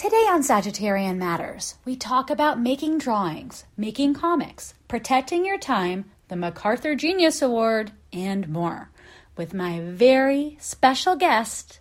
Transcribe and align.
Today 0.00 0.26
on 0.30 0.42
Sagittarian 0.42 1.18
Matters, 1.18 1.74
we 1.84 1.94
talk 1.94 2.30
about 2.30 2.58
making 2.58 2.96
drawings, 2.96 3.66
making 3.76 4.14
comics, 4.14 4.72
protecting 4.88 5.44
your 5.44 5.58
time, 5.58 6.06
the 6.28 6.36
MacArthur 6.36 6.94
Genius 6.94 7.42
Award, 7.42 7.92
and 8.10 8.48
more, 8.48 8.90
with 9.36 9.52
my 9.52 9.78
very 9.80 10.56
special 10.58 11.16
guest, 11.16 11.80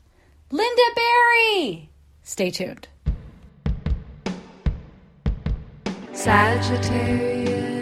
Lynda 0.51 0.95
Barry. 0.97 1.91
Stay 2.21 2.51
tuned. 2.51 2.89
Sagittarian 6.11 7.79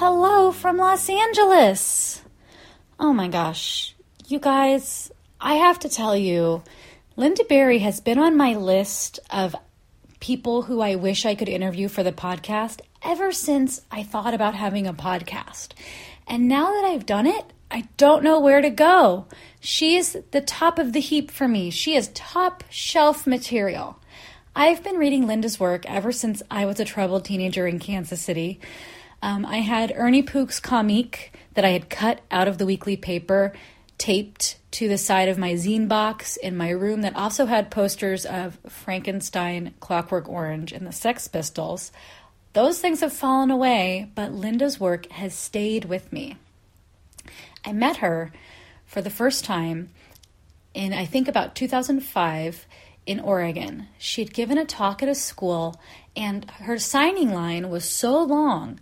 Hello 0.00 0.52
from 0.52 0.76
Los 0.76 1.10
Angeles. 1.10 2.22
Oh 3.00 3.12
my 3.12 3.26
gosh. 3.26 3.96
You 4.28 4.38
guys, 4.38 5.10
I 5.40 5.54
have 5.54 5.80
to 5.80 5.88
tell 5.88 6.16
you, 6.16 6.62
Lynda 7.16 7.48
Barry 7.48 7.80
has 7.80 7.98
been 7.98 8.16
on 8.16 8.36
my 8.36 8.54
list 8.54 9.18
of 9.28 9.56
people 10.20 10.62
who 10.62 10.80
I 10.80 10.94
wish 10.94 11.26
I 11.26 11.34
could 11.34 11.48
interview 11.48 11.88
for 11.88 12.04
the 12.04 12.12
podcast 12.12 12.80
ever 13.02 13.32
since 13.32 13.80
I 13.90 14.04
thought 14.04 14.34
about 14.34 14.54
having 14.54 14.86
a 14.86 14.94
podcast. 14.94 15.72
And 16.28 16.46
now 16.46 16.66
that 16.66 16.84
I've 16.84 17.04
done 17.04 17.26
it, 17.26 17.52
I 17.68 17.88
don't 17.96 18.22
know 18.22 18.38
where 18.38 18.60
to 18.60 18.70
go. 18.70 19.26
She 19.58 19.96
is 19.96 20.16
the 20.30 20.40
top 20.40 20.78
of 20.78 20.92
the 20.92 21.00
heap 21.00 21.28
for 21.28 21.48
me. 21.48 21.70
She 21.70 21.96
is 21.96 22.12
top 22.14 22.62
shelf 22.70 23.26
material. 23.26 23.98
I've 24.54 24.84
been 24.84 24.98
reading 24.98 25.26
Lynda's 25.26 25.58
work 25.58 25.86
ever 25.86 26.12
since 26.12 26.40
I 26.52 26.66
was 26.66 26.78
a 26.78 26.84
troubled 26.84 27.24
teenager 27.24 27.66
in 27.66 27.80
Kansas 27.80 28.20
City. 28.20 28.60
Um, 29.20 29.44
I 29.44 29.58
had 29.58 29.92
Ernie 29.96 30.22
Pook's 30.22 30.60
Comeek 30.60 31.30
that 31.54 31.64
I 31.64 31.70
had 31.70 31.90
cut 31.90 32.20
out 32.30 32.48
of 32.48 32.58
the 32.58 32.66
weekly 32.66 32.96
paper 32.96 33.52
taped 33.98 34.58
to 34.70 34.88
the 34.88 34.98
side 34.98 35.28
of 35.28 35.38
my 35.38 35.54
zine 35.54 35.88
box 35.88 36.36
in 36.36 36.56
my 36.56 36.70
room 36.70 37.02
that 37.02 37.16
also 37.16 37.46
had 37.46 37.70
posters 37.70 38.24
of 38.24 38.58
Frankenstein, 38.68 39.74
Clockwork 39.80 40.28
Orange, 40.28 40.72
and 40.72 40.86
the 40.86 40.92
Sex 40.92 41.26
Pistols. 41.26 41.90
Those 42.52 42.80
things 42.80 43.00
have 43.00 43.12
fallen 43.12 43.50
away, 43.50 44.10
but 44.14 44.32
Lynda's 44.32 44.78
work 44.78 45.10
has 45.10 45.34
stayed 45.34 45.84
with 45.84 46.12
me. 46.12 46.36
I 47.64 47.72
met 47.72 47.98
her 47.98 48.32
for 48.86 49.02
the 49.02 49.10
first 49.10 49.44
time 49.44 49.90
in, 50.74 50.92
I 50.92 51.04
think, 51.04 51.26
about 51.26 51.56
2005 51.56 52.66
in 53.04 53.20
Oregon. 53.20 53.88
She 53.98 54.22
had 54.22 54.32
given 54.32 54.58
a 54.58 54.64
talk 54.64 55.02
at 55.02 55.08
a 55.08 55.14
school, 55.14 55.80
and 56.14 56.48
her 56.50 56.78
signing 56.78 57.32
line 57.32 57.68
was 57.68 57.84
so 57.84 58.22
long 58.22 58.78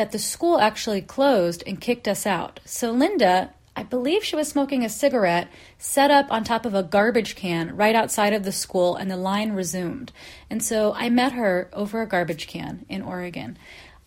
that 0.00 0.12
the 0.12 0.18
school 0.18 0.58
actually 0.58 1.02
closed 1.02 1.62
and 1.66 1.78
kicked 1.78 2.08
us 2.08 2.24
out. 2.24 2.58
So 2.64 2.94
Lynda, 2.94 3.50
I 3.76 3.82
believe 3.82 4.24
she 4.24 4.34
was 4.34 4.48
smoking 4.48 4.82
a 4.82 4.88
cigarette, 4.88 5.48
set 5.76 6.10
up 6.10 6.32
on 6.32 6.42
top 6.42 6.64
of 6.64 6.72
a 6.72 6.82
garbage 6.82 7.36
can 7.36 7.76
right 7.76 7.94
outside 7.94 8.32
of 8.32 8.42
the 8.42 8.50
school, 8.50 8.96
and 8.96 9.10
the 9.10 9.18
line 9.18 9.52
resumed. 9.52 10.10
And 10.48 10.64
so 10.64 10.94
I 10.94 11.10
met 11.10 11.32
her 11.32 11.68
over 11.74 12.00
a 12.00 12.06
garbage 12.06 12.46
can 12.46 12.86
in 12.88 13.02
Oregon. 13.02 13.58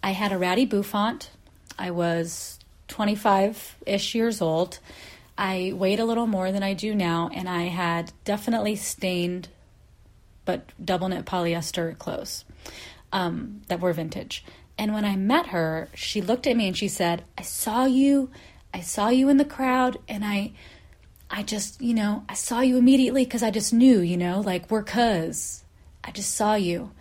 I 0.02 0.14
had 0.14 0.32
a 0.32 0.38
ratty 0.40 0.66
bouffant. 0.66 1.30
I 1.78 1.92
was 1.92 2.58
25 2.88 3.76
ish 3.86 4.16
years 4.16 4.42
old. 4.42 4.80
I 5.38 5.74
weighed 5.76 6.00
a 6.00 6.06
little 6.06 6.26
more 6.26 6.52
than 6.52 6.64
I 6.64 6.74
do 6.74 6.96
now, 6.96 7.30
and 7.32 7.48
I 7.48 7.66
had 7.66 8.12
definitely 8.26 8.78
stained 8.78 9.50
but 10.44 10.72
double 10.84 11.10
knit 11.10 11.26
polyester 11.26 11.96
clothes 12.00 12.46
um, 13.12 13.62
that 13.68 13.80
were 13.80 13.94
vintage. 13.94 14.44
And 14.78 14.94
when 14.94 15.06
I 15.06 15.16
met 15.16 15.48
her, 15.48 15.90
she 15.94 16.22
looked 16.22 16.48
at 16.48 16.58
me 16.58 16.68
and 16.68 16.78
she 16.78 16.88
said, 16.88 17.24
I 17.38 17.44
saw 17.44 17.86
you. 17.86 18.30
I 18.74 18.82
saw 18.82 19.10
you 19.10 19.30
in 19.30 19.38
the 19.38 19.46
crowd, 19.46 19.98
and 20.08 20.26
I. 20.26 20.54
I 21.36 21.42
just, 21.42 21.82
you 21.82 21.96
know, 21.96 22.24
I 22.30 22.36
saw 22.36 22.60
you 22.60 22.78
immediately 22.78 23.24
because 23.24 23.42
I 23.42 23.50
just 23.50 23.74
knew, 23.74 24.02
you 24.02 24.18
know, 24.18 24.40
like 24.42 24.70
we're 24.70 24.84
cuz. 24.84 25.64
I 26.04 26.12
just 26.12 26.36
saw 26.36 26.54
you. 26.54 26.92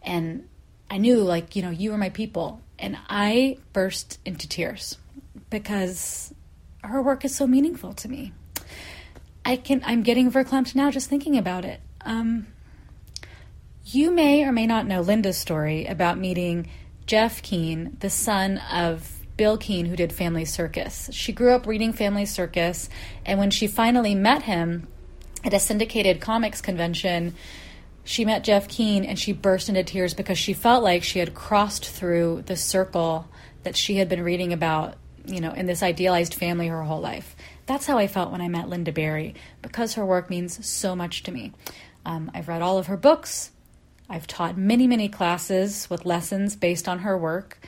And 0.00 0.48
I 0.88 0.96
knew, 0.96 1.18
like, 1.18 1.54
you 1.54 1.60
know, 1.60 1.68
you 1.68 1.90
were 1.90 1.98
my 1.98 2.08
people. 2.08 2.62
And 2.78 2.96
I 3.10 3.58
burst 3.74 4.20
into 4.24 4.48
tears 4.48 4.96
because 5.50 6.32
her 6.82 7.02
work 7.02 7.26
is 7.26 7.34
so 7.34 7.46
meaningful 7.46 7.92
to 7.94 8.08
me. 8.08 8.32
I 9.44 9.56
can 9.56 9.82
I'm 9.84 10.02
getting 10.02 10.30
verklempt 10.30 10.74
now 10.74 10.90
just 10.90 11.10
thinking 11.10 11.36
about 11.36 11.64
it. 11.64 11.80
Um, 12.00 12.46
you 13.84 14.10
may 14.10 14.44
or 14.44 14.52
may 14.52 14.66
not 14.66 14.86
know 14.86 15.02
Lynda's 15.02 15.36
story 15.36 15.84
about 15.86 16.18
meeting 16.18 16.68
Jeff 17.06 17.42
Keane, 17.42 17.96
the 18.00 18.10
son 18.10 18.58
of 18.72 19.20
Bil 19.36 19.58
Keane, 19.58 19.86
who 19.86 19.96
did 19.96 20.12
Family 20.12 20.44
Circus. 20.44 21.10
She 21.12 21.32
grew 21.32 21.52
up 21.52 21.66
reading 21.66 21.92
Family 21.92 22.24
Circus, 22.24 22.88
and 23.26 23.38
when 23.38 23.50
she 23.50 23.66
finally 23.66 24.14
met 24.14 24.42
him 24.42 24.86
at 25.44 25.52
a 25.52 25.58
syndicated 25.58 26.20
comics 26.20 26.60
convention, 26.60 27.34
she 28.04 28.24
met 28.24 28.44
Jeff 28.44 28.68
Keane 28.68 29.04
and 29.04 29.18
she 29.18 29.32
burst 29.32 29.68
into 29.68 29.82
tears 29.82 30.14
because 30.14 30.38
she 30.38 30.52
felt 30.52 30.84
like 30.84 31.02
she 31.02 31.18
had 31.18 31.34
crossed 31.34 31.86
through 31.88 32.42
the 32.46 32.56
circle 32.56 33.28
that 33.62 33.76
she 33.76 33.96
had 33.96 34.08
been 34.08 34.22
reading 34.22 34.52
about, 34.52 34.96
you 35.26 35.40
know, 35.40 35.52
in 35.52 35.66
this 35.66 35.82
idealized 35.82 36.34
family 36.34 36.68
her 36.68 36.82
whole 36.82 37.00
life. 37.00 37.34
That's 37.66 37.86
how 37.86 37.96
I 37.96 38.06
felt 38.06 38.30
when 38.30 38.42
I 38.42 38.48
met 38.48 38.66
Lynda 38.66 38.92
Barry 38.92 39.34
because 39.62 39.94
her 39.94 40.04
work 40.04 40.28
means 40.28 40.64
so 40.66 40.94
much 40.94 41.22
to 41.24 41.32
me. 41.32 41.52
Um, 42.04 42.30
I've 42.34 42.48
read 42.48 42.60
all 42.60 42.76
of 42.76 42.86
her 42.86 42.98
books. 42.98 43.50
I've 44.14 44.28
taught 44.28 44.56
many, 44.56 44.86
many 44.86 45.08
classes 45.08 45.90
with 45.90 46.06
lessons 46.06 46.54
based 46.54 46.86
on 46.88 47.00
her 47.00 47.18
work. 47.18 47.58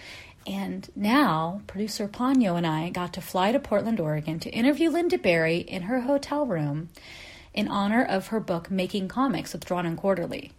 And 0.46 0.88
now, 0.94 1.62
producer 1.66 2.06
Ponyo 2.06 2.56
and 2.56 2.64
I 2.64 2.90
got 2.90 3.12
to 3.14 3.20
fly 3.20 3.50
to 3.50 3.58
Portland, 3.58 3.98
Oregon 3.98 4.38
to 4.38 4.50
interview 4.50 4.92
Lynda 4.92 5.20
Barry 5.20 5.56
in 5.56 5.82
her 5.82 6.02
hotel 6.02 6.46
room 6.46 6.90
in 7.52 7.66
honor 7.66 8.04
of 8.04 8.28
her 8.28 8.38
book 8.38 8.70
Making 8.70 9.08
Comics 9.08 9.52
with 9.52 9.64
Drawn 9.64 9.86
and 9.86 9.98
Quarterly. 9.98 10.52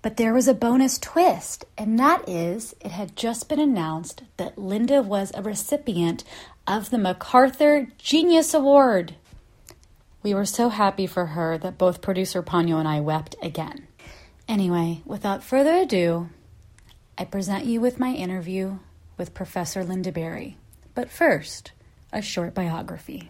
But 0.00 0.16
there 0.16 0.32
was 0.32 0.48
a 0.48 0.54
bonus 0.54 0.96
twist, 0.96 1.66
and 1.76 1.98
that 1.98 2.26
is 2.26 2.74
it 2.80 2.92
had 2.92 3.14
just 3.14 3.46
been 3.46 3.60
announced 3.60 4.22
that 4.38 4.56
Lynda 4.56 5.04
was 5.04 5.32
a 5.34 5.42
recipient 5.42 6.24
of 6.66 6.88
the 6.88 6.96
MacArthur 6.96 7.88
Genius 7.98 8.54
Award. 8.54 9.16
We 10.22 10.32
were 10.32 10.46
so 10.46 10.70
happy 10.70 11.06
for 11.06 11.26
her 11.26 11.58
that 11.58 11.76
both 11.76 12.00
producer 12.00 12.42
Ponyo 12.42 12.78
and 12.78 12.88
I 12.88 13.00
wept 13.00 13.36
again. 13.42 13.86
Anyway, 14.48 15.02
without 15.04 15.42
further 15.42 15.74
ado, 15.74 16.28
I 17.18 17.24
present 17.24 17.64
you 17.64 17.80
with 17.80 17.98
my 17.98 18.12
interview 18.12 18.78
with 19.16 19.34
Professor 19.34 19.82
Lynda 19.82 20.12
Barry. 20.12 20.56
But 20.94 21.10
first, 21.10 21.72
a 22.12 22.22
short 22.22 22.54
biography. 22.54 23.28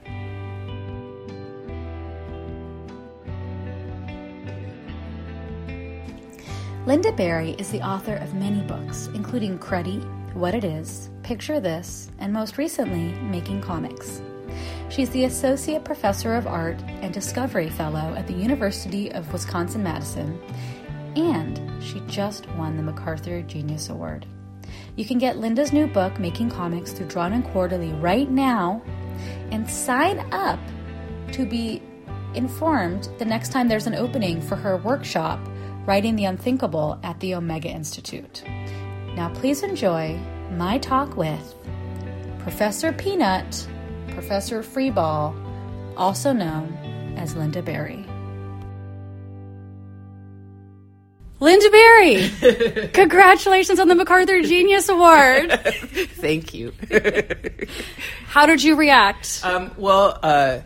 Lynda 6.85 7.17
Barry 7.17 7.53
is 7.53 7.71
the 7.71 7.81
author 7.81 8.17
of 8.17 8.35
many 8.35 8.61
books, 8.63 9.09
including 9.15 9.59
Cruddy, 9.59 10.05
What 10.35 10.55
It 10.55 10.65
Is, 10.65 11.09
Picture 11.23 11.61
This, 11.61 12.11
and 12.19 12.33
most 12.33 12.59
recently, 12.59 13.13
Making 13.23 13.63
Comics. 13.63 14.21
She's 14.89 15.11
the 15.11 15.25
Associate 15.25 15.85
Professor 15.85 16.35
of 16.35 16.47
Art 16.47 16.81
and 17.01 17.13
Discovery 17.13 17.71
Fellow 17.71 18.15
at 18.17 18.27
the 18.29 18.35
University 18.35 19.11
of 19.13 19.33
Wisconsin 19.33 19.83
Madison, 19.83 20.41
and 21.17 21.83
she 21.83 22.01
just 22.07 22.49
won 22.51 22.77
the 22.77 22.83
MacArthur 22.83 23.43
Genius 23.43 23.89
Award. 23.89 24.27
You 24.97 25.05
can 25.05 25.19
get 25.19 25.37
Lynda's 25.37 25.73
new 25.73 25.87
book, 25.87 26.19
Making 26.19 26.51
Comics, 26.51 26.93
through 26.93 27.09
Drawn 27.09 27.33
and 27.33 27.45
Quarterly 27.45 27.93
right 27.95 28.31
now 28.31 28.83
and 29.51 29.69
sign 29.69 30.21
up 30.33 30.61
to 31.33 31.47
be 31.47 31.83
informed 32.35 33.09
the 33.19 33.25
next 33.25 33.51
time 33.51 33.69
there's 33.69 33.87
an 33.87 33.95
opening 33.95 34.41
for 34.41 34.57
her 34.57 34.77
workshop, 34.77 35.41
Writing 35.87 36.17
the 36.17 36.25
Unthinkable, 36.25 36.99
at 37.03 37.19
the 37.21 37.35
Omega 37.35 37.69
Institute. 37.69 38.43
Now, 39.15 39.31
please 39.35 39.63
enjoy 39.63 40.19
my 40.53 40.79
talk 40.79 41.17
with 41.17 41.55
Professor 42.41 42.93
Peanut, 42.93 43.67
Professor 44.09 44.63
Freeball, 44.63 45.35
also 45.97 46.33
known 46.33 46.73
as 47.17 47.35
Lynda 47.35 47.65
Barry. 47.65 48.06
Lynda 51.41 51.71
Barry, 51.71 52.89
congratulations 52.93 53.79
on 53.79 53.89
the 53.89 53.95
MacArthur 53.95 54.41
Genius 54.43 54.89
Award. 54.89 55.53
Thank 55.61 56.55
you. 56.55 56.73
How 58.27 58.47
did 58.47 58.63
you 58.63 58.75
react? 58.77 59.43
um, 59.45 59.71
well, 59.77 60.19
uh, 60.23 60.61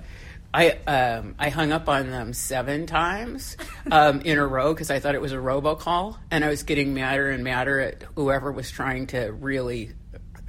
I 0.54 0.70
um, 0.86 1.34
I 1.38 1.48
hung 1.48 1.72
up 1.72 1.88
on 1.88 2.10
them 2.10 2.32
seven 2.32 2.86
times 2.86 3.56
um, 3.90 4.20
in 4.20 4.38
a 4.38 4.46
row 4.46 4.72
because 4.72 4.90
I 4.90 5.00
thought 5.00 5.14
it 5.16 5.20
was 5.20 5.32
a 5.32 5.36
robocall, 5.36 6.18
and 6.30 6.44
I 6.44 6.48
was 6.48 6.62
getting 6.62 6.94
madder 6.94 7.30
and 7.30 7.42
madder 7.42 7.80
at 7.80 8.02
whoever 8.14 8.52
was 8.52 8.70
trying 8.70 9.08
to 9.08 9.32
really 9.32 9.92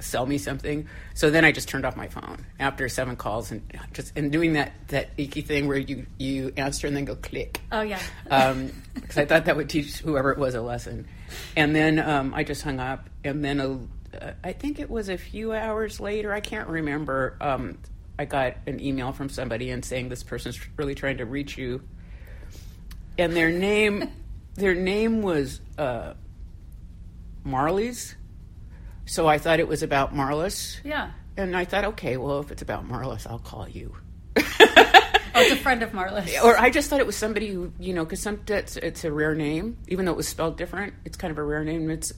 sell 0.02 0.26
me 0.26 0.38
something. 0.38 0.88
So 1.14 1.30
then 1.30 1.44
I 1.44 1.52
just 1.52 1.68
turned 1.68 1.84
off 1.84 1.96
my 1.96 2.08
phone 2.08 2.44
after 2.58 2.88
seven 2.88 3.16
calls 3.16 3.50
and 3.50 3.62
just 3.92 4.12
and 4.16 4.30
doing 4.30 4.54
that 4.54 4.72
that 4.88 5.10
icky 5.16 5.42
thing 5.42 5.68
where 5.68 5.78
you 5.78 6.06
you 6.18 6.52
answer 6.56 6.86
and 6.86 6.96
then 6.96 7.04
go 7.04 7.16
click. 7.16 7.60
Oh 7.70 7.82
yeah. 7.82 8.00
because 8.94 9.18
I 9.18 9.24
thought 9.24 9.46
that 9.46 9.56
would 9.56 9.68
teach 9.68 9.98
whoever 9.98 10.32
it 10.32 10.38
was 10.38 10.54
a 10.54 10.60
lesson. 10.60 11.06
and 11.56 11.74
then 11.74 11.98
um, 11.98 12.34
I 12.34 12.44
just 12.44 12.62
hung 12.62 12.80
up. 12.80 13.08
And 13.24 13.44
then 13.44 13.60
a, 13.60 13.72
uh, 14.20 14.32
I 14.42 14.52
think 14.52 14.78
it 14.78 14.90
was 14.90 15.08
a 15.08 15.18
few 15.18 15.52
hours 15.52 16.00
later. 16.00 16.32
I 16.32 16.40
can't 16.40 16.68
remember. 16.68 17.36
Um, 17.40 17.78
I 18.18 18.24
got 18.24 18.56
an 18.66 18.80
email 18.80 19.12
from 19.12 19.28
somebody 19.28 19.70
and 19.70 19.84
saying 19.84 20.08
this 20.08 20.22
person's 20.22 20.58
really 20.76 20.94
trying 20.94 21.18
to 21.18 21.24
reach 21.24 21.56
you, 21.56 21.82
and 23.18 23.34
their 23.34 23.50
name, 23.50 24.10
their 24.54 24.74
name 24.74 25.22
was 25.22 25.60
uh, 25.78 26.14
Marley's. 27.44 28.16
So 29.06 29.26
I 29.26 29.38
thought 29.38 29.60
it 29.60 29.68
was 29.68 29.82
about 29.82 30.14
Marlis. 30.14 30.78
Yeah. 30.84 31.10
And 31.36 31.56
I 31.56 31.64
thought, 31.64 31.84
okay, 31.84 32.16
well, 32.16 32.40
if 32.40 32.50
it's 32.50 32.62
about 32.62 32.88
Marlis, 32.88 33.26
I'll 33.26 33.38
call 33.38 33.68
you. 33.68 33.94
Oh, 35.34 35.40
it's 35.40 35.52
a 35.52 35.56
friend 35.56 35.82
of 35.82 35.92
Marlis. 35.92 36.30
Or 36.44 36.58
I 36.58 36.70
just 36.70 36.90
thought 36.90 37.00
it 37.00 37.06
was 37.06 37.16
somebody 37.16 37.48
who, 37.48 37.72
you 37.78 37.94
know, 37.94 38.04
because 38.04 38.20
some 38.20 38.40
it's, 38.48 38.76
it's 38.76 39.04
a 39.04 39.10
rare 39.10 39.34
name, 39.34 39.78
even 39.88 40.04
though 40.04 40.12
it 40.12 40.16
was 40.16 40.28
spelled 40.28 40.58
different. 40.58 40.94
It's 41.04 41.16
kind 41.16 41.30
of 41.30 41.38
a 41.38 41.42
rare 41.42 41.64
name. 41.64 41.90
It's 41.90 42.12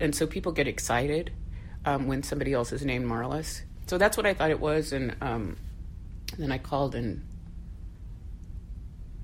and 0.00 0.14
so 0.14 0.26
people 0.26 0.52
get 0.52 0.68
excited 0.68 1.32
um, 1.84 2.06
when 2.06 2.22
somebody 2.22 2.52
else 2.52 2.72
is 2.72 2.84
named 2.84 3.06
Marlis. 3.06 3.62
So 3.86 3.98
that's 3.98 4.16
what 4.16 4.26
I 4.26 4.34
thought 4.34 4.50
it 4.50 4.60
was, 4.60 4.92
and 4.92 5.16
um, 5.20 5.56
then 6.36 6.52
I 6.52 6.58
called, 6.58 6.94
and 6.94 7.24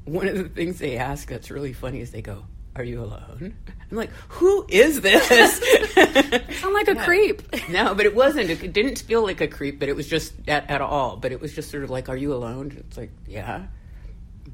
one 0.04 0.26
of 0.26 0.36
the 0.36 0.44
things 0.44 0.78
they 0.78 0.96
ask 0.96 1.28
that's 1.28 1.50
really 1.50 1.74
funny 1.74 2.00
is 2.00 2.12
they 2.12 2.22
go, 2.22 2.46
"Are 2.76 2.84
you 2.84 3.02
alone?" 3.02 3.56
I'm 3.90 3.96
like, 3.96 4.10
"Who 4.28 4.66
is 4.68 5.00
this?" 5.00 5.28
Sound 6.60 6.74
like 6.74 6.88
a 6.88 6.96
creep. 6.96 7.42
No, 7.68 7.94
but 7.94 8.06
it 8.06 8.14
wasn't. 8.14 8.50
It 8.50 8.72
didn't 8.72 8.98
feel 9.00 9.22
like 9.22 9.40
a 9.40 9.48
creep, 9.48 9.78
but 9.78 9.88
it 9.88 9.96
was 9.96 10.06
just 10.06 10.32
at, 10.48 10.70
at 10.70 10.80
all. 10.80 11.16
But 11.16 11.32
it 11.32 11.40
was 11.40 11.54
just 11.54 11.70
sort 11.70 11.84
of 11.84 11.90
like, 11.90 12.08
"Are 12.08 12.16
you 12.16 12.34
alone?" 12.34 12.74
It's 12.76 12.96
like, 12.96 13.10
"Yeah." 13.26 13.66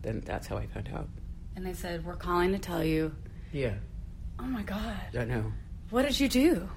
Then 0.02 0.22
that's 0.25 0.46
how 0.46 0.56
I 0.56 0.67
found 0.67 0.88
out. 0.94 1.08
And 1.56 1.67
they 1.67 1.75
said, 1.75 2.05
We're 2.05 2.17
calling 2.17 2.52
to 2.52 2.58
tell 2.58 2.82
you. 2.82 3.14
Yeah, 3.52 3.75
Oh 4.38 4.44
my 4.44 4.62
God. 4.62 4.96
I 5.19 5.25
know. 5.25 5.52
What 5.90 6.02
did 6.02 6.19
you 6.19 6.28
do? 6.28 6.69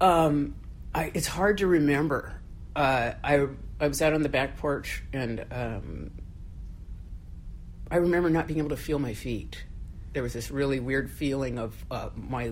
Um, 0.00 0.56
I, 0.94 1.10
it's 1.14 1.26
hard 1.26 1.58
to 1.58 1.66
remember. 1.66 2.40
Uh, 2.76 3.12
I 3.22 3.46
I 3.80 3.88
was 3.88 4.02
out 4.02 4.12
on 4.12 4.22
the 4.22 4.28
back 4.28 4.56
porch, 4.58 5.02
and 5.12 5.44
um, 5.50 6.10
I 7.90 7.96
remember 7.96 8.28
not 8.28 8.46
being 8.46 8.58
able 8.58 8.70
to 8.70 8.76
feel 8.76 8.98
my 8.98 9.14
feet. 9.14 9.64
There 10.14 10.22
was 10.22 10.32
this 10.32 10.50
really 10.50 10.80
weird 10.80 11.10
feeling 11.10 11.58
of 11.58 11.76
uh, 11.90 12.08
my 12.16 12.50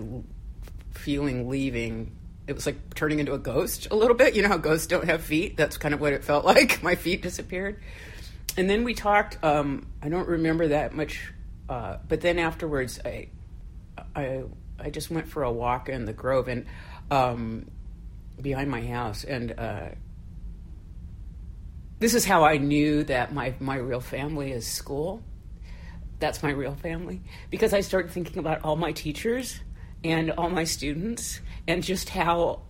feeling 0.91 1.49
leaving. 1.49 2.15
It 2.45 2.53
was 2.53 2.65
like 2.65 2.93
turning 2.93 3.19
into 3.19 3.33
a 3.33 3.39
ghost 3.39 3.87
a 3.89 3.95
little 3.95 4.15
bit. 4.15 4.35
You 4.35 4.41
know 4.43 4.49
how 4.49 4.57
ghosts 4.57 4.85
don't 4.85 5.05
have 5.05 5.23
feet? 5.23 5.57
That's 5.57 5.77
kind 5.77 5.93
of 5.93 6.01
what 6.01 6.13
it 6.13 6.23
felt 6.23 6.45
like. 6.53 6.83
My 6.83 6.95
feet 6.95 7.21
disappeared. 7.21 7.81
And 8.57 8.69
then 8.69 8.83
we 8.83 8.93
talked. 8.93 9.43
Um, 9.43 9.87
I 10.01 10.09
don't 10.09 10.27
remember 10.27 10.67
that 10.67 10.93
much, 10.93 11.33
uh, 11.69 11.97
but 12.07 12.21
then 12.21 12.37
afterwards, 12.37 12.99
I, 13.03 13.29
I, 14.15 14.43
I 14.79 14.89
just 14.91 15.09
went 15.09 15.27
for 15.27 15.43
a 15.43 15.51
walk 15.51 15.89
in 15.89 16.05
the 16.05 16.13
grove 16.13 16.47
and 16.47 16.65
um, 17.09 17.71
behind 18.41 18.69
my 18.69 18.85
house, 18.85 19.23
and 19.23 19.57
uh, 19.57 19.89
this 21.99 22.13
is 22.13 22.25
how 22.25 22.43
I 22.43 22.57
knew 22.57 23.03
that 23.05 23.33
my 23.33 23.53
my 23.59 23.77
real 23.77 24.01
family 24.01 24.51
is 24.51 24.67
school. 24.67 25.23
That's 26.23 26.41
my 26.41 26.51
real 26.51 26.73
family 26.73 27.19
because 27.49 27.73
I 27.73 27.81
started 27.81 28.09
thinking 28.09 28.37
about 28.37 28.63
all 28.63 28.77
my 28.77 28.93
teachers 28.93 29.59
and 30.05 30.31
all 30.31 30.49
my 30.49 30.63
students 30.63 31.41
and 31.67 31.83
just 31.83 32.07
how 32.07 32.61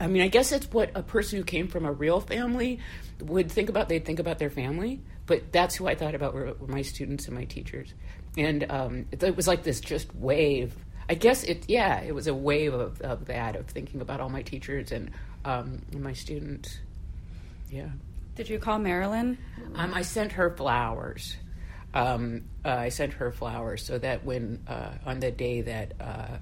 I 0.00 0.08
mean, 0.08 0.22
I 0.22 0.26
guess 0.26 0.50
it's 0.50 0.68
what 0.72 0.90
a 0.96 1.04
person 1.04 1.38
who 1.38 1.44
came 1.44 1.68
from 1.68 1.84
a 1.84 1.92
real 1.92 2.18
family 2.18 2.80
would 3.20 3.52
think 3.52 3.68
about. 3.68 3.88
They'd 3.88 4.04
think 4.04 4.18
about 4.18 4.40
their 4.40 4.50
family, 4.50 5.00
but 5.26 5.52
that's 5.52 5.76
who 5.76 5.86
I 5.86 5.94
thought 5.94 6.16
about 6.16 6.34
were, 6.34 6.52
were 6.58 6.66
my 6.66 6.82
students 6.82 7.26
and 7.26 7.36
my 7.36 7.44
teachers. 7.44 7.94
And 8.36 8.68
um, 8.68 9.06
it, 9.12 9.22
it 9.22 9.36
was 9.36 9.46
like 9.46 9.62
this 9.62 9.78
just 9.78 10.12
wave. 10.16 10.74
I 11.08 11.14
guess 11.14 11.44
it, 11.44 11.66
yeah, 11.68 12.00
it 12.00 12.12
was 12.12 12.26
a 12.26 12.34
wave 12.34 12.74
of, 12.74 13.00
of 13.02 13.26
that, 13.26 13.54
of 13.54 13.66
thinking 13.66 14.00
about 14.00 14.20
all 14.20 14.30
my 14.30 14.42
teachers 14.42 14.90
and, 14.90 15.12
um, 15.44 15.82
and 15.92 16.02
my 16.02 16.12
students. 16.12 16.80
Yeah. 17.70 17.90
Did 18.34 18.48
you 18.48 18.58
call 18.58 18.80
Marilyn? 18.80 19.38
Um, 19.76 19.94
I 19.94 20.02
sent 20.02 20.32
her 20.32 20.50
flowers. 20.50 21.36
Um, 21.94 22.44
uh, 22.64 22.68
I 22.68 22.88
sent 22.90 23.14
her 23.14 23.32
flowers 23.32 23.82
so 23.84 23.98
that 23.98 24.24
when 24.24 24.62
uh, 24.68 24.90
on 25.06 25.20
the 25.20 25.30
day 25.30 25.62
that 25.62 25.94
uh, 26.00 26.36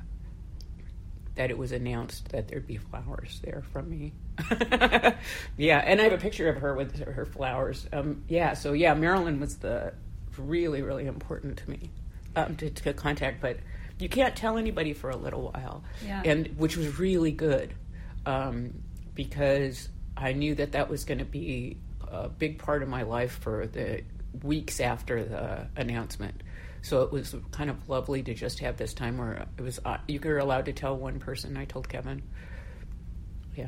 that 1.36 1.50
it 1.50 1.58
was 1.58 1.70
announced 1.72 2.30
that 2.30 2.48
there'd 2.48 2.66
be 2.66 2.78
flowers 2.78 3.40
there 3.44 3.62
from 3.72 3.88
me. 3.90 4.12
yeah, 5.56 5.78
and 5.84 6.00
I 6.00 6.04
have 6.04 6.12
a 6.12 6.18
picture 6.18 6.48
of 6.48 6.56
her 6.58 6.74
with 6.74 6.98
her 6.98 7.24
flowers. 7.26 7.86
Um, 7.92 8.24
yeah, 8.28 8.54
so 8.54 8.72
yeah, 8.72 8.94
Marilyn 8.94 9.38
was 9.40 9.56
the 9.58 9.92
really 10.38 10.82
really 10.82 11.06
important 11.06 11.58
to 11.58 11.70
me 11.70 11.90
um, 12.34 12.56
to, 12.56 12.70
to 12.70 12.92
contact, 12.92 13.40
but 13.40 13.58
you 13.98 14.08
can't 14.08 14.36
tell 14.36 14.58
anybody 14.58 14.92
for 14.92 15.10
a 15.10 15.16
little 15.16 15.50
while, 15.52 15.82
Yeah. 16.04 16.22
and 16.24 16.48
which 16.58 16.76
was 16.76 16.98
really 16.98 17.32
good 17.32 17.72
um, 18.26 18.74
because 19.14 19.88
I 20.16 20.32
knew 20.32 20.54
that 20.56 20.72
that 20.72 20.90
was 20.90 21.04
going 21.04 21.18
to 21.18 21.24
be 21.24 21.78
a 22.10 22.28
big 22.28 22.58
part 22.58 22.82
of 22.82 22.88
my 22.88 23.02
life 23.02 23.38
for 23.40 23.66
the 23.66 24.02
weeks 24.42 24.80
after 24.80 25.24
the 25.24 25.66
announcement. 25.76 26.42
So 26.82 27.02
it 27.02 27.10
was 27.10 27.34
kind 27.50 27.68
of 27.68 27.88
lovely 27.88 28.22
to 28.22 28.34
just 28.34 28.60
have 28.60 28.76
this 28.76 28.94
time 28.94 29.18
where 29.18 29.46
it 29.58 29.62
was 29.62 29.80
uh, 29.84 29.98
you 30.06 30.20
were 30.22 30.38
allowed 30.38 30.66
to 30.66 30.72
tell 30.72 30.96
one 30.96 31.18
person. 31.18 31.56
I 31.56 31.64
told 31.64 31.88
Kevin. 31.88 32.22
Yeah. 33.56 33.66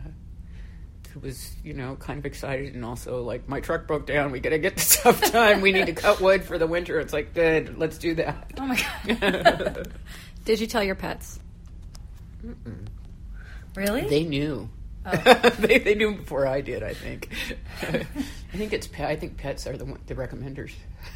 It 1.17 1.23
was, 1.23 1.57
you 1.65 1.73
know, 1.73 1.97
kind 1.97 2.19
of 2.19 2.27
excited 2.27 2.75
and 2.75 2.85
also 2.85 3.23
like 3.23 3.49
my 3.49 3.61
truck 3.61 3.87
broke 3.87 4.07
down. 4.07 4.31
We 4.31 4.41
got 4.41 4.51
to 4.51 4.59
get 4.59 4.77
this 4.77 5.05
up 5.07 5.21
done. 5.21 5.63
We 5.63 5.73
need 5.73 5.87
to 5.87 5.95
cut 5.95 6.21
wood 6.21 6.45
for 6.45 6.59
the 6.59 6.67
winter. 6.67 7.01
It's 7.01 7.13
like 7.13 7.35
good. 7.35 7.79
Let's 7.79 7.99
do 7.99 8.15
that. 8.17 8.53
Oh 8.59 8.67
my 8.67 8.81
God. 9.07 9.93
Did 10.45 10.61
you 10.61 10.67
tell 10.67 10.85
your 10.85 10.95
pets? 10.95 11.41
Really? 13.75 14.09
They 14.09 14.23
knew. 14.23 14.69
they, 15.59 15.79
they 15.79 15.95
knew 15.95 16.17
before 16.17 16.47
I 16.47 16.61
did. 16.61 16.83
I 16.83 16.95
think. 16.95 17.29
I 17.83 18.57
think 18.57 18.73
it's. 18.73 18.87
pe- 18.87 19.05
I 19.05 19.17
think 19.17 19.37
pets 19.37 19.67
are 19.67 19.77
the 19.77 19.85
one- 19.85 20.01
the 20.07 20.15
recommenders. 20.15 20.73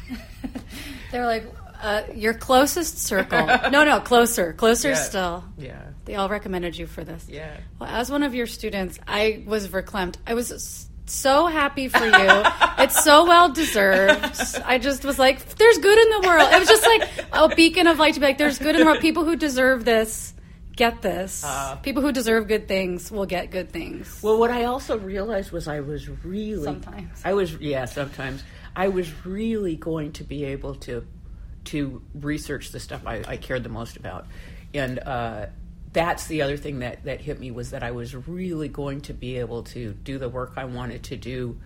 They're 1.11 1.25
like, 1.25 1.45
uh, 1.81 2.03
your 2.15 2.33
closest 2.33 2.97
circle. 2.99 3.45
no, 3.45 3.83
no, 3.85 3.99
closer. 3.99 4.53
Closer 4.53 4.89
Yeah. 4.89 4.95
still. 4.95 5.43
Yeah. 5.57 5.81
They 6.05 6.15
all 6.15 6.29
recommended 6.29 6.77
you 6.77 6.87
for 6.87 7.03
this. 7.03 7.27
Yeah. 7.29 7.55
Well, 7.79 7.89
as 7.89 8.09
one 8.11 8.23
of 8.23 8.33
your 8.33 8.47
students, 8.47 8.99
I 9.07 9.43
was 9.45 9.67
verklempt. 9.67 10.15
I 10.25 10.33
was 10.33 10.87
so 11.05 11.47
happy 11.47 11.89
for 11.89 12.05
you. 12.05 12.43
it's 12.79 13.03
so 13.03 13.25
well 13.25 13.49
deserved. 13.51 14.61
I 14.65 14.79
just 14.79 15.03
was 15.03 15.19
like, 15.19 15.43
there's 15.55 15.77
good 15.77 15.97
in 15.99 16.21
the 16.21 16.27
world. 16.27 16.49
It 16.51 16.59
was 16.59 16.67
just 16.69 16.85
like 16.85 17.09
a 17.33 17.55
beacon 17.55 17.87
of 17.87 17.99
light 17.99 18.13
to 18.15 18.19
be 18.19 18.25
like, 18.27 18.37
there's 18.37 18.57
good 18.57 18.75
in 18.75 18.79
the 18.81 18.85
world. 18.85 18.99
People 18.99 19.25
who 19.25 19.35
deserve 19.35 19.85
this 19.85 20.32
get 20.75 21.01
this. 21.01 21.43
Uh. 21.43 21.75
People 21.77 22.01
who 22.01 22.11
deserve 22.11 22.47
good 22.47 22.67
things 22.67 23.11
will 23.11 23.25
get 23.25 23.51
good 23.51 23.71
things. 23.71 24.21
Well, 24.21 24.37
what 24.37 24.51
I 24.51 24.65
also 24.65 24.97
realized 24.97 25.51
was 25.51 25.67
I 25.67 25.79
was 25.81 26.09
really 26.09 26.63
Sometimes. 26.63 27.21
I 27.23 27.33
was 27.33 27.53
yeah 27.55 27.85
sometimes 27.85 28.43
I 28.75 28.87
was 28.87 29.25
really 29.25 29.75
going 29.75 30.13
to 30.13 30.23
be 30.23 30.45
able 30.45 30.75
to 30.75 31.05
to 31.65 32.01
research 32.13 32.71
the 32.71 32.79
stuff 32.79 33.01
I, 33.05 33.23
I 33.25 33.37
cared 33.37 33.63
the 33.63 33.69
most 33.69 33.95
about, 33.95 34.27
and 34.73 34.99
uh, 34.99 35.45
that's 35.93 36.27
the 36.27 36.41
other 36.41 36.57
thing 36.57 36.79
that 36.79 37.05
that 37.05 37.21
hit 37.21 37.39
me 37.39 37.51
was 37.51 37.71
that 37.71 37.83
I 37.83 37.91
was 37.91 38.15
really 38.15 38.67
going 38.67 39.01
to 39.01 39.13
be 39.13 39.37
able 39.37 39.63
to 39.63 39.93
do 39.93 40.17
the 40.17 40.29
work 40.29 40.53
I 40.57 40.65
wanted 40.65 41.03
to 41.03 41.17
do. 41.17 41.59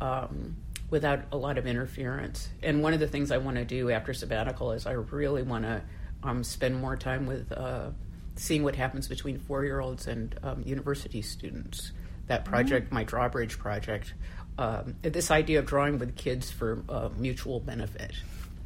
Um, 0.00 0.56
without 0.90 1.20
a 1.32 1.36
lot 1.36 1.58
of 1.58 1.66
interference, 1.66 2.48
and 2.62 2.82
one 2.82 2.92
of 2.92 3.00
the 3.00 3.08
things 3.08 3.30
I 3.30 3.38
want 3.38 3.56
to 3.56 3.64
do 3.64 3.90
after 3.90 4.12
sabbatical 4.12 4.72
is 4.72 4.86
I 4.86 4.92
really 4.92 5.42
want 5.42 5.64
to 5.64 5.82
um, 6.22 6.44
spend 6.44 6.76
more 6.76 6.96
time 6.96 7.26
with 7.26 7.50
uh, 7.52 7.90
seeing 8.36 8.62
what 8.62 8.76
happens 8.76 9.08
between 9.08 9.38
four-year-olds 9.38 10.06
and 10.06 10.38
um, 10.42 10.62
university 10.64 11.22
students. 11.22 11.92
That 12.26 12.44
project, 12.44 12.90
my 12.90 13.04
drawbridge 13.04 13.58
project, 13.58 14.14
um, 14.56 14.96
this 15.02 15.30
idea 15.30 15.58
of 15.58 15.66
drawing 15.66 15.98
with 15.98 16.16
kids 16.16 16.50
for 16.50 16.82
uh, 16.88 17.10
mutual 17.16 17.60
benefit. 17.60 18.12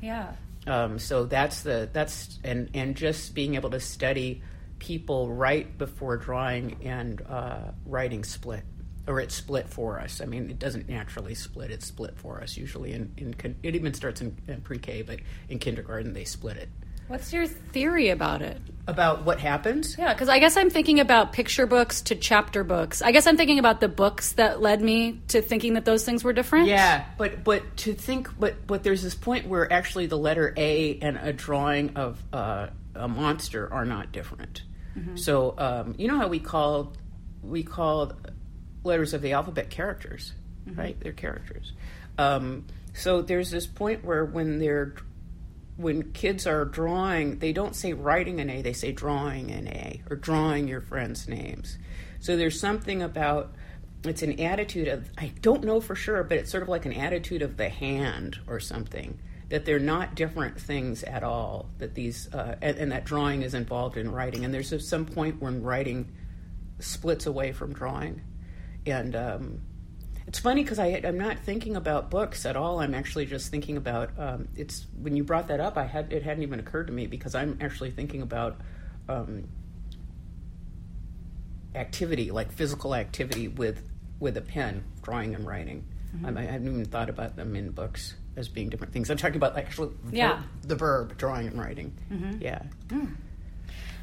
Yeah. 0.00 0.32
Um, 0.66 0.98
so 0.98 1.24
that's 1.24 1.62
the 1.62 1.88
that's 1.92 2.38
and 2.44 2.70
and 2.74 2.96
just 2.96 3.34
being 3.34 3.54
able 3.54 3.70
to 3.70 3.80
study 3.80 4.42
people 4.78 5.32
right 5.32 5.76
before 5.76 6.16
drawing 6.18 6.76
and 6.84 7.20
uh, 7.22 7.72
writing 7.84 8.22
split 8.22 8.64
or 9.08 9.20
it's 9.20 9.34
split 9.34 9.68
for 9.68 9.98
us. 9.98 10.20
I 10.20 10.26
mean, 10.26 10.50
it 10.50 10.58
doesn't 10.58 10.88
naturally 10.88 11.34
split; 11.34 11.70
it's 11.70 11.86
split 11.86 12.16
for 12.18 12.42
us 12.42 12.56
usually. 12.56 12.92
In, 12.92 13.12
in 13.16 13.56
it 13.62 13.74
even 13.74 13.94
starts 13.94 14.20
in, 14.20 14.36
in 14.46 14.60
pre-K, 14.60 15.02
but 15.02 15.20
in 15.48 15.58
kindergarten 15.58 16.12
they 16.12 16.24
split 16.24 16.58
it. 16.58 16.68
What's 17.08 17.32
your 17.32 17.46
theory 17.46 18.10
about 18.10 18.42
it? 18.42 18.60
About 18.86 19.24
what 19.24 19.38
happens? 19.38 19.96
Yeah, 19.98 20.14
because 20.14 20.28
I 20.28 20.38
guess 20.38 20.56
I'm 20.56 20.70
thinking 20.70 21.00
about 21.00 21.32
picture 21.32 21.66
books 21.66 22.00
to 22.02 22.14
chapter 22.14 22.64
books. 22.64 23.02
I 23.02 23.12
guess 23.12 23.26
I'm 23.26 23.36
thinking 23.36 23.58
about 23.58 23.80
the 23.80 23.88
books 23.88 24.32
that 24.32 24.62
led 24.62 24.80
me 24.80 25.20
to 25.28 25.42
thinking 25.42 25.74
that 25.74 25.84
those 25.84 26.04
things 26.04 26.24
were 26.24 26.32
different. 26.32 26.68
Yeah, 26.68 27.04
but 27.18 27.44
but 27.44 27.76
to 27.78 27.92
think, 27.92 28.30
but 28.38 28.66
but 28.66 28.82
there's 28.82 29.02
this 29.02 29.14
point 29.14 29.46
where 29.46 29.70
actually 29.70 30.06
the 30.06 30.16
letter 30.16 30.54
A 30.56 30.98
and 31.00 31.18
a 31.18 31.34
drawing 31.34 31.96
of 31.96 32.22
uh, 32.32 32.68
a 32.94 33.08
monster 33.08 33.70
are 33.72 33.84
not 33.84 34.12
different. 34.12 34.62
So 35.14 35.54
um, 35.56 35.94
you 35.96 36.08
know 36.08 36.18
how 36.18 36.26
we 36.26 36.40
call 36.40 36.92
we 37.42 37.62
call 37.62 38.12
letters 38.82 39.14
of 39.14 39.22
the 39.22 39.32
alphabet 39.32 39.70
characters, 39.70 40.32
right? 40.66 40.98
They're 40.98 41.12
characters. 41.12 41.72
Um, 42.18 42.66
so 42.94 43.22
there's 43.22 43.50
this 43.50 43.66
point 43.66 44.04
where 44.04 44.24
when 44.24 44.58
they're 44.58 44.94
when 45.78 46.12
kids 46.12 46.44
are 46.46 46.64
drawing, 46.64 47.38
they 47.38 47.52
don't 47.52 47.74
say 47.74 47.92
writing 47.92 48.40
an 48.40 48.50
A, 48.50 48.62
they 48.62 48.72
say 48.72 48.90
drawing 48.90 49.52
an 49.52 49.68
A 49.68 50.02
or 50.10 50.16
drawing 50.16 50.66
your 50.66 50.80
friends' 50.80 51.28
names. 51.28 51.78
So 52.18 52.36
there's 52.36 52.58
something 52.60 53.00
about 53.00 53.54
it's 54.04 54.22
an 54.22 54.40
attitude 54.40 54.88
of 54.88 55.08
I 55.16 55.32
don't 55.40 55.62
know 55.62 55.80
for 55.80 55.94
sure, 55.94 56.22
but 56.24 56.36
it's 56.36 56.50
sort 56.50 56.64
of 56.64 56.68
like 56.68 56.84
an 56.84 56.92
attitude 56.92 57.42
of 57.42 57.56
the 57.56 57.68
hand 57.68 58.38
or 58.48 58.58
something 58.58 59.20
that 59.50 59.64
they're 59.64 59.78
not 59.78 60.16
different 60.16 60.60
things 60.60 61.04
at 61.04 61.22
all. 61.22 61.70
That 61.78 61.94
these 61.94 62.32
uh, 62.34 62.56
and, 62.60 62.76
and 62.76 62.92
that 62.92 63.04
drawing 63.04 63.42
is 63.42 63.54
involved 63.54 63.96
in 63.96 64.10
writing, 64.10 64.44
and 64.44 64.52
there's 64.52 64.88
some 64.88 65.06
point 65.06 65.40
when 65.40 65.62
writing 65.62 66.12
splits 66.80 67.26
away 67.26 67.52
from 67.52 67.72
drawing, 67.72 68.20
and 68.84 69.14
um, 69.14 69.60
it's 70.28 70.38
funny 70.38 70.62
because 70.62 70.78
I'm 70.78 71.16
not 71.16 71.38
thinking 71.40 71.74
about 71.74 72.10
books 72.10 72.44
at 72.44 72.54
all. 72.54 72.80
I'm 72.80 72.94
actually 72.94 73.24
just 73.24 73.50
thinking 73.50 73.78
about 73.78 74.10
um, 74.18 74.46
it's 74.54 74.86
when 75.00 75.16
you 75.16 75.24
brought 75.24 75.48
that 75.48 75.58
up. 75.58 75.78
I 75.78 75.84
had 75.84 76.12
it 76.12 76.22
hadn't 76.22 76.42
even 76.42 76.60
occurred 76.60 76.86
to 76.88 76.92
me 76.92 77.06
because 77.06 77.34
I'm 77.34 77.56
actually 77.62 77.90
thinking 77.92 78.20
about 78.20 78.60
um, 79.08 79.48
activity, 81.74 82.30
like 82.30 82.52
physical 82.52 82.94
activity 82.94 83.48
with 83.48 83.82
with 84.20 84.36
a 84.36 84.40
pen, 84.42 84.84
drawing 85.02 85.34
and 85.34 85.46
writing. 85.46 85.84
I, 86.24 86.28
I 86.28 86.42
haven't 86.42 86.68
even 86.68 86.84
thought 86.84 87.08
about 87.08 87.36
them 87.36 87.54
in 87.56 87.70
books 87.70 88.14
as 88.36 88.48
being 88.48 88.68
different 88.68 88.92
things. 88.92 89.10
I'm 89.10 89.16
talking 89.16 89.36
about 89.36 89.56
actually 89.56 89.90
Yeah. 90.10 90.42
the 90.62 90.74
verb 90.76 91.16
drawing 91.16 91.46
and 91.46 91.58
writing. 91.58 91.92
Yeah, 92.40 92.62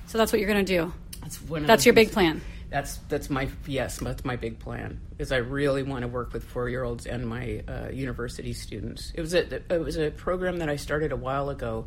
So 0.08 0.18
that's 0.18 0.32
what 0.32 0.40
you're 0.40 0.50
going 0.52 0.66
to 0.66 0.78
do. 0.78 0.94
that's 1.22 1.38
That's 1.38 1.84
the 1.84 1.88
your 1.88 1.94
big 1.94 2.12
plan. 2.12 2.42
That's 2.76 2.98
that's 3.08 3.30
my 3.30 3.48
yes. 3.66 4.00
That's 4.00 4.26
my 4.26 4.36
big 4.36 4.60
plan. 4.60 5.00
Is 5.18 5.32
I 5.32 5.38
really 5.38 5.82
want 5.82 6.02
to 6.02 6.10
work 6.10 6.34
with 6.34 6.44
four 6.44 6.68
year 6.68 6.84
olds 6.84 7.06
and 7.06 7.26
my 7.26 7.64
uh, 7.70 7.88
university 7.88 8.52
students. 8.52 9.14
It 9.16 9.22
was 9.22 9.34
a 9.34 9.74
it 9.74 9.80
was 9.80 9.98
a 9.98 10.12
program 10.12 10.58
that 10.58 10.68
I 10.68 10.76
started 10.76 11.14
a 11.14 11.16
while 11.16 11.50
ago 11.50 11.86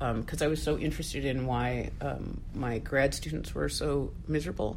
because 0.00 0.42
I 0.42 0.48
was 0.48 0.60
so 0.60 0.76
interested 0.76 1.24
in 1.24 1.46
why 1.46 1.90
um, 2.00 2.40
my 2.52 2.80
grad 2.80 3.14
students 3.14 3.54
were 3.54 3.68
so 3.68 4.12
miserable. 4.26 4.76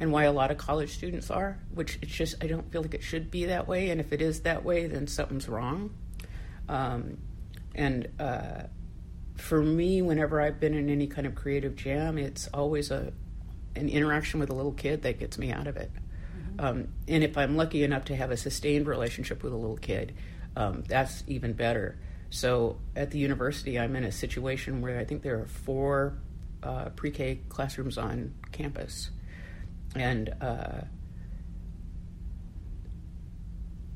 And 0.00 0.10
why 0.10 0.24
a 0.24 0.32
lot 0.32 0.50
of 0.50 0.58
college 0.58 0.92
students 0.92 1.30
are, 1.30 1.56
which 1.72 2.00
it's 2.02 2.10
just 2.12 2.42
I 2.42 2.48
don't 2.48 2.70
feel 2.72 2.82
like 2.82 2.94
it 2.94 3.04
should 3.04 3.30
be 3.30 3.44
that 3.44 3.68
way, 3.68 3.90
and 3.90 4.00
if 4.00 4.12
it 4.12 4.20
is 4.20 4.40
that 4.40 4.64
way, 4.64 4.88
then 4.88 5.06
something's 5.06 5.48
wrong. 5.48 5.94
Um, 6.68 7.18
and 7.76 8.08
uh, 8.18 8.62
for 9.36 9.62
me, 9.62 10.02
whenever 10.02 10.40
I've 10.40 10.58
been 10.58 10.74
in 10.74 10.90
any 10.90 11.06
kind 11.06 11.28
of 11.28 11.36
creative 11.36 11.76
jam, 11.76 12.18
it's 12.18 12.48
always 12.48 12.90
a 12.90 13.12
an 13.76 13.88
interaction 13.88 14.40
with 14.40 14.50
a 14.50 14.54
little 14.54 14.72
kid 14.72 15.02
that 15.02 15.18
gets 15.18 15.38
me 15.38 15.52
out 15.52 15.66
of 15.66 15.76
it. 15.76 15.90
Um, 16.58 16.88
and 17.08 17.24
if 17.24 17.38
I'm 17.38 17.56
lucky 17.56 17.84
enough 17.84 18.06
to 18.06 18.16
have 18.16 18.30
a 18.30 18.36
sustained 18.36 18.86
relationship 18.86 19.42
with 19.42 19.52
a 19.52 19.56
little 19.56 19.78
kid, 19.78 20.14
um, 20.56 20.84
that's 20.86 21.24
even 21.26 21.52
better. 21.52 21.98
So 22.30 22.78
at 22.94 23.10
the 23.10 23.18
university, 23.18 23.78
I'm 23.78 23.96
in 23.96 24.04
a 24.04 24.12
situation 24.12 24.80
where 24.80 24.98
I 24.98 25.04
think 25.04 25.22
there 25.22 25.40
are 25.40 25.46
four 25.46 26.18
uh, 26.62 26.90
pre-K 26.90 27.40
classrooms 27.48 27.98
on 27.98 28.34
campus, 28.52 29.10
and 29.96 30.32
uh, 30.40 30.82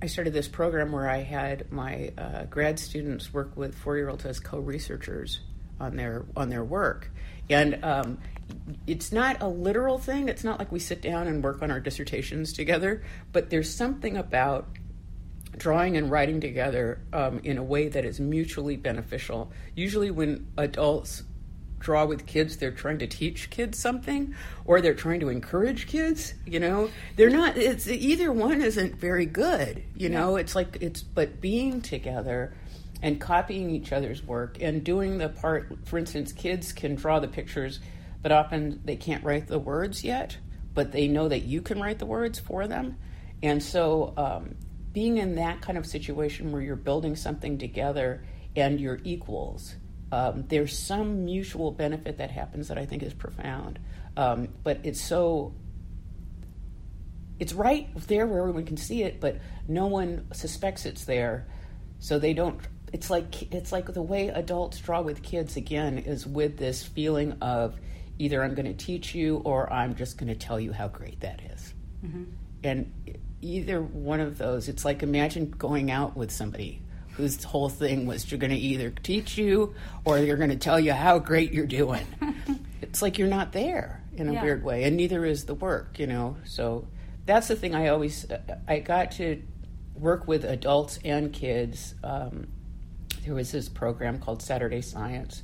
I 0.02 0.06
started 0.06 0.32
this 0.32 0.48
program 0.48 0.90
where 0.90 1.08
I 1.08 1.18
had 1.18 1.70
my 1.70 2.12
uh, 2.18 2.44
grad 2.44 2.78
students 2.78 3.32
work 3.32 3.56
with 3.56 3.74
four-year-olds 3.74 4.24
as 4.24 4.40
co-researchers 4.40 5.40
on 5.78 5.96
their 5.96 6.24
on 6.36 6.48
their 6.48 6.64
work, 6.64 7.10
and 7.48 7.84
um, 7.84 8.18
it's 8.86 9.12
not 9.12 9.40
a 9.40 9.48
literal 9.48 9.98
thing. 9.98 10.28
It's 10.28 10.44
not 10.44 10.58
like 10.58 10.72
we 10.72 10.78
sit 10.78 11.00
down 11.00 11.26
and 11.26 11.42
work 11.42 11.62
on 11.62 11.70
our 11.70 11.80
dissertations 11.80 12.52
together, 12.52 13.02
but 13.32 13.50
there's 13.50 13.74
something 13.74 14.16
about 14.16 14.68
drawing 15.56 15.96
and 15.96 16.10
writing 16.10 16.40
together 16.40 17.00
um, 17.12 17.40
in 17.44 17.58
a 17.58 17.62
way 17.62 17.88
that 17.88 18.04
is 18.04 18.20
mutually 18.20 18.76
beneficial. 18.76 19.52
Usually, 19.74 20.10
when 20.10 20.46
adults 20.56 21.22
draw 21.78 22.06
with 22.06 22.26
kids, 22.26 22.56
they're 22.56 22.72
trying 22.72 22.98
to 22.98 23.06
teach 23.06 23.50
kids 23.50 23.78
something, 23.78 24.34
or 24.64 24.80
they're 24.80 24.94
trying 24.94 25.20
to 25.20 25.28
encourage 25.28 25.86
kids. 25.86 26.34
You 26.46 26.60
know, 26.60 26.90
they're 27.16 27.30
not. 27.30 27.56
It's 27.56 27.86
either 27.86 28.32
one 28.32 28.62
isn't 28.62 28.96
very 28.96 29.26
good. 29.26 29.82
You 29.94 30.08
know, 30.08 30.36
it's 30.36 30.54
like 30.54 30.78
it's 30.80 31.02
but 31.02 31.40
being 31.40 31.82
together 31.82 32.54
and 33.02 33.20
copying 33.20 33.70
each 33.70 33.92
other's 33.92 34.22
work 34.22 34.56
and 34.60 34.82
doing 34.82 35.18
the 35.18 35.28
part. 35.28 35.70
For 35.84 35.98
instance, 35.98 36.32
kids 36.32 36.72
can 36.72 36.94
draw 36.94 37.20
the 37.20 37.28
pictures, 37.28 37.80
but 38.24 38.32
often 38.32 38.80
they 38.86 38.96
can't 38.96 39.22
write 39.22 39.48
the 39.48 39.58
words 39.58 40.02
yet. 40.02 40.38
But 40.72 40.92
they 40.92 41.06
know 41.06 41.28
that 41.28 41.40
you 41.40 41.60
can 41.60 41.78
write 41.78 41.98
the 41.98 42.06
words 42.06 42.40
for 42.40 42.66
them, 42.66 42.96
and 43.42 43.62
so 43.62 44.14
um, 44.16 44.56
being 44.92 45.18
in 45.18 45.34
that 45.36 45.60
kind 45.60 45.76
of 45.76 45.86
situation 45.86 46.50
where 46.50 46.62
you're 46.62 46.74
building 46.74 47.14
something 47.14 47.58
together 47.58 48.24
and 48.56 48.80
you're 48.80 48.98
equals, 49.04 49.76
um, 50.10 50.44
there's 50.48 50.76
some 50.76 51.26
mutual 51.26 51.70
benefit 51.70 52.18
that 52.18 52.30
happens 52.30 52.68
that 52.68 52.78
I 52.78 52.86
think 52.86 53.02
is 53.02 53.12
profound. 53.12 53.78
Um, 54.16 54.48
but 54.64 54.80
it's 54.84 55.00
so 55.00 55.52
it's 57.38 57.52
right 57.52 57.88
there 58.06 58.26
where 58.26 58.40
everyone 58.40 58.64
can 58.64 58.78
see 58.78 59.02
it, 59.02 59.20
but 59.20 59.38
no 59.68 59.86
one 59.86 60.26
suspects 60.32 60.86
it's 60.86 61.04
there, 61.04 61.46
so 61.98 62.18
they 62.18 62.32
don't. 62.32 62.58
It's 62.92 63.10
like 63.10 63.52
it's 63.52 63.70
like 63.70 63.92
the 63.92 64.02
way 64.02 64.28
adults 64.28 64.78
draw 64.78 65.02
with 65.02 65.22
kids 65.22 65.56
again 65.56 65.98
is 65.98 66.26
with 66.26 66.56
this 66.56 66.82
feeling 66.82 67.32
of 67.42 67.78
either 68.18 68.42
I'm 68.42 68.54
going 68.54 68.66
to 68.66 68.84
teach 68.84 69.14
you 69.14 69.38
or 69.38 69.72
I'm 69.72 69.94
just 69.94 70.18
going 70.18 70.28
to 70.28 70.34
tell 70.38 70.58
you 70.60 70.72
how 70.72 70.88
great 70.88 71.20
that 71.20 71.40
is. 71.52 71.74
And 72.62 72.92
either 73.40 73.80
one 73.80 74.20
of 74.20 74.38
those, 74.38 74.68
it's 74.68 74.84
like 74.84 75.02
imagine 75.02 75.50
going 75.50 75.90
out 75.90 76.16
with 76.16 76.30
somebody 76.30 76.80
whose 77.12 77.42
whole 77.44 77.68
thing 77.68 78.06
was 78.06 78.30
you're 78.30 78.38
going 78.38 78.50
to 78.52 78.56
either 78.58 78.90
teach 78.90 79.38
you 79.38 79.74
or 80.04 80.20
they're 80.20 80.36
going 80.36 80.50
to 80.50 80.56
tell 80.56 80.78
you 80.80 80.92
how 80.92 81.18
great 81.18 81.52
you're 81.52 81.66
doing. 81.66 82.04
it's 82.82 83.00
like 83.02 83.18
you're 83.18 83.28
not 83.28 83.52
there 83.52 84.02
in 84.16 84.28
a 84.28 84.32
Yeah. 84.34 84.42
weird 84.42 84.64
way, 84.64 84.84
and 84.84 84.96
neither 84.96 85.24
is 85.24 85.44
the 85.44 85.54
work, 85.54 85.98
you 85.98 86.06
know. 86.06 86.36
So 86.44 86.86
that's 87.26 87.48
the 87.48 87.56
thing 87.56 87.74
I 87.74 87.88
always 87.88 88.26
I 88.68 88.80
got 88.80 89.12
to 89.12 89.42
work 89.94 90.26
with 90.28 90.44
adults 90.44 90.98
and 91.04 91.32
kids. 91.32 91.94
Um, 92.02 92.48
there 93.24 93.34
was 93.34 93.52
this 93.52 93.68
program 93.68 94.18
called 94.18 94.42
Saturday 94.42 94.82
Science 94.82 95.42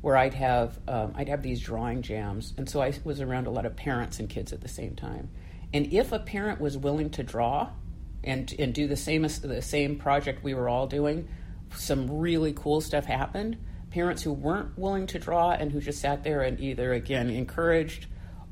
where 0.00 0.16
I'd 0.16 0.34
have 0.34 0.78
um, 0.88 1.12
I'd 1.16 1.28
have 1.28 1.42
these 1.42 1.60
drawing 1.60 2.02
jams, 2.02 2.54
and 2.56 2.68
so 2.68 2.80
I 2.80 2.92
was 3.04 3.20
around 3.20 3.46
a 3.46 3.50
lot 3.50 3.66
of 3.66 3.76
parents 3.76 4.18
and 4.18 4.28
kids 4.28 4.52
at 4.52 4.60
the 4.60 4.68
same 4.68 4.96
time. 4.96 5.30
And 5.72 5.92
if 5.92 6.12
a 6.12 6.18
parent 6.18 6.60
was 6.60 6.76
willing 6.76 7.10
to 7.10 7.22
draw 7.22 7.70
and 8.24 8.52
and 8.58 8.74
do 8.74 8.86
the 8.86 8.96
same 8.96 9.22
the 9.22 9.62
same 9.62 9.96
project 9.96 10.42
we 10.42 10.54
were 10.54 10.68
all 10.68 10.86
doing, 10.86 11.28
some 11.74 12.18
really 12.18 12.52
cool 12.52 12.80
stuff 12.80 13.04
happened. 13.04 13.56
Parents 13.90 14.22
who 14.22 14.32
weren't 14.32 14.78
willing 14.78 15.06
to 15.08 15.18
draw 15.18 15.50
and 15.50 15.72
who 15.72 15.80
just 15.80 16.00
sat 16.00 16.22
there 16.22 16.42
and 16.42 16.60
either 16.60 16.92
again 16.92 17.28
encouraged 17.28 18.06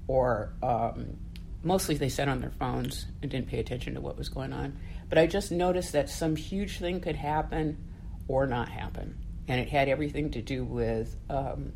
or 0.09 0.53
um, 0.63 1.17
mostly 1.63 1.97
they 1.97 2.09
sat 2.09 2.29
on 2.29 2.41
their 2.41 2.51
phones 2.51 3.07
and 3.23 3.31
didn't 3.31 3.47
pay 3.49 3.61
attention 3.61 3.95
to 3.95 4.01
what 4.01 4.17
was 4.17 4.29
going 4.29 4.53
on. 4.53 4.79
But 5.09 5.19
I 5.19 5.27
just 5.27 5.53
noticed 5.53 5.93
that 5.93 6.09
some 6.09 6.37
huge 6.37 6.79
thing 6.79 7.01
could 7.01 7.17
happen 7.17 7.85
or 8.27 8.47
not 8.47 8.69
happen, 8.69 9.19
and 9.49 9.61
it 9.61 9.69
had 9.69 9.89
everything 9.89 10.31
to 10.33 10.43
do 10.43 10.65
with 10.65 11.17
um, 11.31 11.73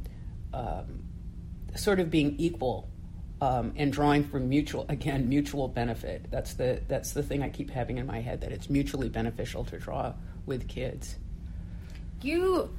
um, 0.52 1.02
sort 1.74 1.98
of 1.98 2.10
being 2.10 2.36
equal 2.38 2.88
um, 3.40 3.72
and 3.76 3.92
drawing 3.92 4.22
from 4.24 4.48
mutual 4.48 4.86
again 4.88 5.28
mutual 5.28 5.66
benefit. 5.68 6.26
That's 6.30 6.54
the 6.54 6.80
that's 6.86 7.12
the 7.12 7.22
thing 7.22 7.42
I 7.42 7.48
keep 7.48 7.70
having 7.70 7.98
in 7.98 8.06
my 8.06 8.20
head 8.20 8.42
that 8.42 8.52
it's 8.52 8.70
mutually 8.70 9.08
beneficial 9.08 9.64
to 9.64 9.78
draw 9.78 10.12
with 10.46 10.68
kids. 10.68 11.16
You, 12.20 12.70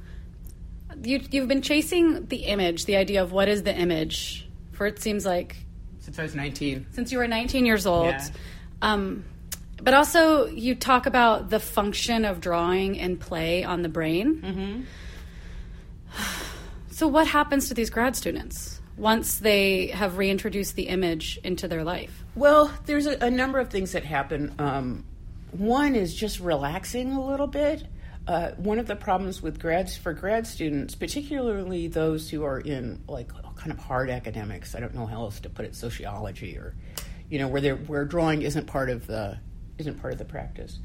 you, 1.02 1.20
you've 1.30 1.48
been 1.48 1.60
chasing 1.60 2.26
the 2.26 2.44
image, 2.44 2.86
the 2.86 2.96
idea 2.96 3.22
of 3.22 3.30
what 3.32 3.48
is 3.48 3.62
the 3.64 3.74
image, 3.76 4.48
for 4.72 4.86
it 4.86 5.00
seems 5.00 5.26
like 5.26 5.56
Since 6.00 6.18
I 6.18 6.22
was 6.22 6.34
nineteen. 6.34 6.86
since 6.92 7.12
you 7.12 7.18
were 7.18 7.28
19 7.28 7.66
years 7.66 7.84
old. 7.86 8.06
Yeah. 8.06 8.26
Um, 8.80 9.24
but 9.82 9.94
also, 9.94 10.46
you 10.46 10.74
talk 10.74 11.06
about 11.06 11.50
the 11.50 11.60
function 11.60 12.24
of 12.24 12.40
drawing 12.40 12.98
and 12.98 13.18
play 13.18 13.64
on 13.64 13.82
the 13.82 13.88
brain. 13.88 14.40
Mm-hmm. 14.40 14.80
So, 16.90 17.08
what 17.08 17.26
happens 17.26 17.68
to 17.68 17.74
these 17.74 17.90
grad 17.90 18.14
students 18.14 18.80
once 18.96 19.38
they 19.38 19.88
have 19.88 20.16
reintroduced 20.16 20.76
the 20.76 20.84
image 20.84 21.40
into 21.42 21.66
their 21.66 21.82
life? 21.82 22.24
Well, 22.36 22.72
there's 22.86 23.06
a, 23.06 23.18
a 23.20 23.30
number 23.30 23.58
of 23.58 23.68
things 23.68 23.92
that 23.92 24.04
happen. 24.04 24.54
Um, 24.60 25.04
one 25.50 25.96
is 25.96 26.14
just 26.14 26.40
relaxing 26.40 27.12
a 27.12 27.24
little 27.24 27.46
bit. 27.46 27.84
Uh, 28.26 28.52
one 28.52 28.78
of 28.78 28.86
the 28.86 28.96
problems 28.96 29.42
with 29.42 29.60
grads 29.60 29.96
for 29.96 30.12
grad 30.12 30.46
students, 30.46 30.94
particularly 30.94 31.88
those 31.88 32.30
who 32.30 32.44
are 32.44 32.60
in 32.60 33.02
like 33.06 33.30
kind 33.56 33.70
of 33.70 33.78
hard 33.78 34.08
academics, 34.08 34.74
I 34.74 34.80
don't 34.80 34.94
know 34.94 35.06
how 35.06 35.22
else 35.22 35.40
to 35.40 35.50
put 35.50 35.64
it, 35.66 35.74
sociology 35.74 36.56
or, 36.56 36.74
you 37.28 37.38
know, 37.38 37.48
where 37.48 37.60
they're, 37.60 37.76
where 37.76 38.04
drawing 38.04 38.42
isn't 38.42 38.66
part 38.66 38.88
of 38.88 39.06
the 39.06 39.38
isn't 39.78 40.00
part 40.00 40.12
of 40.12 40.18
the 40.18 40.24
practice. 40.24 40.78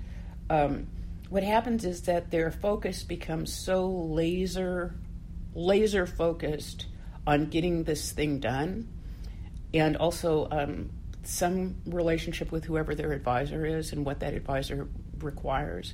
Um, 0.49 0.87
what 1.29 1.43
happens 1.43 1.85
is 1.85 2.03
that 2.03 2.31
their 2.31 2.51
focus 2.51 3.03
becomes 3.03 3.53
so 3.53 3.87
laser 3.87 4.95
laser 5.53 6.05
focused 6.05 6.85
on 7.25 7.47
getting 7.47 7.83
this 7.83 8.11
thing 8.11 8.39
done 8.39 8.87
and 9.73 9.97
also 9.97 10.47
um, 10.51 10.89
some 11.23 11.75
relationship 11.85 12.51
with 12.51 12.63
whoever 12.65 12.95
their 12.95 13.11
advisor 13.11 13.65
is 13.65 13.91
and 13.91 14.05
what 14.05 14.19
that 14.19 14.33
advisor 14.33 14.87
requires, 15.19 15.93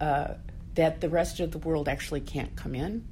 uh, 0.00 0.34
that 0.74 1.00
the 1.00 1.08
rest 1.08 1.40
of 1.40 1.52
the 1.52 1.58
world 1.58 1.88
actually 1.88 2.20
can't 2.20 2.54
come 2.56 2.74
in 2.74 3.04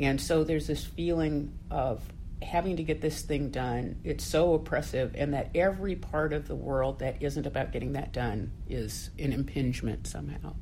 And 0.00 0.18
so 0.18 0.44
there's 0.44 0.66
this 0.66 0.82
feeling 0.82 1.52
of 1.70 2.02
having 2.42 2.76
to 2.76 2.82
get 2.82 3.00
this 3.00 3.22
thing 3.22 3.50
done. 3.50 4.00
It's 4.04 4.24
so 4.24 4.54
oppressive, 4.54 5.14
and 5.14 5.34
that 5.34 5.50
every 5.54 5.96
part 5.96 6.32
of 6.32 6.48
the 6.48 6.54
world 6.54 7.00
that 7.00 7.22
isn't 7.22 7.46
about 7.46 7.72
getting 7.72 7.92
that 7.92 8.12
done 8.12 8.52
is 8.68 9.10
an 9.18 9.32
impingement 9.32 10.06
somehow. 10.06 10.54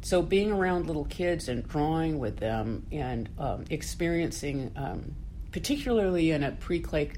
So 0.00 0.22
being 0.22 0.52
around 0.52 0.86
little 0.86 1.06
kids 1.06 1.48
and 1.48 1.66
drawing 1.66 2.18
with 2.18 2.36
them 2.36 2.86
and 2.92 3.28
um, 3.38 3.64
experiencing, 3.68 4.72
um, 4.76 5.14
particularly 5.50 6.30
in 6.30 6.44
a 6.44 6.52
pre-K, 6.52 7.12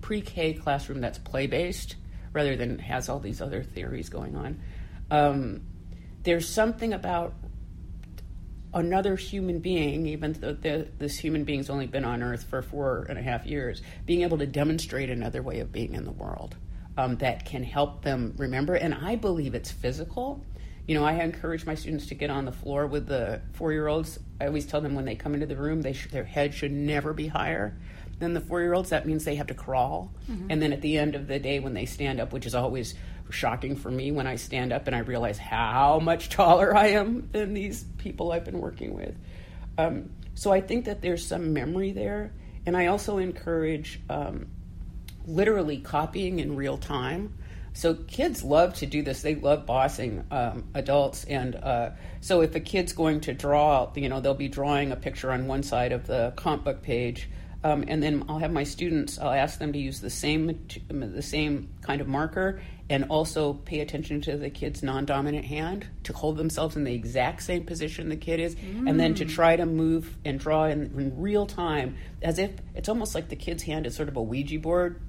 pre-K 0.00 0.52
classroom 0.54 1.00
that's 1.00 1.18
play-based 1.18 1.96
rather 2.32 2.56
than 2.56 2.78
has 2.78 3.08
all 3.08 3.18
these 3.18 3.40
other 3.40 3.62
theories 3.62 4.08
going 4.08 4.36
on, 4.36 4.60
um, 5.10 5.62
there's 6.22 6.48
something 6.48 6.92
about 6.92 7.34
another 8.74 9.16
human 9.16 9.60
being, 9.60 10.06
even 10.06 10.32
though 10.34 10.52
the, 10.52 10.88
this 10.98 11.16
human 11.16 11.44
being's 11.44 11.70
only 11.70 11.86
been 11.86 12.04
on 12.04 12.22
Earth 12.22 12.44
for 12.44 12.60
four 12.60 13.06
and 13.08 13.18
a 13.18 13.22
half 13.22 13.46
years, 13.46 13.80
being 14.04 14.22
able 14.22 14.38
to 14.38 14.46
demonstrate 14.46 15.08
another 15.08 15.42
way 15.42 15.60
of 15.60 15.72
being 15.72 15.94
in 15.94 16.04
the 16.04 16.12
world 16.12 16.56
um, 16.98 17.16
that 17.16 17.44
can 17.44 17.62
help 17.62 18.02
them 18.02 18.34
remember. 18.36 18.74
And 18.74 18.92
I 18.92 19.16
believe 19.16 19.54
it's 19.54 19.70
physical. 19.70 20.44
You 20.86 20.94
know, 20.94 21.04
I 21.04 21.14
encourage 21.14 21.64
my 21.64 21.76
students 21.76 22.08
to 22.08 22.14
get 22.14 22.28
on 22.28 22.44
the 22.44 22.52
floor 22.52 22.86
with 22.86 23.06
the 23.06 23.40
four-year-olds. 23.54 24.18
I 24.40 24.46
always 24.46 24.66
tell 24.66 24.82
them 24.82 24.94
when 24.94 25.06
they 25.06 25.14
come 25.14 25.32
into 25.32 25.46
the 25.46 25.56
room, 25.56 25.80
they 25.80 25.94
sh- 25.94 26.10
their 26.10 26.24
head 26.24 26.52
should 26.52 26.72
never 26.72 27.14
be 27.14 27.26
higher 27.28 27.78
than 28.18 28.34
the 28.34 28.40
four-year-olds. 28.40 28.90
That 28.90 29.06
means 29.06 29.24
they 29.24 29.36
have 29.36 29.46
to 29.46 29.54
crawl. 29.54 30.12
And 30.50 30.60
then 30.60 30.72
at 30.72 30.82
the 30.82 30.98
end 30.98 31.14
of 31.14 31.26
the 31.26 31.38
day, 31.38 31.58
when 31.58 31.74
they 31.74 31.86
stand 31.86 32.20
up, 32.20 32.32
which 32.32 32.44
is 32.44 32.54
always 32.54 32.94
shocking 33.34 33.76
for 33.76 33.90
me 33.90 34.12
when 34.12 34.26
I 34.26 34.36
stand 34.36 34.72
up 34.72 34.86
and 34.86 34.96
I 34.96 35.00
realize 35.00 35.38
how 35.38 35.98
much 35.98 36.28
taller 36.30 36.74
I 36.76 36.88
am 36.88 37.28
than 37.32 37.54
these 37.54 37.84
people 37.98 38.32
I've 38.32 38.44
been 38.44 38.60
working 38.60 38.94
with. 38.94 39.14
Um, 39.76 40.10
so 40.34 40.52
I 40.52 40.60
think 40.60 40.86
that 40.86 41.02
there's 41.02 41.26
some 41.26 41.52
memory 41.52 41.92
there, 41.92 42.32
and 42.66 42.76
I 42.76 42.86
also 42.86 43.18
encourage 43.18 44.00
um, 44.08 44.46
literally 45.26 45.78
copying 45.78 46.38
in 46.38 46.56
real 46.56 46.78
time. 46.78 47.34
So 47.72 47.94
kids 47.94 48.44
love 48.44 48.74
to 48.74 48.86
do 48.86 49.02
this. 49.02 49.22
They 49.22 49.34
love 49.34 49.66
bossing 49.66 50.24
um, 50.30 50.64
adults, 50.74 51.24
and 51.24 51.56
uh, 51.56 51.90
so 52.20 52.40
if 52.40 52.54
a 52.54 52.60
kid's 52.60 52.92
going 52.92 53.20
to 53.22 53.34
draw, 53.34 53.90
you 53.96 54.08
know, 54.08 54.20
they'll 54.20 54.34
be 54.34 54.48
drawing 54.48 54.92
a 54.92 54.96
picture 54.96 55.32
on 55.32 55.48
one 55.48 55.62
side 55.62 55.92
of 55.92 56.06
the 56.06 56.32
comp 56.36 56.64
book 56.64 56.82
page, 56.82 57.28
um, 57.64 57.84
and 57.88 58.02
then 58.02 58.24
I'll 58.28 58.38
have 58.38 58.52
my 58.52 58.64
students. 58.64 59.18
I'll 59.18 59.32
ask 59.32 59.58
them 59.58 59.72
to 59.72 59.78
use 59.78 60.00
the 60.00 60.10
same 60.10 60.58
the 60.88 61.22
same 61.22 61.70
kind 61.80 62.00
of 62.00 62.06
marker, 62.06 62.60
and 62.90 63.04
also 63.04 63.54
pay 63.54 63.80
attention 63.80 64.20
to 64.20 64.36
the 64.36 64.50
kid's 64.50 64.82
non-dominant 64.82 65.46
hand 65.46 65.86
to 66.04 66.12
hold 66.12 66.36
themselves 66.36 66.76
in 66.76 66.84
the 66.84 66.94
exact 66.94 67.42
same 67.42 67.64
position 67.64 68.10
the 68.10 68.16
kid 68.16 68.38
is, 68.38 68.54
and 68.86 69.00
then 69.00 69.14
to 69.14 69.24
try 69.24 69.56
to 69.56 69.64
move 69.64 70.16
and 70.26 70.38
draw 70.38 70.66
in, 70.66 70.82
in 70.98 71.18
real 71.18 71.46
time, 71.46 71.96
as 72.20 72.38
if 72.38 72.50
it's 72.74 72.88
almost 72.90 73.14
like 73.14 73.30
the 73.30 73.36
kid's 73.36 73.62
hand 73.62 73.86
is 73.86 73.96
sort 73.96 74.08
of 74.10 74.16
a 74.16 74.22
Ouija 74.22 74.58
board 74.58 75.00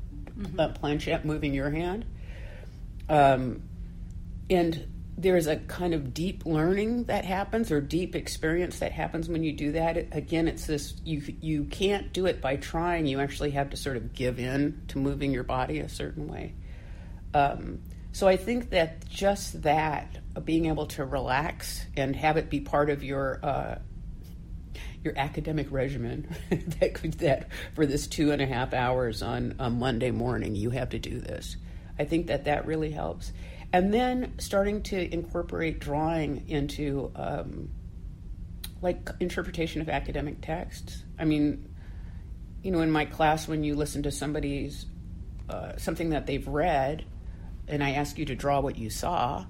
uh, 0.57 0.69
planchette 0.69 1.25
moving 1.25 1.53
your 1.53 1.69
hand. 1.69 2.05
Um, 3.09 3.63
and 4.49 4.87
there's 5.17 5.47
a 5.47 5.55
kind 5.57 5.93
of 5.93 6.13
deep 6.13 6.45
learning 6.45 7.05
that 7.05 7.25
happens 7.25 7.71
or 7.71 7.79
deep 7.79 8.15
experience 8.15 8.79
that 8.79 8.91
happens 8.91 9.29
when 9.29 9.43
you 9.43 9.53
do 9.53 9.71
that. 9.73 9.97
Again 10.11 10.47
it's 10.47 10.67
this 10.67 10.93
you 11.03 11.21
you 11.41 11.65
can't 11.65 12.11
do 12.13 12.25
it 12.25 12.41
by 12.41 12.57
trying. 12.57 13.05
You 13.05 13.19
actually 13.19 13.51
have 13.51 13.69
to 13.71 13.77
sort 13.77 13.97
of 13.97 14.13
give 14.13 14.39
in 14.39 14.83
to 14.89 14.97
moving 14.97 15.31
your 15.31 15.43
body 15.43 15.79
a 15.79 15.89
certain 15.89 16.27
way. 16.27 16.53
Um, 17.33 17.79
so 18.11 18.29
i 18.29 18.37
think 18.37 18.69
that 18.69 19.05
just 19.09 19.63
that 19.63 20.19
uh, 20.37 20.39
being 20.39 20.67
able 20.67 20.85
to 20.85 21.03
relax 21.03 21.85
and 21.97 22.15
have 22.15 22.37
it 22.37 22.49
be 22.49 22.61
part 22.61 22.89
of 22.89 23.03
your 23.03 23.41
uh, 23.43 23.77
your 25.05 25.13
academic 25.17 25.71
regimen 25.71 26.35
that 26.79 26.95
could 26.95 27.13
that 27.15 27.49
for 27.75 27.85
this 27.85 28.07
two 28.07 28.31
and 28.31 28.41
a 28.41 28.45
half 28.45 28.73
hours 28.73 29.21
on 29.21 29.55
a 29.59 29.69
Monday 29.69 30.11
morning 30.11 30.55
you 30.55 30.71
have 30.71 30.89
to 30.89 30.99
do 30.99 31.19
this. 31.19 31.55
I 31.97 32.03
think 32.03 32.27
that 32.27 32.45
that 32.45 32.65
really 32.65 32.91
helps, 32.91 33.31
and 33.75 33.93
then 33.93 34.31
starting 34.37 34.83
to 34.83 35.13
incorporate 35.13 35.81
drawing 35.81 36.47
into 36.47 37.11
um, 37.13 37.69
like 38.81 39.09
interpretation 39.19 39.81
of 39.81 39.89
academic 39.89 40.39
texts. 40.39 41.03
I 41.19 41.25
mean, 41.25 41.67
you 42.63 42.71
know, 42.71 42.79
in 42.79 42.89
my 42.89 43.03
class 43.03 43.49
when 43.49 43.65
you 43.65 43.75
listen 43.75 44.03
to 44.03 44.11
somebody's 44.11 44.85
uh, 45.49 45.73
something 45.75 46.11
that 46.11 46.25
they've 46.25 46.47
read, 46.47 47.03
and 47.67 47.83
I 47.83 47.95
ask 47.95 48.17
you 48.17 48.23
to 48.23 48.35
draw 48.35 48.61
what 48.61 48.77
you 48.77 48.89
saw, 48.89 49.45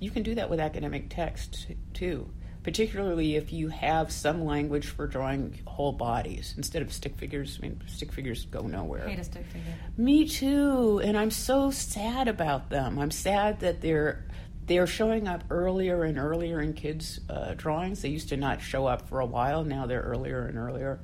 you 0.00 0.10
can 0.10 0.22
do 0.22 0.34
that 0.36 0.48
with 0.48 0.58
academic 0.58 1.10
text 1.10 1.66
too 1.92 2.30
particularly 2.62 3.36
if 3.36 3.52
you 3.52 3.68
have 3.68 4.12
some 4.12 4.44
language 4.44 4.86
for 4.86 5.06
drawing 5.06 5.58
whole 5.66 5.92
bodies 5.92 6.54
instead 6.56 6.82
of 6.82 6.92
stick 6.92 7.16
figures. 7.16 7.58
I 7.60 7.66
mean 7.66 7.80
stick 7.86 8.12
figures 8.12 8.44
go 8.46 8.62
nowhere. 8.62 9.08
Hate 9.08 9.18
a 9.18 9.24
stick 9.24 9.46
figure. 9.46 9.74
me 9.96 10.28
too 10.28 11.00
and 11.02 11.16
i'm 11.16 11.30
so 11.30 11.70
sad 11.70 12.28
about 12.28 12.70
them. 12.70 12.98
I'm 12.98 13.10
sad 13.10 13.60
that 13.60 13.80
they're 13.80 14.24
they're 14.66 14.86
showing 14.86 15.26
up 15.26 15.44
earlier 15.50 16.04
and 16.04 16.18
earlier 16.18 16.60
in 16.60 16.72
kids 16.72 17.20
uh, 17.28 17.54
drawings. 17.54 18.02
They 18.02 18.10
used 18.10 18.28
to 18.28 18.36
not 18.36 18.62
show 18.62 18.86
up 18.86 19.08
for 19.08 19.20
a 19.20 19.26
while. 19.26 19.64
Now 19.64 19.86
they're 19.86 20.02
earlier 20.02 20.46
and 20.46 20.56
earlier. 20.56 21.00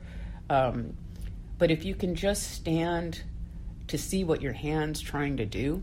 Um, 0.48 0.94
but 1.58 1.70
if 1.72 1.84
you 1.84 1.96
can 1.96 2.14
just 2.14 2.52
stand 2.52 3.22
to 3.88 3.98
see 3.98 4.22
what 4.22 4.40
your 4.42 4.52
hand's 4.52 5.00
trying 5.00 5.38
to 5.38 5.44
do 5.46 5.82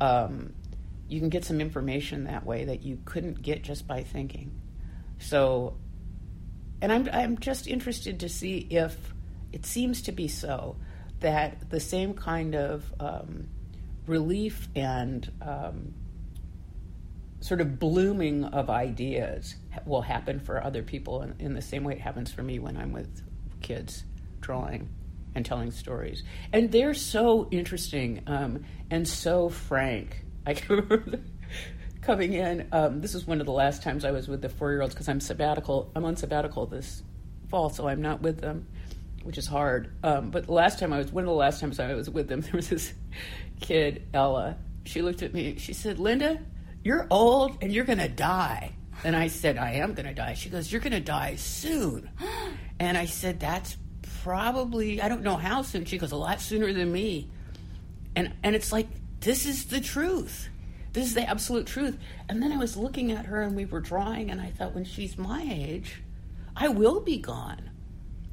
um, 0.00 0.52
you 1.08 1.20
can 1.20 1.28
get 1.28 1.44
some 1.44 1.60
information 1.60 2.24
that 2.24 2.44
way 2.44 2.64
that 2.64 2.82
you 2.82 2.98
couldn't 3.04 3.42
get 3.42 3.62
just 3.62 3.86
by 3.86 4.02
thinking 4.02 4.50
so 5.22 5.76
and 6.80 6.92
I'm 6.92 7.08
I'm 7.12 7.38
just 7.38 7.66
interested 7.66 8.20
to 8.20 8.28
see 8.28 8.66
if 8.70 8.96
it 9.52 9.64
seems 9.64 10.02
to 10.02 10.12
be 10.12 10.28
so 10.28 10.76
that 11.20 11.70
the 11.70 11.80
same 11.80 12.14
kind 12.14 12.54
of 12.54 12.92
um, 12.98 13.48
relief 14.06 14.68
and 14.74 15.30
um, 15.40 15.94
sort 17.40 17.60
of 17.60 17.78
blooming 17.78 18.44
of 18.44 18.68
ideas 18.68 19.54
will 19.86 20.02
happen 20.02 20.40
for 20.40 20.62
other 20.62 20.82
people 20.82 21.22
in, 21.22 21.34
in 21.38 21.54
the 21.54 21.62
same 21.62 21.84
way 21.84 21.94
it 21.94 22.00
happens 22.00 22.32
for 22.32 22.42
me 22.42 22.58
when 22.58 22.76
I'm 22.76 22.92
with 22.92 23.22
kids 23.60 24.04
drawing 24.40 24.88
and 25.34 25.46
telling 25.46 25.70
stories. 25.70 26.24
And 26.52 26.72
they're 26.72 26.94
so 26.94 27.48
interesting 27.50 28.22
um, 28.26 28.64
and 28.90 29.06
so 29.06 29.48
frank. 29.48 30.24
I 30.44 30.54
can 30.54 30.76
remember 30.88 31.20
coming 32.02 32.32
in. 32.34 32.68
Um, 32.72 33.00
this 33.00 33.14
is 33.14 33.26
one 33.26 33.40
of 33.40 33.46
the 33.46 33.52
last 33.52 33.82
times 33.82 34.04
I 34.04 34.10
was 34.10 34.28
with 34.28 34.42
the 34.42 34.48
four-year-olds 34.48 34.92
because 34.92 35.08
I'm 35.08 35.20
sabbatical. 35.20 35.90
I'm 35.94 36.04
on 36.04 36.16
sabbatical 36.16 36.66
this 36.66 37.02
fall, 37.48 37.70
so 37.70 37.88
I'm 37.88 38.02
not 38.02 38.20
with 38.20 38.40
them, 38.40 38.66
which 39.22 39.38
is 39.38 39.46
hard. 39.46 39.94
Um, 40.02 40.30
but 40.30 40.46
the 40.46 40.52
last 40.52 40.78
time 40.78 40.92
I 40.92 40.98
was, 40.98 41.12
one 41.12 41.24
of 41.24 41.28
the 41.28 41.34
last 41.34 41.60
times 41.60 41.78
I 41.78 41.94
was 41.94 42.10
with 42.10 42.28
them, 42.28 42.40
there 42.42 42.52
was 42.52 42.68
this 42.68 42.92
kid, 43.60 44.06
Ella. 44.12 44.56
She 44.84 45.00
looked 45.00 45.22
at 45.22 45.32
me. 45.32 45.56
She 45.58 45.72
said, 45.72 45.98
"Lynda, 45.98 46.42
you're 46.82 47.06
old 47.08 47.56
and 47.62 47.72
you're 47.72 47.84
gonna 47.84 48.08
die." 48.08 48.72
And 49.04 49.14
I 49.14 49.28
said, 49.28 49.56
"I 49.56 49.74
am 49.74 49.94
gonna 49.94 50.14
die." 50.14 50.34
She 50.34 50.50
goes, 50.50 50.70
"You're 50.72 50.80
gonna 50.80 51.00
die 51.00 51.36
soon." 51.36 52.10
And 52.80 52.98
I 52.98 53.06
said, 53.06 53.38
"That's 53.38 53.76
probably 54.24 55.00
I 55.00 55.08
don't 55.08 55.22
know 55.22 55.36
how 55.36 55.62
soon." 55.62 55.84
She 55.84 55.98
goes, 55.98 56.10
"A 56.10 56.16
lot 56.16 56.40
sooner 56.40 56.72
than 56.72 56.90
me." 56.90 57.30
And 58.16 58.34
and 58.42 58.56
it's 58.56 58.72
like 58.72 58.88
this 59.20 59.46
is 59.46 59.66
the 59.66 59.80
truth. 59.80 60.48
This 60.92 61.06
is 61.06 61.14
the 61.14 61.28
absolute 61.28 61.66
truth. 61.66 61.98
And 62.28 62.42
then 62.42 62.52
I 62.52 62.56
was 62.56 62.76
looking 62.76 63.12
at 63.12 63.26
her 63.26 63.42
and 63.42 63.56
we 63.56 63.64
were 63.64 63.80
drawing 63.80 64.30
and 64.30 64.40
I 64.40 64.50
thought 64.50 64.74
when 64.74 64.84
she's 64.84 65.16
my 65.16 65.46
age, 65.50 66.02
I 66.54 66.68
will 66.68 67.00
be 67.00 67.18
gone. 67.18 67.70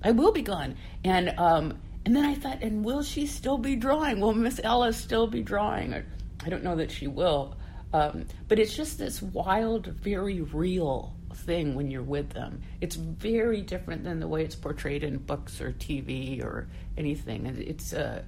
I 0.04 0.12
will 0.12 0.32
be 0.32 0.42
gone. 0.42 0.76
And 1.04 1.30
um 1.38 1.80
and 2.06 2.16
then 2.16 2.26
I 2.26 2.34
thought, 2.34 2.62
and 2.62 2.84
will 2.84 3.04
she 3.04 3.28
still 3.28 3.58
be 3.58 3.76
drawing? 3.76 4.20
Will 4.20 4.34
Miss 4.34 4.60
Ella 4.64 4.94
still 4.94 5.28
be 5.28 5.44
drawing? 5.44 5.94
I 5.94 6.50
don't 6.50 6.64
know 6.64 6.76
that 6.78 6.92
she 6.92 7.08
will. 7.08 7.56
Um, 7.94 8.26
but 8.48 8.60
it's 8.60 8.76
just 8.76 8.98
this 8.98 9.22
wild, 9.22 9.88
very 9.88 10.42
real 10.42 11.14
thing 11.34 11.76
when 11.76 11.92
you're 11.92 12.02
with 12.02 12.32
them. 12.32 12.62
It's 12.82 12.96
very 12.96 13.62
different 13.62 14.04
than 14.04 14.20
the 14.20 14.28
way 14.28 14.44
it's 14.44 14.56
portrayed 14.56 15.04
in 15.04 15.18
books 15.18 15.60
or 15.60 15.74
TV 15.74 16.44
or 16.44 16.68
anything. 16.98 17.48
And 17.48 17.60
it's 17.60 17.94
uh, 17.94 18.24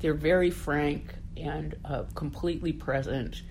they're 0.00 0.14
very 0.14 0.50
frank 0.50 1.14
and 1.36 1.74
uh, 1.84 2.04
completely 2.14 2.72
present 2.72 3.42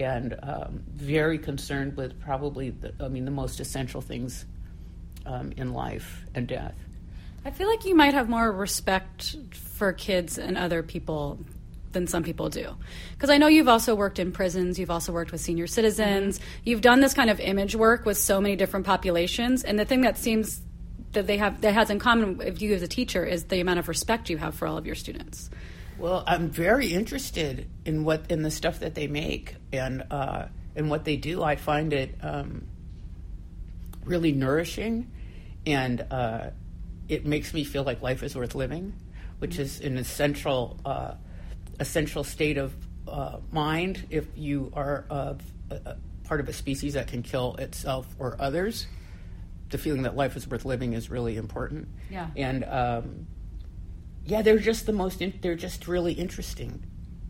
and 0.00 0.36
um, 0.42 0.82
very 0.92 1.38
concerned 1.38 1.96
with 1.96 2.20
probably 2.20 2.70
the, 2.70 2.92
I 3.00 3.08
mean 3.08 3.24
the 3.24 3.30
most 3.30 3.60
essential 3.60 4.00
things 4.00 4.44
um, 5.26 5.52
in 5.56 5.72
life 5.72 6.24
and 6.34 6.46
death. 6.46 6.74
I 7.44 7.50
feel 7.50 7.68
like 7.68 7.84
you 7.84 7.94
might 7.94 8.14
have 8.14 8.28
more 8.28 8.50
respect 8.50 9.36
for 9.52 9.92
kids 9.92 10.38
and 10.38 10.56
other 10.56 10.82
people 10.82 11.38
than 11.92 12.06
some 12.06 12.22
people 12.22 12.48
do. 12.48 12.74
Because 13.12 13.30
I 13.30 13.38
know 13.38 13.46
you've 13.46 13.68
also 13.68 13.94
worked 13.94 14.18
in 14.18 14.32
prisons, 14.32 14.78
you've 14.78 14.90
also 14.90 15.12
worked 15.12 15.32
with 15.32 15.40
senior 15.40 15.66
citizens, 15.66 16.40
you've 16.64 16.80
done 16.80 17.00
this 17.00 17.14
kind 17.14 17.30
of 17.30 17.40
image 17.40 17.74
work 17.76 18.04
with 18.04 18.18
so 18.18 18.40
many 18.40 18.56
different 18.56 18.84
populations. 18.86 19.62
And 19.62 19.78
the 19.78 19.84
thing 19.84 20.00
that 20.02 20.18
seems 20.18 20.60
that 21.12 21.26
they 21.26 21.38
have 21.38 21.60
that 21.60 21.72
has 21.72 21.90
in 21.90 21.98
common 21.98 22.36
with 22.36 22.60
you 22.60 22.74
as 22.74 22.82
a 22.82 22.88
teacher 22.88 23.24
is 23.24 23.44
the 23.44 23.60
amount 23.60 23.78
of 23.78 23.88
respect 23.88 24.28
you 24.28 24.36
have 24.36 24.54
for 24.54 24.66
all 24.66 24.76
of 24.76 24.84
your 24.84 24.96
students. 24.96 25.48
Well, 25.98 26.24
I'm 26.26 26.50
very 26.50 26.92
interested 26.92 27.68
in 27.84 28.04
what 28.04 28.30
in 28.30 28.42
the 28.42 28.50
stuff 28.50 28.80
that 28.80 28.94
they 28.94 29.06
make 29.06 29.56
and 29.72 30.04
uh, 30.10 30.46
and 30.74 30.90
what 30.90 31.04
they 31.04 31.16
do. 31.16 31.42
I 31.42 31.56
find 31.56 31.92
it 31.92 32.16
um, 32.20 32.66
really 34.04 34.32
nourishing, 34.32 35.10
and 35.66 36.04
uh, 36.10 36.50
it 37.08 37.26
makes 37.26 37.54
me 37.54 37.64
feel 37.64 37.84
like 37.84 38.02
life 38.02 38.22
is 38.22 38.36
worth 38.36 38.54
living, 38.54 38.92
which 39.38 39.58
is 39.58 39.80
an 39.80 39.96
essential 39.96 40.78
uh, 40.84 41.14
essential 41.78 42.24
state 42.24 42.58
of 42.58 42.74
uh, 43.06 43.38
mind 43.52 44.06
if 44.10 44.26
you 44.34 44.72
are 44.74 45.04
of 45.10 45.40
a, 45.70 45.74
a 45.74 45.96
part 46.24 46.40
of 46.40 46.48
a 46.48 46.52
species 46.52 46.94
that 46.94 47.06
can 47.06 47.22
kill 47.22 47.54
itself 47.56 48.06
or 48.18 48.36
others. 48.40 48.86
The 49.70 49.78
feeling 49.78 50.02
that 50.02 50.16
life 50.16 50.36
is 50.36 50.46
worth 50.46 50.64
living 50.64 50.92
is 50.92 51.10
really 51.10 51.36
important. 51.36 51.88
Yeah. 52.10 52.28
And 52.36 52.64
um, 52.64 53.26
yeah, 54.26 54.42
they're 54.42 54.58
just 54.58 54.86
the 54.86 54.92
most. 54.92 55.20
In, 55.20 55.38
they're 55.42 55.54
just 55.54 55.86
really 55.86 56.12
interesting, 56.12 56.82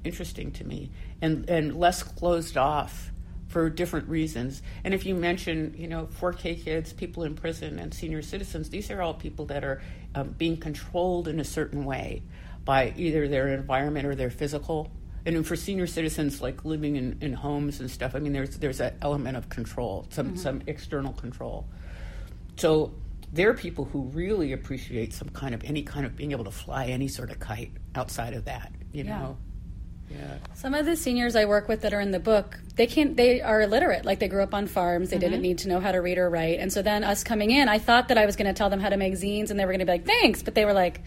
interesting 0.04 0.52
to 0.52 0.64
me, 0.64 0.90
and 1.20 1.48
and 1.50 1.76
less 1.76 2.02
closed 2.02 2.56
off 2.56 3.10
for 3.48 3.70
different 3.70 4.08
reasons. 4.08 4.62
And 4.82 4.92
if 4.94 5.06
you 5.06 5.14
mention, 5.14 5.74
you 5.78 5.86
know, 5.86 6.08
4K 6.20 6.64
kids, 6.64 6.92
people 6.92 7.22
in 7.22 7.36
prison, 7.36 7.78
and 7.78 7.94
senior 7.94 8.22
citizens, 8.22 8.68
these 8.70 8.90
are 8.90 9.00
all 9.00 9.14
people 9.14 9.46
that 9.46 9.62
are 9.62 9.80
um, 10.14 10.30
being 10.30 10.56
controlled 10.56 11.28
in 11.28 11.38
a 11.38 11.44
certain 11.44 11.84
way 11.84 12.22
by 12.64 12.92
either 12.96 13.28
their 13.28 13.48
environment 13.48 14.06
or 14.06 14.14
their 14.14 14.30
physical. 14.30 14.90
And 15.26 15.46
for 15.46 15.56
senior 15.56 15.86
citizens, 15.86 16.42
like 16.42 16.64
living 16.64 16.96
in, 16.96 17.18
in 17.20 17.32
homes 17.32 17.80
and 17.80 17.90
stuff, 17.90 18.14
I 18.14 18.18
mean, 18.18 18.32
there's 18.32 18.58
there's 18.58 18.78
that 18.78 18.96
element 19.00 19.36
of 19.36 19.48
control, 19.48 20.06
some 20.10 20.36
some 20.36 20.62
external 20.66 21.12
control. 21.12 21.66
So 22.56 22.92
there 23.34 23.50
are 23.50 23.54
people 23.54 23.84
who 23.84 24.02
really 24.14 24.52
appreciate 24.52 25.12
some 25.12 25.28
kind 25.28 25.54
of 25.54 25.64
any 25.64 25.82
kind 25.82 26.06
of 26.06 26.14
being 26.16 26.30
able 26.30 26.44
to 26.44 26.52
fly 26.52 26.86
any 26.86 27.08
sort 27.08 27.30
of 27.30 27.40
kite 27.40 27.72
outside 27.94 28.32
of 28.32 28.44
that, 28.44 28.72
you 28.92 29.04
Yeah. 29.04 29.18
know. 29.18 29.36
Yeah. 30.08 30.36
Some 30.54 30.74
of 30.74 30.86
the 30.86 30.96
seniors 30.96 31.34
I 31.34 31.46
work 31.46 31.66
with 31.66 31.80
that 31.80 31.92
are 31.92 32.00
in 32.00 32.12
the 32.12 32.20
book, 32.20 32.60
they 32.76 32.86
can't. 32.86 33.16
They 33.16 33.40
are 33.40 33.62
illiterate. 33.62 34.04
Like 34.04 34.18
they 34.20 34.28
grew 34.28 34.42
up 34.42 34.54
on 34.54 34.66
farms. 34.66 35.10
They 35.10 35.18
didn't 35.18 35.36
mm-hmm. 35.36 35.42
need 35.42 35.58
to 35.58 35.68
know 35.68 35.80
how 35.80 35.92
to 35.92 35.98
read 35.98 36.18
or 36.18 36.28
write. 36.30 36.60
And 36.60 36.72
so 36.72 36.82
then 36.82 37.02
us 37.02 37.24
coming 37.24 37.50
in, 37.50 37.68
I 37.68 37.78
thought 37.78 38.08
that 38.08 38.18
I 38.18 38.26
was 38.26 38.36
going 38.36 38.46
to 38.46 38.52
tell 38.52 38.70
them 38.70 38.80
how 38.80 38.90
to 38.90 38.96
make 38.96 39.14
zines, 39.14 39.50
and 39.50 39.58
they 39.58 39.64
were 39.64 39.72
going 39.72 39.80
to 39.80 39.86
be 39.86 39.92
like, 39.92 40.06
"Thanks," 40.06 40.42
but 40.42 40.54
they 40.54 40.64
were 40.64 40.74
like, 40.74 41.00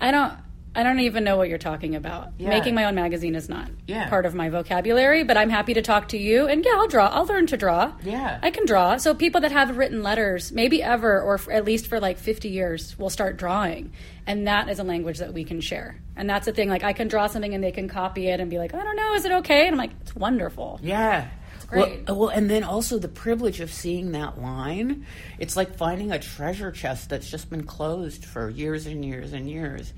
"I 0.00 0.10
don't." 0.10 0.34
I 0.74 0.82
don't 0.82 1.00
even 1.00 1.22
know 1.24 1.36
what 1.36 1.48
you're 1.50 1.58
talking 1.58 1.94
about. 1.96 2.28
Yeah. 2.38 2.48
Making 2.48 2.74
my 2.74 2.84
own 2.84 2.94
magazine 2.94 3.34
is 3.34 3.48
not 3.48 3.68
Yeah. 3.86 4.08
part 4.08 4.24
of 4.24 4.34
my 4.34 4.48
vocabulary, 4.48 5.22
but 5.22 5.36
I'm 5.36 5.50
happy 5.50 5.74
to 5.74 5.82
talk 5.82 6.08
to 6.08 6.18
you. 6.18 6.46
And 6.46 6.64
yeah, 6.64 6.72
I'll 6.76 6.88
draw. 6.88 7.08
I'll 7.08 7.26
learn 7.26 7.46
to 7.48 7.58
draw. 7.58 7.92
Yeah. 8.02 8.38
I 8.42 8.50
can 8.50 8.64
draw. 8.64 8.96
So 8.96 9.14
people 9.14 9.42
that 9.42 9.52
have 9.52 9.76
written 9.76 10.02
letters, 10.02 10.50
maybe 10.50 10.82
ever, 10.82 11.20
or 11.20 11.34
f 11.34 11.46
at 11.50 11.66
least 11.66 11.88
for 11.88 12.00
like 12.00 12.16
50 12.18 12.48
years, 12.48 12.98
will 12.98 13.10
start 13.10 13.36
drawing. 13.36 13.92
And 14.26 14.46
that 14.46 14.70
is 14.70 14.78
a 14.78 14.84
language 14.84 15.18
that 15.18 15.34
we 15.34 15.44
can 15.44 15.60
share. 15.60 16.00
And 16.16 16.28
that's 16.30 16.46
the 16.46 16.52
thing. 16.52 16.70
Like 16.70 16.84
I 16.84 16.94
can 16.94 17.08
draw 17.08 17.26
something 17.26 17.52
and 17.54 17.62
they 17.62 17.72
can 17.72 17.88
copy 17.88 18.28
it 18.28 18.40
and 18.40 18.48
be 18.48 18.56
like, 18.58 18.72
I 18.72 18.82
don't 18.82 18.96
know, 18.96 19.12
is 19.14 19.26
it 19.26 19.32
okay? 19.32 19.66
And 19.66 19.74
I'm 19.74 19.78
like, 19.78 19.90
it's 20.00 20.16
wonderful. 20.16 20.80
Yeah. 20.82 21.26
great. 21.68 22.06
Well, 22.08 22.16
well, 22.18 22.28
and 22.30 22.48
then 22.48 22.64
also 22.64 22.98
the 22.98 23.08
privilege 23.08 23.60
of 23.60 23.70
seeing 23.70 24.12
that 24.12 24.40
line. 24.40 25.04
It's 25.38 25.54
like 25.56 25.74
finding 25.76 26.12
a 26.12 26.18
treasure 26.18 26.70
chest 26.72 27.10
that's 27.10 27.30
just 27.30 27.50
been 27.50 27.64
closed 27.64 28.24
for 28.24 28.48
years 28.48 28.86
and 28.86 29.04
years 29.04 29.32
and 29.34 29.50
years. 29.50 29.92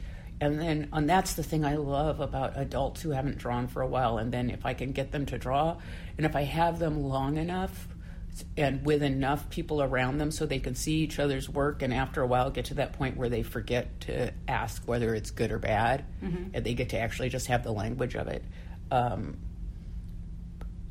And 0.44 0.60
then, 0.60 0.88
and 0.92 1.08
that's 1.08 1.32
the 1.32 1.42
thing 1.42 1.64
I 1.64 1.76
love 1.76 2.20
about 2.20 2.58
adults 2.58 3.00
who 3.00 3.12
haven't 3.12 3.38
drawn 3.38 3.66
for 3.66 3.80
a 3.80 3.86
while. 3.86 4.18
And 4.18 4.30
then, 4.30 4.50
if 4.50 4.66
I 4.66 4.74
can 4.74 4.92
get 4.92 5.10
them 5.10 5.24
to 5.26 5.38
draw, 5.38 5.78
and 6.18 6.26
if 6.26 6.36
I 6.36 6.42
have 6.42 6.78
them 6.78 7.02
long 7.02 7.38
enough 7.38 7.88
and 8.54 8.84
with 8.84 9.02
enough 9.02 9.48
people 9.48 9.80
around 9.80 10.18
them 10.18 10.30
so 10.30 10.44
they 10.44 10.58
can 10.58 10.74
see 10.74 10.96
each 10.96 11.18
other's 11.18 11.48
work, 11.48 11.80
and 11.80 11.94
after 11.94 12.20
a 12.20 12.26
while 12.26 12.50
get 12.50 12.66
to 12.66 12.74
that 12.74 12.92
point 12.92 13.16
where 13.16 13.30
they 13.30 13.42
forget 13.42 14.02
to 14.02 14.34
ask 14.46 14.82
whether 14.84 15.14
it's 15.14 15.30
good 15.30 15.50
or 15.50 15.58
bad, 15.58 16.04
and 16.52 16.62
they 16.62 16.74
get 16.74 16.90
to 16.90 16.98
actually 16.98 17.30
just 17.30 17.46
have 17.46 17.64
the 17.64 17.72
language 17.72 18.14
of 18.14 18.28
it. 18.28 18.44
Um, 18.90 19.38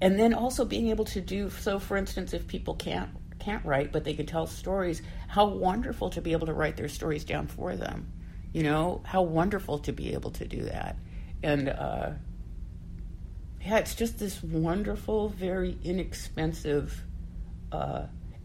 and 0.02 0.18
then 0.20 0.34
also 0.34 0.66
being 0.66 0.88
able 0.88 1.06
to 1.06 1.22
do 1.22 1.52
so 1.52 1.78
for 1.78 1.96
instance 1.96 2.34
if 2.34 2.48
people 2.48 2.74
can't 2.74 3.10
can't 3.40 3.64
write 3.64 3.92
but 3.92 4.04
they 4.04 4.14
can 4.14 4.26
tell 4.26 4.48
stories 4.48 5.02
how 5.28 5.46
wonderful 5.46 6.10
to 6.10 6.22
be 6.22 6.32
able 6.32 6.48
to 6.48 6.54
write 6.54 6.76
their 6.76 6.90
stories 6.90 7.24
down 7.24 7.48
for 7.48 7.76
them 7.78 8.12
you 8.54 8.64
know 8.64 9.02
how 9.06 9.22
wonderful 9.22 9.80
to 9.80 9.92
be 9.92 10.14
able 10.14 10.32
to 10.32 10.46
do 10.46 10.64
that 10.64 10.98
and 11.42 11.70
uh, 11.70 12.12
yeah 13.62 13.78
it's 13.78 13.96
just 13.96 14.20
this 14.20 14.42
wonderful 14.44 15.30
very 15.30 15.78
inexpensive 15.84 17.04
uh, 17.72 18.04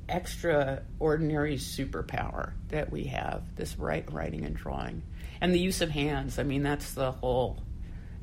extraordinary 0.08 1.56
superpower 1.56 2.52
that 2.68 2.90
we 2.90 3.04
have 3.04 3.42
this 3.56 3.78
write, 3.78 4.10
writing 4.12 4.44
and 4.44 4.56
drawing 4.56 5.02
and 5.40 5.54
the 5.54 5.58
use 5.58 5.80
of 5.80 5.90
hands 5.90 6.38
i 6.38 6.42
mean 6.42 6.62
that's 6.62 6.94
the 6.94 7.12
whole 7.12 7.62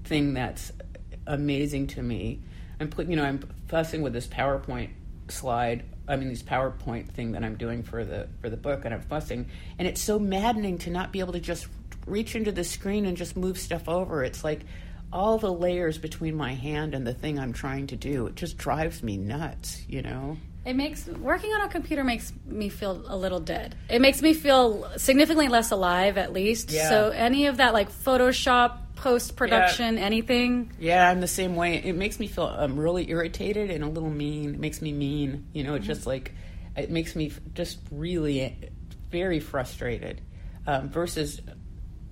thing 0.04 0.34
that's 0.34 0.72
amazing 1.28 1.88
to 1.88 2.02
me. 2.02 2.42
I'm 2.80 2.90
put, 2.90 3.08
you 3.08 3.16
know, 3.16 3.24
I'm 3.24 3.40
fussing 3.68 4.02
with 4.02 4.14
this 4.14 4.28
PowerPoint 4.28 4.90
slide. 5.30 5.84
I 6.08 6.16
mean, 6.16 6.30
this 6.30 6.44
PowerPoint 6.44 7.10
thing 7.10 7.32
that 7.34 7.44
I'm 7.44 7.56
doing 7.56 7.84
for 7.84 8.06
the 8.06 8.28
for 8.42 8.50
the 8.50 8.58
book, 8.58 8.86
and 8.86 8.94
I'm 8.94 9.02
fussing, 9.02 9.48
and 9.80 9.88
it's 9.88 10.02
so 10.02 10.20
maddening 10.20 10.78
to 10.80 10.90
not 10.90 11.12
be 11.12 11.20
able 11.20 11.34
to 11.34 11.40
just 11.40 11.68
reach 12.06 12.36
into 12.36 12.52
the 12.52 12.64
screen 12.64 13.06
and 13.06 13.18
just 13.18 13.36
move 13.36 13.58
stuff 13.58 13.90
over. 13.90 14.24
It's 14.24 14.44
like 14.44 14.62
all 15.12 15.38
the 15.38 15.52
layers 15.52 15.98
between 15.98 16.36
my 16.36 16.54
hand 16.54 16.94
and 16.94 17.06
the 17.08 17.14
thing 17.14 17.40
I'm 17.40 17.54
trying 17.54 17.88
to 17.88 17.96
do. 17.96 18.28
It 18.28 18.36
just 18.36 18.58
drives 18.58 19.02
me 19.02 19.18
nuts, 19.18 19.84
you 19.88 20.02
know. 20.02 20.38
It 20.66 20.76
makes 20.76 21.06
working 21.08 21.52
on 21.52 21.62
a 21.62 21.70
computer 21.70 22.04
makes 22.04 22.34
me 22.46 22.70
feel 22.70 23.04
a 23.08 23.16
little 23.16 23.40
dead. 23.40 23.76
It 23.88 24.02
makes 24.02 24.22
me 24.22 24.34
feel 24.34 24.90
significantly 24.98 25.48
less 25.48 25.72
alive, 25.72 26.18
at 26.18 26.34
least. 26.34 26.72
Yeah. 26.72 26.90
So 26.90 27.10
any 27.10 27.46
of 27.46 27.58
that, 27.58 27.74
like 27.74 27.92
Photoshop, 27.92 28.80
post 28.96 29.36
production, 29.36 29.98
anything. 29.98 30.72
Yeah, 30.80 31.10
I'm 31.10 31.22
the 31.22 31.28
same 31.28 31.56
way. 31.56 31.76
It 31.76 31.96
makes 31.96 32.20
me 32.20 32.28
feel 32.28 32.46
um, 32.46 32.80
really 32.80 33.10
irritated 33.10 33.70
and 33.72 33.84
a 33.84 33.88
little 33.88 34.10
mean. 34.10 34.56
It 34.56 34.60
makes 34.60 34.82
me 34.82 34.92
mean. 34.92 35.48
You 35.54 35.64
know, 35.64 35.76
it's 35.76 35.86
just 35.86 36.06
like 36.08 36.34
it 36.76 36.90
makes 36.90 37.16
me 37.16 37.32
just 37.54 37.80
really 37.92 38.72
very 39.12 39.40
frustrated. 39.40 40.22
Um, 40.68 40.90
versus 40.90 41.42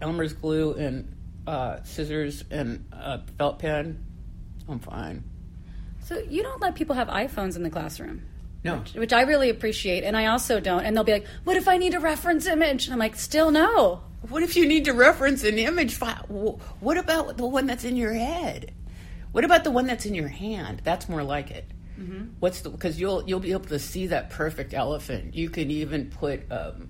Elmer's 0.01 0.33
glue 0.33 0.73
and 0.73 1.15
uh, 1.47 1.81
scissors 1.83 2.43
and 2.51 2.85
a 2.91 3.21
felt 3.37 3.59
pen, 3.59 4.05
I'm 4.69 4.79
fine. 4.79 5.23
So 6.03 6.19
you 6.19 6.43
don't 6.43 6.61
let 6.61 6.75
people 6.75 6.95
have 6.95 7.07
iPhones 7.07 7.55
in 7.55 7.63
the 7.63 7.69
classroom. 7.69 8.23
No, 8.63 8.81
which 8.95 9.11
I 9.11 9.23
really 9.23 9.49
appreciate, 9.49 10.05
and 10.05 10.15
I 10.15 10.27
also 10.27 10.61
don't. 10.61 10.85
And 10.85 10.95
they'll 10.95 11.03
be 11.03 11.11
like, 11.11 11.27
"What 11.43 11.57
if 11.57 11.67
I 11.67 11.77
need 11.77 11.93
a 11.95 11.99
reference 11.99 12.45
image?" 12.47 12.85
And 12.85 12.93
I'm 12.93 12.99
like, 12.99 13.15
"Still 13.15 13.51
no." 13.51 14.03
What 14.29 14.43
if 14.43 14.55
you 14.55 14.65
need 14.65 14.85
to 14.85 14.93
reference 14.93 15.43
an 15.43 15.57
image 15.57 15.95
file? 15.95 16.59
What 16.79 16.97
about 16.97 17.37
the 17.37 17.45
one 17.45 17.65
that's 17.65 17.83
in 17.83 17.95
your 17.97 18.13
head? 18.13 18.73
What 19.33 19.43
about 19.43 19.63
the 19.63 19.71
one 19.71 19.85
that's 19.85 20.05
in 20.05 20.15
your 20.15 20.27
hand? 20.27 20.81
That's 20.83 21.09
more 21.09 21.23
like 21.23 21.51
it. 21.51 21.65
What's 22.39 22.61
the 22.61 22.69
because 22.69 22.99
you'll 22.99 23.27
you'll 23.27 23.39
be 23.39 23.51
able 23.51 23.65
to 23.65 23.79
see 23.79 24.07
that 24.07 24.29
perfect 24.29 24.73
elephant. 24.73 25.35
You 25.35 25.49
can 25.49 25.69
even 25.71 26.09
put 26.09 26.51
um, 26.51 26.89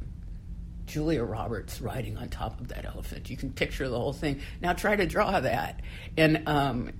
Julia 0.85 1.23
Roberts 1.23 1.81
riding 1.81 2.17
on 2.17 2.29
top 2.29 2.59
of 2.61 2.69
that 2.69 2.85
elephant. 2.85 3.29
You 3.29 3.37
can 3.37 3.51
picture 3.51 3.89
the 3.89 3.97
whole 3.97 4.13
thing. 4.13 4.41
Now 4.61 4.73
try 4.73 4.95
to 4.95 5.05
draw 5.05 5.39
that, 5.39 5.81
and 6.17 6.47
um, 6.47 6.91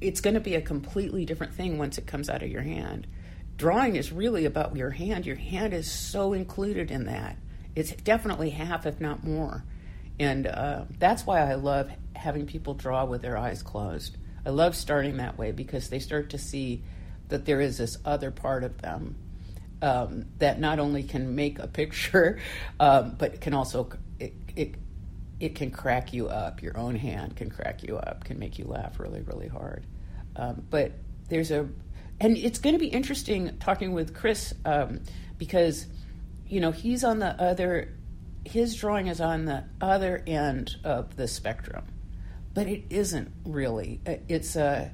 it's 0.00 0.20
going 0.20 0.34
to 0.34 0.40
be 0.40 0.54
a 0.54 0.62
completely 0.62 1.24
different 1.24 1.54
thing 1.54 1.78
once 1.78 1.98
it 1.98 2.06
comes 2.06 2.30
out 2.30 2.42
of 2.42 2.48
your 2.48 2.62
hand. 2.62 3.06
Drawing 3.56 3.96
is 3.96 4.12
really 4.12 4.44
about 4.44 4.76
your 4.76 4.90
hand. 4.90 5.26
Your 5.26 5.36
hand 5.36 5.74
is 5.74 5.90
so 5.90 6.32
included 6.32 6.90
in 6.90 7.04
that. 7.06 7.36
It's 7.74 7.92
definitely 7.92 8.50
half, 8.50 8.86
if 8.86 9.00
not 9.00 9.24
more. 9.24 9.64
And 10.18 10.46
uh, 10.46 10.84
that's 10.98 11.26
why 11.26 11.40
I 11.40 11.54
love 11.54 11.90
having 12.14 12.46
people 12.46 12.74
draw 12.74 13.04
with 13.04 13.22
their 13.22 13.36
eyes 13.36 13.62
closed. 13.62 14.16
I 14.46 14.50
love 14.50 14.76
starting 14.76 15.16
that 15.16 15.38
way 15.38 15.52
because 15.52 15.88
they 15.88 15.98
start 15.98 16.30
to 16.30 16.38
see 16.38 16.82
that 17.28 17.44
there 17.46 17.60
is 17.60 17.78
this 17.78 17.98
other 18.04 18.30
part 18.30 18.62
of 18.62 18.80
them 18.80 19.16
um, 19.82 20.26
that 20.38 20.60
not 20.60 20.78
only 20.78 21.02
can 21.02 21.34
make 21.34 21.58
a 21.58 21.66
picture, 21.80 22.38
um, 22.78 23.16
but 23.18 23.40
can 23.40 23.54
also 23.54 23.88
it, 24.18 24.34
it 24.54 24.74
it 25.40 25.54
can 25.54 25.70
crack 25.70 26.12
you 26.12 26.28
up. 26.28 26.62
Your 26.62 26.76
own 26.78 26.96
hand 26.96 27.36
can 27.36 27.50
crack 27.50 27.82
you 27.82 27.96
up, 27.96 28.24
can 28.24 28.38
make 28.38 28.58
you 28.58 28.66
laugh 28.66 28.98
really, 28.98 29.20
really 29.22 29.48
hard. 29.48 29.84
Um, 30.36 30.64
but 30.70 30.92
there's 31.28 31.50
a, 31.50 31.68
and 32.20 32.36
it's 32.36 32.58
going 32.58 32.74
to 32.74 32.78
be 32.78 32.86
interesting 32.86 33.56
talking 33.58 33.92
with 33.92 34.14
Chris 34.14 34.54
um, 34.64 35.00
because, 35.36 35.86
you 36.48 36.60
know, 36.60 36.70
he's 36.70 37.04
on 37.04 37.18
the 37.18 37.40
other, 37.40 37.94
his 38.44 38.74
drawing 38.74 39.06
is 39.06 39.20
on 39.20 39.44
the 39.44 39.64
other 39.80 40.22
end 40.26 40.76
of 40.84 41.16
the 41.16 41.26
spectrum, 41.26 41.84
but 42.52 42.66
it 42.66 42.84
isn't 42.90 43.32
really. 43.44 44.00
It's 44.28 44.56
a, 44.56 44.92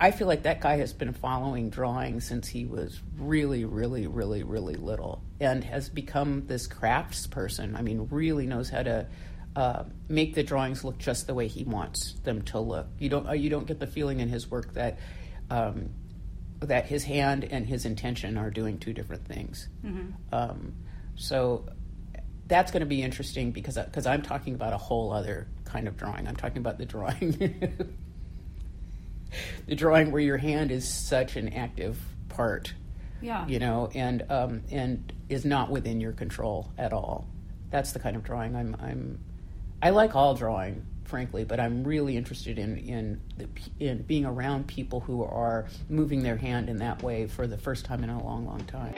I 0.00 0.12
feel 0.12 0.26
like 0.28 0.44
that 0.44 0.60
guy 0.60 0.76
has 0.76 0.92
been 0.92 1.12
following 1.12 1.70
drawing 1.70 2.20
since 2.20 2.46
he 2.46 2.64
was 2.64 3.00
really, 3.16 3.64
really, 3.64 4.06
really, 4.06 4.44
really 4.44 4.76
little, 4.76 5.22
and 5.40 5.64
has 5.64 5.88
become 5.88 6.46
this 6.46 6.66
crafts 6.66 7.26
person. 7.26 7.74
I 7.74 7.82
mean, 7.82 8.08
really 8.10 8.46
knows 8.46 8.70
how 8.70 8.82
to 8.82 9.06
uh, 9.56 9.84
make 10.08 10.34
the 10.34 10.44
drawings 10.44 10.84
look 10.84 10.98
just 10.98 11.26
the 11.26 11.34
way 11.34 11.48
he 11.48 11.64
wants 11.64 12.12
them 12.22 12.42
to 12.42 12.60
look. 12.60 12.86
You 12.98 13.08
don't, 13.08 13.28
uh, 13.28 13.32
you 13.32 13.50
don't 13.50 13.66
get 13.66 13.80
the 13.80 13.88
feeling 13.88 14.20
in 14.20 14.28
his 14.28 14.48
work 14.48 14.74
that 14.74 14.98
um, 15.50 15.90
that 16.60 16.86
his 16.86 17.04
hand 17.04 17.44
and 17.44 17.66
his 17.66 17.84
intention 17.84 18.36
are 18.36 18.50
doing 18.50 18.78
two 18.78 18.92
different 18.92 19.26
things. 19.26 19.68
Um, 20.32 20.74
so 21.16 21.66
that's 22.46 22.70
going 22.72 22.80
to 22.80 22.86
be 22.86 23.02
interesting 23.02 23.52
because 23.52 23.76
because 23.76 24.06
I'm 24.06 24.22
talking 24.22 24.54
about 24.54 24.72
a 24.72 24.78
whole 24.78 25.12
other 25.12 25.46
kind 25.64 25.86
of 25.86 25.96
drawing. 25.96 26.26
I'm 26.26 26.36
talking 26.36 26.58
about 26.58 26.78
the 26.78 26.86
drawing. 26.86 27.32
the 29.66 29.74
drawing 29.74 30.10
where 30.10 30.22
your 30.22 30.38
hand 30.38 30.70
is 30.70 30.88
such 30.88 31.36
an 31.36 31.52
active 31.52 31.98
part 32.28 32.72
Yeah. 33.20 33.46
You 33.46 33.58
know, 33.58 33.90
and 33.94 34.24
um, 34.30 34.62
and 34.70 35.12
is 35.28 35.44
not 35.44 35.70
within 35.70 36.00
your 36.00 36.12
control 36.12 36.70
at 36.78 36.92
all. 36.92 37.26
That's 37.70 37.92
the 37.92 37.98
kind 37.98 38.16
of 38.16 38.24
drawing 38.24 38.56
I'm. 38.56 38.76
I'm 38.80 39.18
I 39.82 39.90
like 39.90 40.14
all 40.14 40.34
drawing, 40.34 40.86
frankly, 41.08 41.44
but 41.44 41.58
I'm 41.58 41.82
really 41.84 42.16
interested 42.16 42.58
in 42.58 42.78
in 42.78 43.20
the, 43.36 43.48
in 43.80 44.02
being 44.02 44.24
around 44.24 44.66
people 44.66 45.00
who 45.00 45.24
are 45.24 45.66
moving 45.88 46.22
their 46.22 46.36
hand 46.36 46.68
in 46.68 46.76
that 46.78 47.02
way 47.02 47.26
for 47.26 47.46
the 47.46 47.58
first 47.58 47.84
time 47.84 48.04
in 48.04 48.10
a 48.10 48.22
long, 48.22 48.46
long 48.46 48.64
time. 48.64 48.94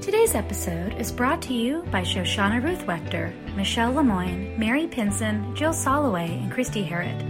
Today's 0.00 0.34
episode 0.34 0.94
is 0.98 1.10
brought 1.10 1.40
to 1.42 1.54
you 1.54 1.82
by 1.90 2.02
Shoshana 2.02 2.62
Ruth 2.62 2.86
Wechter, 2.86 3.32
Michelle 3.56 3.92
Lemoyne, 3.92 4.56
Mary 4.58 4.86
Pinson, 4.86 5.54
Jill 5.56 5.72
Soloway, 5.72 6.42
and 6.42 6.52
Christy 6.52 6.82
Harrod. 6.82 7.24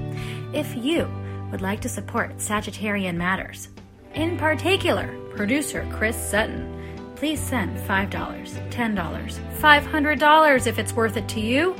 If 0.52 0.76
you 0.76 1.08
would 1.50 1.62
like 1.62 1.80
to 1.82 1.88
support 1.88 2.36
Sagittarian 2.38 3.14
Matters, 3.14 3.68
in 4.14 4.36
particular, 4.36 5.14
producer 5.36 5.86
Chris 5.92 6.16
Sutton, 6.16 6.72
please 7.14 7.40
send 7.40 7.78
$5, 7.78 8.10
$10, 8.10 8.70
$500 8.70 10.66
if 10.66 10.78
it's 10.78 10.92
worth 10.92 11.16
it 11.16 11.28
to 11.28 11.40
you 11.40 11.74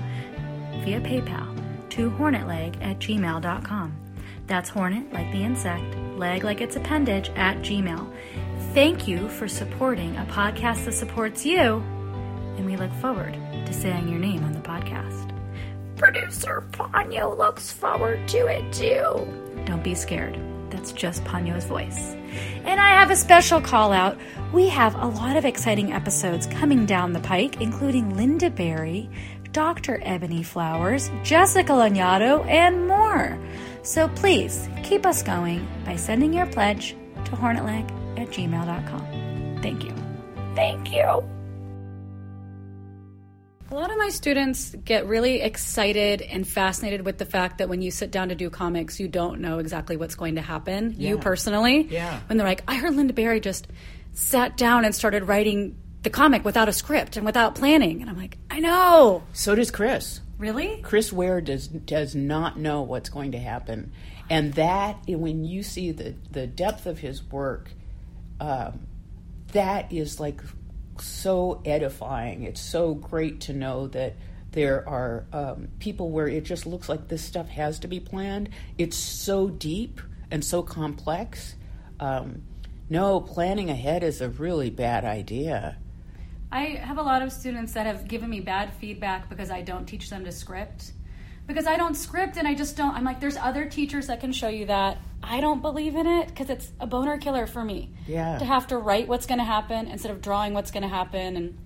via 0.85 1.01
PayPal 1.01 1.46
to 1.97 2.11
hornetleg 2.11 2.77
at 2.83 2.99
gmail.com. 2.99 3.97
That's 4.47 4.69
hornet 4.69 5.13
like 5.13 5.33
the 5.33 5.43
insect, 5.43 5.97
leg 6.17 6.45
like 6.45 6.61
its 6.61 6.77
appendage 6.77 7.31
at 7.31 7.59
gmail. 7.59 8.13
Thank 8.75 9.09
you 9.09 9.29
for 9.29 9.49
supporting 9.49 10.15
a 10.17 10.27
podcast 10.27 10.85
that 10.85 10.93
supports 10.93 11.47
you, 11.47 11.83
and 12.57 12.67
we 12.67 12.77
look 12.77 12.93
forward 13.01 13.35
to 13.65 13.73
saying 13.73 14.09
your 14.09 14.19
name 14.19 14.45
on 14.45 14.53
the 14.53 14.61
podcast. 14.61 15.33
Producer 15.97 16.63
Ponyo 16.73 17.37
looks 17.37 17.73
forward 17.73 18.29
to 18.29 18.47
it 18.47 18.71
too. 18.73 19.65
Don't 19.65 19.83
be 19.83 19.95
scared. 19.95 20.39
That's 20.71 20.93
just 20.93 21.25
Ponyo's 21.25 21.65
voice. 21.65 22.15
And 22.65 22.79
I 22.79 22.91
have 22.91 23.11
a 23.11 23.17
special 23.17 23.61
call 23.61 23.93
out. 23.93 24.19
We 24.53 24.69
have 24.69 24.95
a 24.95 25.07
lot 25.07 25.37
of 25.37 25.45
exciting 25.45 25.93
episodes 25.93 26.47
coming 26.47 26.85
down 26.85 27.15
the 27.15 27.21
pike, 27.21 27.61
including 27.63 28.13
Lynda 28.13 28.55
Barry, 28.55 29.09
Dr. 29.57 29.99
Ebony 30.03 30.43
Flowers, 30.43 31.11
Jessica 31.23 31.73
Lanyado, 31.73 32.47
and 32.47 32.87
more. 32.87 33.39
So 33.83 34.07
please 34.09 34.69
keep 34.83 35.07
us 35.07 35.23
going 35.23 35.67
by 35.87 35.97
sending 35.97 36.35
your 36.35 36.45
pledge 36.45 36.95
to 37.25 37.31
hornetleg 37.31 37.91
at 38.21 38.29
gmail.com. 38.29 39.61
Thank 39.63 39.85
you. 39.85 39.95
Thank 40.55 40.93
you. 40.93 41.27
A 43.71 43.75
lot 43.75 43.91
of 43.91 43.97
my 43.97 44.11
students 44.11 44.75
get 44.85 45.07
really 45.07 45.41
excited 45.41 46.21
and 46.21 46.47
fascinated 46.47 47.07
with 47.07 47.17
the 47.17 47.25
fact 47.25 47.57
that 47.57 47.71
when 47.71 47.81
you 47.81 47.91
sit 47.91 48.11
down 48.11 48.29
to 48.29 48.35
do 48.35 48.51
comics, 48.51 49.01
you 49.01 49.09
don't 49.09 49.41
know 49.41 49.59
exactly 49.59 49.97
what's 49.97 50.17
going 50.17 50.35
to 50.35 50.43
happen. 50.43 50.95
You 50.99 51.17
personally. 51.17 51.89
Yeah. 51.91 52.21
When 52.27 52.37
they're 52.37 52.47
like, 52.47 52.63
I 52.69 52.75
heard 52.75 52.93
Lynda 52.93 53.15
Barry 53.15 53.41
just 53.41 53.69
sat 54.13 54.59
down 54.59 54.85
and 54.85 54.95
started 54.95 55.25
writing 55.25 55.79
the 56.07 56.11
comic 56.11 56.45
without 56.45 56.69
a 56.69 56.73
script 56.73 57.17
and 57.17 57.27
without 57.27 57.57
planning. 57.57 58.01
And 58.01 58.09
I'm 58.09 58.17
like, 58.17 58.39
I 58.49 58.61
know. 58.61 59.25
So 59.33 59.57
does 59.57 59.73
Chris. 59.73 60.21
Really? 60.39 60.81
Chris 60.81 61.13
Ware 61.13 61.41
does 61.41 61.67
does 61.67 62.15
not 62.15 62.57
know 62.57 62.83
what's 62.83 63.09
going 63.09 63.33
to 63.33 63.39
happen, 63.39 63.91
and 64.31 64.55
that 64.55 64.99
when 65.09 65.45
you 65.45 65.65
see 65.65 65.91
the 65.91 66.15
the 66.31 66.47
depth 66.47 66.87
of 66.87 67.01
his 67.01 67.25
work, 67.25 67.73
um, 68.39 68.87
that 69.53 69.93
is 69.93 70.21
like 70.21 70.41
so 71.01 71.61
edifying. 71.65 72.45
It's 72.45 72.61
so 72.61 72.95
great 72.95 73.41
to 73.43 73.53
know 73.53 73.89
that 73.89 74.15
there 74.53 74.89
are 74.89 75.25
um, 75.33 75.69
people 75.81 76.11
where 76.11 76.29
it 76.29 76.45
just 76.45 76.67
looks 76.67 76.89
like 76.89 77.09
this 77.09 77.23
stuff 77.23 77.49
has 77.49 77.81
to 77.81 77.89
be 77.89 77.99
planned. 77.99 78.51
It's 78.79 78.97
so 78.97 79.49
deep 79.49 80.01
and 80.31 80.45
so 80.45 80.63
complex. 80.63 81.57
Um, 81.99 82.43
no, 82.89 83.21
planning 83.21 83.71
ahead 83.71 84.05
is 84.05 84.21
a 84.21 84.29
really 84.29 84.71
bad 84.71 85.05
idea. 85.05 85.79
I 86.51 86.61
have 86.77 86.99
a 86.99 87.03
lot 87.03 87.23
of 87.23 87.33
students 87.33 87.73
that 87.73 87.87
have 87.87 88.07
given 88.07 88.31
me 88.31 88.41
bad 88.41 88.73
feedback 88.75 89.29
because 89.29 89.51
I 89.51 89.63
don't 89.63 89.87
teach 89.87 90.11
them 90.11 90.25
to 90.25 90.33
script. 90.33 90.93
Because 91.47 91.67
I 91.67 91.77
don't 91.77 91.95
script 91.95 92.37
and 92.37 92.49
I 92.49 92.55
just 92.55 92.77
don't. 92.77 92.95
I'm 92.95 93.05
like, 93.05 93.21
there's 93.21 93.37
other 93.37 93.67
teachers 93.67 94.09
that 94.09 94.21
can 94.21 94.33
show 94.33 94.49
you 94.49 94.67
that. 94.67 94.99
I 95.23 95.41
don't 95.41 95.63
believe 95.63 95.95
in 95.95 96.07
it 96.07 96.29
because 96.29 96.51
it's 96.51 96.73
a 96.81 96.87
boner 96.87 97.19
killer 97.19 97.47
for 97.47 97.65
me. 97.65 97.91
Yeah. 98.07 98.39
To 98.39 98.45
have 98.45 98.67
to 98.69 98.79
write 98.79 99.07
what's 99.07 99.27
going 99.27 99.39
to 99.39 99.45
happen 99.45 99.87
instead 99.87 100.11
of 100.11 100.21
drawing 100.21 100.55
what's 100.55 100.71
going 100.71 100.83
to 100.83 100.89
happen. 100.89 101.37
And 101.37 101.59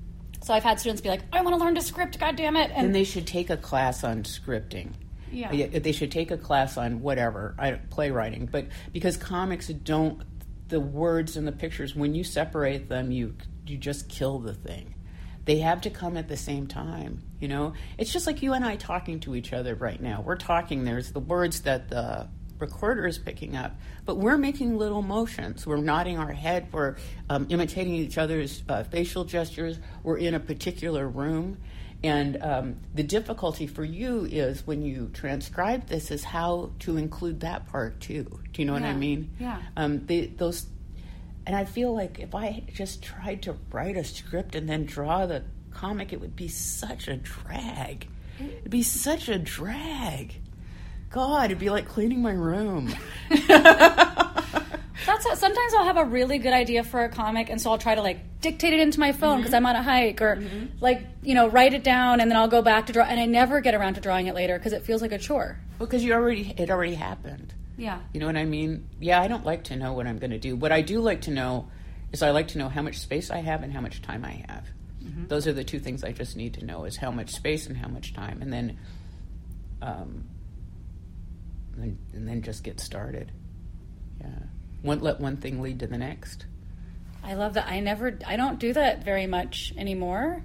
so 0.43 0.53
I've 0.53 0.62
had 0.62 0.81
students 0.81 1.01
be 1.01 1.09
like, 1.09 1.23
I 1.33 1.40
want 1.43 1.57
to 1.57 1.64
learn 1.64 1.75
to 1.77 1.83
script, 1.83 2.19
God 2.19 2.37
damn 2.37 2.57
it. 2.57 2.71
And 2.75 2.87
then 2.87 2.93
they 2.93 3.05
should 3.05 3.27
take 3.27 3.49
a 3.51 3.57
class 3.57 4.05
on 4.05 4.23
scripting. 4.25 4.93
Yeah. 5.33 5.51
Uh, 5.51 5.79
they 5.79 5.93
should 5.93 6.11
take 6.11 6.31
a 6.31 6.37
class 6.37 6.77
on 6.77 7.01
whatever, 7.01 7.55
playwriting. 7.90 8.47
But 8.47 8.66
because 8.93 9.16
comics 9.16 9.69
don't, 9.69 10.23
the 10.69 10.81
words 10.81 11.37
and 11.37 11.47
the 11.47 11.53
pictures, 11.53 11.95
when 11.95 12.14
you 12.14 12.25
separate 12.25 12.88
them, 12.88 13.11
you 13.11 13.35
you 13.71 13.79
just 13.79 14.09
kill 14.09 14.39
the 14.39 14.55
thing. 14.55 14.95
They 15.45 15.59
have 15.61 15.81
to 15.83 15.91
come 15.91 16.17
at 16.17 16.29
the 16.29 16.37
same 16.37 16.67
time. 16.67 17.23
You 17.41 17.49
know, 17.49 17.73
it's 17.97 18.13
just 18.13 18.27
like 18.27 18.43
you 18.43 18.53
and 18.53 18.65
I 18.65 18.77
talking 18.77 19.21
to 19.21 19.35
each 19.35 19.53
other 19.53 19.75
right 19.75 20.01
now. 20.01 20.23
We're 20.25 20.37
talking. 20.37 20.85
There's 20.85 21.13
the 21.13 21.21
words 21.21 21.63
that 21.63 21.89
the 21.89 22.29
recorder 22.59 23.07
is 23.07 23.19
picking 23.19 23.57
up, 23.57 23.75
but 24.05 24.19
we're 24.19 24.37
making 24.37 24.77
little 24.77 25.03
motions. 25.03 25.67
We're 25.67 25.79
nodding 25.79 26.19
our 26.19 26.33
head. 26.33 26.69
We're 26.73 26.97
um, 27.31 27.47
imitating 27.49 27.95
each 27.95 28.19
other's 28.19 28.63
uh, 28.69 28.85
facial 28.85 29.25
gestures. 29.25 29.79
We're 30.03 30.19
in 30.19 30.35
a 30.35 30.41
particular 30.41 31.09
room. 31.09 31.59
And 32.03 32.43
um, 32.43 32.77
the 32.95 33.03
difficulty 33.03 33.67
for 33.67 33.85
you 33.85 34.25
is 34.25 34.67
when 34.67 34.83
you 34.83 35.11
transcribe 35.13 35.87
this 35.87 36.11
is 36.11 36.25
how 36.25 36.73
to 36.81 36.97
include 36.97 37.41
that 37.41 37.67
part 37.67 38.01
too. 38.01 38.41
Do 38.53 38.63
you 38.63 38.67
know 38.67 38.73
what 38.73 38.83
I 38.83 38.95
mean? 38.95 39.31
Yeah. 39.39 39.61
Um, 39.77 40.07
they, 40.07 40.27
those, 40.27 40.67
and 41.46 41.57
I 41.57 41.64
feel 41.64 41.94
like 41.94 42.18
if 42.18 42.35
I 42.35 42.62
just 42.72 43.03
tried 43.03 43.42
to 43.42 43.57
write 43.72 43.96
a 43.96 44.05
script 44.05 44.55
and 44.55 44.68
then 44.68 44.85
draw 44.85 45.26
the 45.26 45.42
comic, 45.70 46.12
it 46.12 46.20
would 46.20 46.37
be 46.37 46.48
such 46.48 47.09
a 47.09 47.16
drag. 47.16 48.07
It'd 48.38 48.70
be 48.70 48.83
such 48.83 49.29
a 49.29 49.38
drag. 49.38 50.35
God, 51.11 51.46
it'd 51.46 51.59
be 51.59 51.70
like 51.70 51.88
cleaning 51.88 52.22
my 52.22 52.33
room. 52.33 52.94
That's 55.07 55.26
how, 55.26 55.35
sometimes 55.35 55.74
I'll 55.74 55.85
have 55.85 55.96
a 55.96 56.05
really 56.05 56.38
good 56.38 56.53
idea 56.53 56.85
for 56.85 57.03
a 57.03 57.09
comic, 57.09 57.50
and 57.50 57.61
so 57.61 57.70
I'll 57.70 57.79
try 57.79 57.94
to 57.94 58.03
like 58.03 58.40
dictate 58.40 58.72
it 58.72 58.81
into 58.81 59.00
my 59.00 59.12
phone 59.12 59.38
because 59.38 59.55
I'm 59.55 59.66
on 59.66 59.74
a 59.74 59.83
hike, 59.83 60.20
or 60.20 60.37
mm-hmm. 60.37 60.66
like 60.81 61.05
you 61.22 61.35
know 61.35 61.48
write 61.48 61.74
it 61.74 61.83
down, 61.83 62.20
and 62.20 62.31
then 62.31 62.38
I'll 62.38 62.48
go 62.48 62.62
back 62.62 62.87
to 62.87 62.92
draw. 62.92 63.05
And 63.05 63.18
I 63.18 63.26
never 63.26 63.61
get 63.61 63.74
around 63.74 63.94
to 63.94 64.00
drawing 64.00 64.26
it 64.26 64.35
later 64.35 64.57
because 64.59 64.72
it 64.72 64.83
feels 64.85 65.03
like 65.03 65.12
a 65.12 65.18
chore. 65.18 65.59
because 65.79 66.05
you 66.05 66.12
already, 66.12 66.55
it 66.57 66.70
already 66.70 66.94
happened. 66.94 67.55
Yeah. 67.81 67.99
You 68.12 68.21
know 68.21 68.27
what 68.27 68.37
I 68.37 68.45
mean? 68.45 68.88
Yeah, 69.01 69.21
I 69.21 69.27
don't 69.27 69.45
like 69.45 69.64
to 69.64 69.77
know 69.77 69.95
what 69.95 70.07
I'm 70.07 70.19
going 70.19 70.33
to 70.33 70.38
do. 70.38 70.55
What 70.55 70.71
I 70.71 70.83
do 70.83 71.01
like 71.01 71.23
to 71.23 71.31
know 71.31 71.69
is 72.12 72.23
I 72.23 72.31
like 72.31 72.49
to 72.49 72.59
know 72.59 72.69
how 72.69 72.83
much 72.83 72.99
space 72.99 73.31
I 73.31 73.38
have 73.38 73.62
and 73.62 73.73
how 73.73 73.81
much 73.81 74.03
time 74.03 74.25
I 74.25 74.45
have. 74.49 74.66
Those 75.29 75.47
are 75.47 75.53
the 75.53 75.64
two 75.64 75.81
things 75.81 76.05
I 76.05 76.12
just 76.12 76.37
need 76.37 76.55
to 76.55 76.64
know: 76.64 76.85
is 76.85 76.97
how 76.97 77.11
much 77.11 77.31
space 77.31 77.66
and 77.66 77.77
how 77.77 77.88
much 77.88 78.12
time, 78.12 78.43
and 78.43 78.53
then, 78.53 78.79
um, 79.81 80.25
and 81.73 81.83
then, 81.83 81.99
and 82.12 82.29
then 82.29 82.43
just 82.43 82.62
get 82.62 82.81
started. 82.81 83.33
Yeah, 84.21 84.29
one, 84.83 85.01
let 85.01 85.21
one 85.21 85.38
thing 85.38 85.62
lead 85.62 85.81
to 85.81 85.87
the 85.87 85.97
next. 85.97 86.47
I 87.25 87.35
love 87.35 87.55
that. 87.55 87.66
I 87.66 87.81
never, 87.81 88.19
I 88.27 88.37
don't 88.37 88.59
do 88.59 88.73
that 88.73 89.05
very 89.05 89.27
much 89.27 89.73
anymore. 89.77 90.43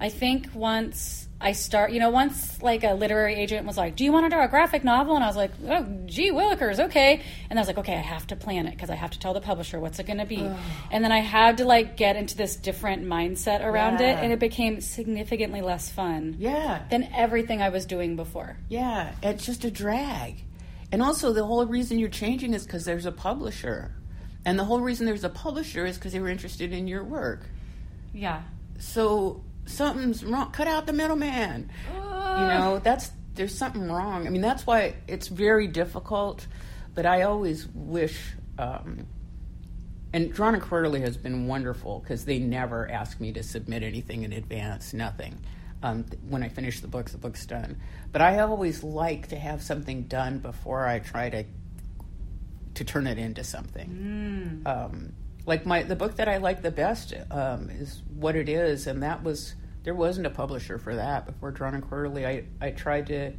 I 0.00 0.08
think 0.08 0.48
once 0.54 1.26
I 1.38 1.52
start, 1.52 1.92
you 1.92 2.00
know, 2.00 2.08
once 2.08 2.62
like 2.62 2.82
a 2.82 2.94
literary 2.94 3.34
agent 3.34 3.66
was 3.66 3.76
like, 3.76 3.94
"Do 3.94 4.04
you 4.04 4.12
want 4.12 4.24
to 4.24 4.30
draw 4.30 4.44
a 4.44 4.48
graphic 4.48 4.84
novel?" 4.84 5.16
and 5.16 5.24
I 5.24 5.26
was 5.26 5.36
like, 5.36 5.50
"Oh, 5.66 5.86
gee, 6.06 6.30
Willikers, 6.32 6.78
okay." 6.86 7.22
And 7.50 7.58
I 7.58 7.60
was 7.60 7.66
like, 7.66 7.76
"Okay, 7.78 7.94
I 7.94 8.00
have 8.00 8.26
to 8.28 8.36
plan 8.36 8.66
it 8.66 8.70
because 8.70 8.88
I 8.88 8.94
have 8.94 9.10
to 9.10 9.18
tell 9.18 9.34
the 9.34 9.40
publisher 9.40 9.78
what's 9.78 9.98
it 9.98 10.06
going 10.06 10.18
to 10.18 10.26
be." 10.26 10.48
and 10.90 11.04
then 11.04 11.12
I 11.12 11.20
had 11.20 11.58
to 11.58 11.64
like 11.64 11.96
get 11.96 12.16
into 12.16 12.36
this 12.36 12.56
different 12.56 13.04
mindset 13.04 13.62
around 13.64 14.00
it, 14.00 14.16
and 14.18 14.32
it 14.32 14.38
became 14.38 14.80
significantly 14.80 15.60
less 15.60 15.90
fun 15.90 16.36
Yeah, 16.38 16.82
than 16.90 17.08
everything 17.14 17.60
I 17.60 17.68
was 17.68 17.84
doing 17.84 18.16
before. 18.16 18.56
Yeah, 18.68 19.12
it's 19.22 19.44
just 19.44 19.64
a 19.64 19.70
drag. 19.70 20.42
And 20.90 21.02
also, 21.02 21.32
the 21.32 21.44
whole 21.44 21.64
reason 21.66 21.98
you're 21.98 22.08
changing 22.08 22.54
is 22.54 22.64
because 22.64 22.84
there's 22.84 23.06
a 23.06 23.12
publisher. 23.12 23.92
And 24.46 24.58
the 24.58 24.64
whole 24.64 24.80
reason 24.80 25.04
there's 25.04 25.24
a 25.24 25.28
publisher 25.28 25.84
is 25.84 25.96
because 25.96 26.12
they 26.12 26.20
were 26.20 26.28
interested 26.28 26.72
in 26.72 26.86
your 26.86 27.02
work. 27.02 27.46
Yeah. 28.14 28.42
So 28.78 29.42
something's 29.66 30.24
wrong. 30.24 30.50
Cut 30.52 30.68
out 30.68 30.86
the 30.86 30.92
middleman. 30.92 31.70
You 31.94 32.00
know, 32.00 32.80
that's 32.82 33.10
there's 33.34 33.54
something 33.54 33.90
wrong. 33.90 34.26
I 34.26 34.30
mean, 34.30 34.40
that's 34.40 34.66
why 34.66 34.94
it's 35.06 35.28
very 35.28 35.66
difficult. 35.66 36.46
But 36.94 37.06
I 37.06 37.22
always 37.22 37.66
wish. 37.74 38.18
Um, 38.58 39.06
and 40.12 40.32
Drawn 40.32 40.54
and 40.54 40.62
Quarterly 40.62 41.00
has 41.02 41.16
been 41.18 41.46
wonderful 41.46 42.00
because 42.00 42.24
they 42.24 42.38
never 42.38 42.90
ask 42.90 43.20
me 43.20 43.32
to 43.32 43.42
submit 43.42 43.82
anything 43.82 44.22
in 44.22 44.32
advance, 44.32 44.94
nothing. 44.94 45.38
Um, 45.82 46.06
when 46.28 46.42
I 46.42 46.48
finish 46.48 46.80
the 46.80 46.88
book, 46.88 47.10
the 47.10 47.18
book's 47.18 47.44
done. 47.44 47.76
But 48.12 48.22
I 48.22 48.38
always 48.38 48.82
like 48.82 49.28
to 49.28 49.36
have 49.36 49.62
something 49.62 50.04
done 50.04 50.38
before 50.38 50.86
I 50.86 51.00
try 51.00 51.28
to 51.30 51.44
to 52.74 52.84
turn 52.84 53.06
it 53.06 53.18
into 53.18 53.42
something. 53.44 54.62
Um, 54.66 55.12
like 55.46 55.64
my 55.64 55.82
the 55.84 55.96
book 55.96 56.16
that 56.16 56.28
I 56.28 56.36
like 56.38 56.62
the 56.62 56.70
best 56.70 57.14
um, 57.30 57.70
is 57.70 58.02
what 58.14 58.36
it 58.36 58.48
is, 58.48 58.86
and 58.86 59.02
that 59.02 59.22
was 59.22 59.54
there 59.84 59.94
wasn't 59.94 60.26
a 60.26 60.30
publisher 60.30 60.78
for 60.78 60.96
that 60.96 61.26
before 61.26 61.52
Drawn 61.52 61.74
and 61.74 61.88
Quarterly. 61.88 62.26
I 62.26 62.44
I 62.60 62.70
tried 62.72 63.06
to 63.06 63.32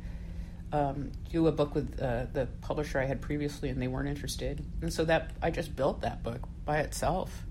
um, 0.72 1.12
do 1.30 1.48
a 1.48 1.52
book 1.52 1.76
with 1.76 2.00
uh, 2.02 2.26
the 2.34 2.48
publisher 2.62 3.00
I 3.00 3.06
had 3.06 3.22
previously, 3.22 3.70
and 3.70 3.82
they 3.82 3.88
weren't 3.88 4.10
interested, 4.10 4.66
and 4.82 4.92
so 4.92 5.06
that 5.06 5.32
I 5.42 5.52
just 5.52 5.76
built 5.76 6.02
that 6.02 6.24
book 6.24 6.42
by 6.66 6.80
itself. 6.80 7.44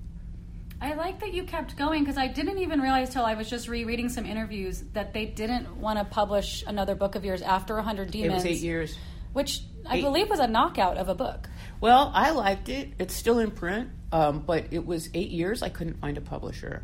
I 0.79 0.93
like 0.93 1.21
that 1.21 1.33
you 1.33 1.45
kept 1.45 1.77
going 1.79 2.03
because 2.03 2.19
I 2.19 2.27
didn't 2.27 2.59
even 2.59 2.81
realize 2.83 3.09
till 3.09 3.25
I 3.25 3.33
was 3.35 3.49
just 3.49 3.67
rereading 3.67 4.11
some 4.11 4.27
interviews 4.27 4.85
that 4.93 5.15
they 5.15 5.25
didn't 5.25 5.75
want 5.79 5.99
to 5.99 6.05
publish 6.05 6.65
another 6.67 6.95
book 6.95 7.15
of 7.15 7.25
yours 7.25 7.41
after 7.41 7.77
100 7.77 8.09
It 8.09 8.13
Demons. 8.13 8.35
was 8.35 8.45
eight 8.45 8.61
years. 8.61 8.99
Which 9.33 9.63
I 9.87 9.97
Eight. 9.97 10.03
believe 10.03 10.29
was 10.29 10.39
a 10.39 10.47
knockout 10.47 10.99
of 10.99 11.09
a 11.09 11.15
book. 11.15 11.49
Well, 11.81 12.11
I 12.15 12.31
liked 12.31 12.69
it. 12.69 12.93
It's 12.99 13.15
still 13.15 13.39
in 13.39 13.51
print, 13.51 13.91
um, 14.13 14.41
but 14.41 14.67
it 14.71 14.87
was 14.87 15.11
eight 15.15 15.31
years. 15.31 15.63
I 15.63 15.69
couldn't 15.69 16.01
find 16.01 16.17
a 16.17 16.23
publisher. 16.23 16.83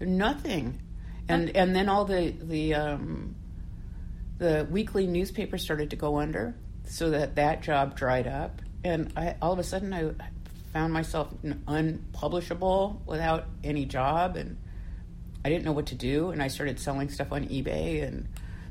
Nothing, 0.00 0.80
and 1.28 1.54
and 1.54 1.76
then 1.76 1.88
all 1.90 2.06
the 2.06 2.30
the 2.30 2.74
um, 2.74 3.34
the 4.38 4.66
weekly 4.70 5.06
newspaper 5.06 5.58
started 5.58 5.90
to 5.90 5.96
go 5.96 6.18
under, 6.18 6.54
so 6.86 7.10
that 7.10 7.36
that 7.36 7.62
job 7.62 7.96
dried 7.96 8.26
up, 8.26 8.62
and 8.82 9.12
I 9.14 9.36
all 9.42 9.52
of 9.52 9.58
a 9.58 9.64
sudden 9.64 9.92
I 9.92 10.12
found 10.72 10.92
myself 10.94 11.28
unpublishable 11.66 13.02
without 13.04 13.46
any 13.62 13.84
job, 13.84 14.36
and 14.36 14.56
I 15.44 15.50
didn't 15.50 15.64
know 15.64 15.72
what 15.72 15.86
to 15.86 15.94
do, 15.94 16.30
and 16.30 16.42
I 16.42 16.48
started 16.48 16.80
selling 16.80 17.10
stuff 17.10 17.30
on 17.30 17.44
eBay 17.46 18.06
and 18.06 18.26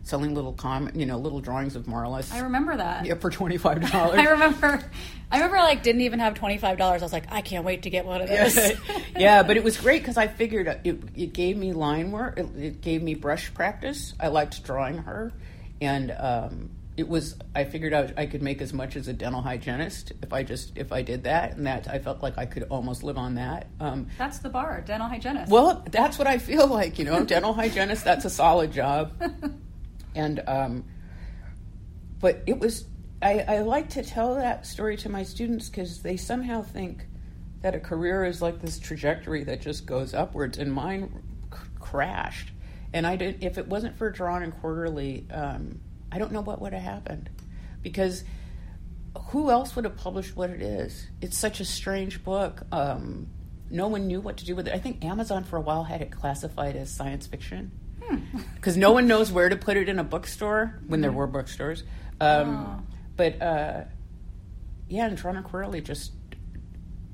selling 0.10 0.34
little 0.34 0.54
com 0.54 0.89
you 0.95 1.06
know 1.06 1.17
little 1.17 1.39
drawings 1.39 1.76
of 1.76 1.86
Marlys. 1.86 2.34
I 2.34 2.39
remember 2.39 2.76
that. 2.76 3.06
yeah, 3.06 3.13
for 3.13 3.30
twenty 3.30 3.58
five 3.58 3.89
dollars. 3.91 4.17
I 4.19 4.26
remember. 4.26 4.84
I 5.32 5.38
remember 5.38 5.58
like 5.58 5.84
didn't 5.84 6.02
even 6.02 6.19
have 6.19 6.34
twenty 6.34 6.58
five 6.58 6.78
dollars. 6.78 7.02
I 7.02 7.06
was 7.06 7.13
like, 7.13 7.32
I 7.32 7.41
can't 7.41 7.63
wait 7.63 7.84
to 7.84 7.89
get 7.89 8.06
one 8.06 8.22
of 8.22 8.28
those. 8.28 8.58
yeah, 9.15 9.43
but 9.43 9.56
it 9.56 9.63
was 9.63 9.78
great 9.82 10.02
because 10.02 10.17
I 10.17 10.28
figured 10.28 10.67
it, 10.84 11.00
it 11.15 11.34
gave 11.34 11.56
me 11.56 11.72
line 11.74 12.12
work, 12.12 12.38
it, 12.39 12.48
it 12.58 12.82
gave 12.82 13.02
me 13.04 13.13
brush 13.13 13.54
practice. 13.54 14.13
I 14.19 14.28
liked 14.30 14.63
drawing 14.63 14.98
her, 14.98 15.32
and 15.80 16.12
um, 16.17 16.72
it 16.98 17.08
was. 17.08 17.36
I 17.56 17.63
figured 17.65 17.93
out 17.93 18.13
I 18.17 18.26
could 18.26 18.41
make 18.41 18.62
as 18.62 18.74
much 18.74 18.95
as 18.95 19.08
a 19.08 19.13
dental 19.13 19.41
hygienist 19.41 20.13
if 20.24 20.34
I 20.34 20.41
just 20.43 20.76
if 20.76 20.91
I 20.91 21.04
did 21.04 21.24
that, 21.26 21.56
and 21.56 21.67
that 21.67 21.88
I 21.88 22.00
felt 22.00 22.24
like 22.24 22.38
I 22.39 22.45
could 22.48 22.63
almost 22.63 23.04
live 23.04 23.17
on 23.19 23.36
that. 23.36 23.67
Um, 23.80 24.08
That's 24.17 24.39
the 24.39 24.50
bar, 24.50 24.82
dental 24.86 25.08
hygienist. 25.08 25.52
well, 25.52 25.86
that's 25.91 26.17
what 26.17 26.28
I 26.28 26.39
feel 26.39 26.65
like. 26.65 26.98
You 26.98 27.06
know, 27.06 27.24
dental 27.24 27.54
hygienist. 27.54 28.04
That's 28.04 28.26
a 28.26 28.30
solid 28.32 28.72
job. 28.72 29.13
And 30.15 30.41
um, 30.48 30.86
but 32.19 32.43
it 32.48 32.60
was. 32.60 32.86
I, 33.22 33.39
I 33.39 33.60
like 33.60 33.89
to 33.91 34.04
tell 34.04 34.36
that 34.36 34.65
story 34.65 34.95
to 34.98 35.10
my 35.10 35.24
students 35.24 35.67
because 35.69 36.02
they 36.02 36.15
somehow 36.15 36.62
think 36.62 37.06
that 37.62 37.76
a 37.76 37.80
career 37.80 38.24
is 38.24 38.41
like 38.41 38.62
this 38.62 38.80
trajectory 38.80 39.43
that 39.43 39.62
just 39.62 39.86
goes 39.86 40.13
upwards, 40.13 40.58
and 40.58 40.72
mine 40.74 41.22
c- 41.54 41.60
crashed. 41.80 42.52
And 42.93 43.06
I 43.06 43.17
didn't. 43.17 43.43
If 43.43 43.58
it 43.58 43.67
wasn't 43.67 43.98
for 43.98 44.10
Drawn 44.10 44.43
and 44.43 44.54
Quarterly, 44.62 45.28
um, 45.32 45.80
I 46.12 46.17
don't 46.17 46.32
know 46.32 46.41
what 46.41 46.62
would 46.62 46.74
have 46.74 46.82
happened, 46.82 47.30
because 47.82 48.24
who 49.28 49.50
else 49.50 49.76
would 49.76 49.86
have 49.86 49.98
published 49.98 50.36
what 50.36 50.50
it 50.50 50.62
is? 50.62 51.08
It's 51.22 51.38
such 51.38 51.60
a 51.60 51.65
strange 51.65 52.24
book. 52.24 52.63
Um, 52.72 53.28
no 53.69 53.88
one 53.88 54.08
knew 54.08 54.22
what 54.22 54.38
to 54.38 54.45
do 54.45 54.56
with 54.56 54.67
it. 54.67 54.74
I 54.74 54.80
think 54.80 55.04
Amazon 55.04 55.43
for 55.43 55.58
a 55.58 55.62
while 55.62 55.84
had 55.84 56.02
it 56.02 56.12
classified 56.12 56.76
as 56.76 56.89
science 56.89 57.28
fiction 57.28 57.72
because 58.56 58.78
no 58.78 58.91
one 58.91 59.08
knows 59.08 59.32
where 59.32 59.50
to 59.50 59.56
put 59.56 59.78
it 59.78 59.89
in 59.89 60.00
a 60.00 60.04
bookstore 60.04 60.80
when 60.88 61.02
there 61.02 61.12
were 61.12 61.28
bookstores. 61.28 61.84
Um, 62.22 62.88
But 63.15 63.41
uh, 63.41 63.84
yeah, 64.88 65.06
and 65.08 65.17
Drawn 65.17 65.36
and 65.38 65.45
Quarterly 65.45 65.82
just 65.82 66.13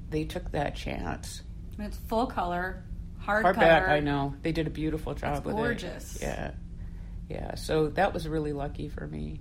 they 0.10 0.24
took 0.24 0.52
that 0.52 0.76
chance. 0.76 1.42
And 1.78 1.88
it's 1.88 1.98
full 1.98 2.28
color, 2.28 2.84
hardcover. 3.24 3.56
Hardback, 3.56 3.90
I 3.90 4.00
know 4.00 4.36
they 4.42 4.52
did 4.52 4.68
a 4.68 4.70
beautiful 4.70 5.14
job 5.14 5.36
That's 5.36 5.46
with 5.46 5.56
gorgeous. 5.56 6.16
it. 6.18 6.22
Gorgeous. 6.22 6.22
Yeah, 6.22 6.52
yeah. 7.30 7.56
So 7.56 7.88
that 7.90 8.14
was 8.14 8.28
really 8.28 8.54
lucky 8.54 8.88
for 8.88 9.08
me. 9.08 9.40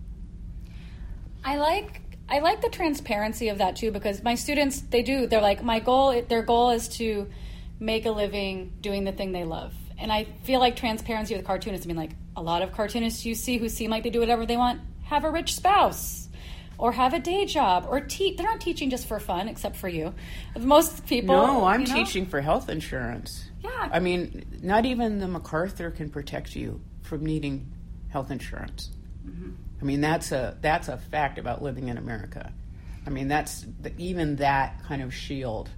I 1.45 1.57
like 1.59 2.01
I 2.29 2.39
like 2.39 2.63
the 2.63 2.71
transparency 2.71 3.49
of 3.49 3.59
that 3.59 3.77
too 3.77 3.91
because 3.91 4.23
my 4.23 4.35
students 4.35 4.81
they 4.81 5.03
do 5.03 5.27
they're 5.27 5.43
like 5.43 5.63
my 5.63 5.79
goal 5.81 6.23
their 6.29 6.43
goal 6.43 6.71
is 6.71 6.89
to 6.97 7.29
make 7.79 8.07
a 8.07 8.11
living 8.11 8.73
doing 8.81 9.05
the 9.05 9.13
thing 9.13 9.33
they 9.33 9.45
love 9.45 9.75
and 9.99 10.13
I 10.13 10.25
feel 10.45 10.61
like 10.61 10.77
transparency 10.77 11.35
with 11.35 11.45
cartoonists 11.45 11.87
I 11.87 11.89
mean 11.89 11.97
like 11.97 12.13
a 12.37 12.43
lot 12.43 12.63
of 12.63 12.73
cartoonists 12.73 13.25
you 13.25 13.35
see 13.35 13.59
who 13.59 13.69
seem 13.69 13.91
like 13.91 14.03
they 14.03 14.11
do 14.11 14.21
whatever 14.21 14.47
they 14.47 14.57
want 14.57 14.81
have 15.05 15.25
a 15.25 15.31
rich 15.31 15.55
spouse 15.55 16.29
or 16.79 16.93
have 16.93 17.15
a 17.15 17.21
day 17.21 17.47
job 17.47 17.87
or 17.89 18.01
teach 18.01 18.37
they're 18.37 18.47
not 18.47 18.61
teaching 18.61 18.91
just 18.91 19.07
for 19.07 19.21
fun 19.21 19.49
except 19.49 19.77
for 19.77 19.89
you 19.89 20.15
most 20.59 21.07
people 21.07 21.37
No, 21.37 21.65
I'm 21.65 21.83
you 21.83 21.87
know? 21.89 21.95
teaching 21.95 22.27
for 22.27 22.41
health 22.41 22.69
insurance. 22.69 23.45
Yeah. 23.63 23.89
I 23.91 23.99
mean, 23.99 24.45
not 24.63 24.85
even 24.85 25.21
the 25.21 25.29
MacArthur 25.29 25.91
can 25.91 26.11
protect 26.11 26.55
you 26.55 26.81
from 27.03 27.25
needing 27.25 27.73
health 28.09 28.31
insurance. 28.31 28.91
Mm-hmm. 29.27 29.53
I 29.81 29.85
mean, 29.85 30.01
that's 30.01 30.33
a 30.33 30.57
that's 30.61 30.89
a 30.89 30.99
fact 30.99 31.39
about 31.39 31.63
living 31.63 31.89
in 31.89 31.97
America. 31.97 32.53
I 33.07 33.11
mean, 33.11 33.29
that's 33.29 33.67
the, 33.81 33.93
even 33.99 34.37
that 34.37 34.83
kind 34.85 35.03
of 35.03 35.15
shield 35.15 35.71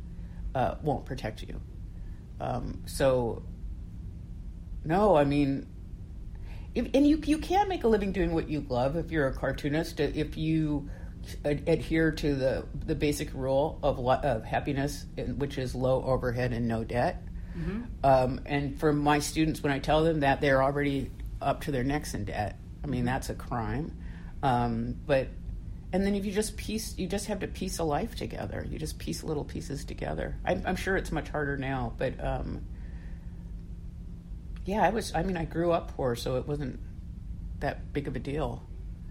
uh, 0.54 0.76
won't 0.82 1.04
protect 1.04 1.42
you. 1.42 1.60
Um, 2.40 2.82
so, 2.86 3.42
no, 4.86 5.16
I 5.16 5.24
mean, 5.24 5.66
if, 6.74 6.88
and 6.94 7.06
you 7.06 7.20
you 7.24 7.38
can 7.38 7.68
make 7.68 7.84
a 7.84 7.88
living 7.88 8.12
doing 8.12 8.32
what 8.32 8.48
you 8.48 8.64
love 8.68 8.96
if 8.96 9.10
you're 9.10 9.26
a 9.26 9.34
cartoonist. 9.34 10.00
If 10.00 10.36
you 10.36 10.88
ad- 11.44 11.68
adhere 11.68 12.12
to 12.12 12.34
the 12.34 12.64
the 12.84 12.94
basic 12.94 13.32
rule 13.34 13.78
of 13.82 13.98
of 13.98 14.44
happiness, 14.44 15.06
which 15.36 15.58
is 15.58 15.74
low 15.74 16.04
overhead 16.04 16.52
and 16.52 16.68
no 16.68 16.84
debt. 16.84 17.22
Um, 18.04 18.40
and 18.46 18.78
for 18.78 18.92
my 18.92 19.18
students, 19.18 19.62
when 19.62 19.72
I 19.72 19.78
tell 19.78 20.04
them 20.04 20.20
that, 20.20 20.40
they're 20.40 20.62
already 20.62 21.10
up 21.40 21.62
to 21.62 21.72
their 21.72 21.84
necks 21.84 22.14
in 22.14 22.24
debt. 22.26 22.58
I 22.84 22.86
mean, 22.86 23.04
that's 23.04 23.30
a 23.30 23.34
crime. 23.34 23.96
Um, 24.42 24.96
but 25.06 25.28
and 25.92 26.04
then 26.06 26.14
if 26.14 26.26
you 26.26 26.32
just 26.32 26.56
piece, 26.56 26.96
you 26.98 27.06
just 27.06 27.26
have 27.26 27.40
to 27.40 27.46
piece 27.46 27.78
a 27.78 27.84
life 27.84 28.14
together. 28.16 28.66
You 28.68 28.78
just 28.78 28.98
piece 28.98 29.24
little 29.24 29.44
pieces 29.44 29.84
together. 29.84 30.36
I'm, 30.44 30.62
I'm 30.66 30.76
sure 30.76 30.96
it's 30.96 31.10
much 31.10 31.28
harder 31.28 31.56
now, 31.56 31.94
but 31.96 32.22
um, 32.22 32.66
yeah, 34.66 34.82
I 34.82 34.90
was. 34.90 35.14
I 35.14 35.22
mean, 35.22 35.36
I 35.38 35.44
grew 35.46 35.72
up 35.72 35.96
poor, 35.96 36.14
so 36.16 36.36
it 36.36 36.46
wasn't 36.46 36.78
that 37.60 37.92
big 37.94 38.06
of 38.08 38.14
a 38.16 38.18
deal. 38.18 38.62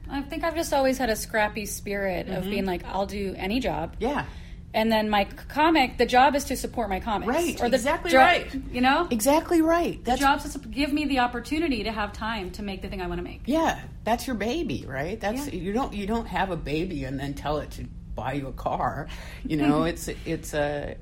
I 0.07 0.21
think 0.21 0.43
I've 0.43 0.53
just 0.55 0.71
always 0.71 0.99
had 0.99 1.09
a 1.09 1.15
scrappy 1.15 1.65
spirit 1.65 2.27
Mm-hmm. 2.27 2.35
of 2.37 2.43
being 2.43 2.65
like 2.65 2.85
I'll 2.85 3.07
do 3.07 3.33
any 3.37 3.59
job 3.59 3.95
Yeah, 3.99 4.25
and 4.71 4.91
then 4.91 5.09
my 5.09 5.23
comic 5.25 5.97
the 5.97 6.05
job 6.05 6.35
is 6.35 6.43
to 6.45 6.55
support 6.57 6.89
my 6.89 6.99
comics 6.99 7.27
Right, 7.27 7.57
the 7.57 7.65
exactly 7.65 8.11
jo- 8.11 8.17
right. 8.19 8.53
you 8.71 8.81
know 8.81 9.07
exactly 9.09 9.63
right. 9.63 9.97
the 9.97 10.11
That's 10.11 10.21
job's 10.21 10.53
to 10.53 10.59
give 10.59 10.93
me 10.93 11.05
the 11.05 11.19
opportunity 11.19 11.85
to 11.85 11.91
have 11.91 12.13
time 12.13 12.51
to 12.51 12.61
make 12.61 12.83
the 12.83 12.87
thing 12.87 13.01
I 13.01 13.07
want 13.07 13.17
to 13.17 13.23
make. 13.23 13.41
yeah, 13.47 13.79
that's 14.03 14.27
your 14.27 14.35
baby, 14.35 14.85
right? 14.87 15.19
That's 15.19 15.47
Yeah. 15.47 15.55
you 15.59 15.73
don't 15.73 15.91
you 15.93 16.05
don't 16.05 16.27
have 16.27 16.51
a 16.51 16.57
baby 16.57 17.05
and 17.05 17.19
then 17.19 17.33
tell 17.33 17.57
it 17.57 17.71
to 17.71 17.85
buy 18.13 18.33
you 18.33 18.45
a 18.47 18.53
car. 18.53 19.07
You 19.43 19.57
know, 19.57 19.83
it's 19.91 20.07
it's 20.25 20.53
a 20.53 20.97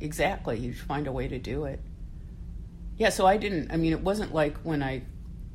exactly. 0.00 0.58
You 0.58 0.72
find 0.72 1.06
a 1.06 1.12
way 1.12 1.28
to 1.28 1.38
do 1.38 1.64
it. 1.66 1.80
Yeah, 2.98 3.08
so 3.08 3.26
I 3.26 3.36
didn't. 3.36 3.70
I 3.70 3.76
mean, 3.76 3.92
it 3.92 4.00
wasn't 4.00 4.34
like 4.34 4.58
when 4.58 4.82
I 4.82 5.02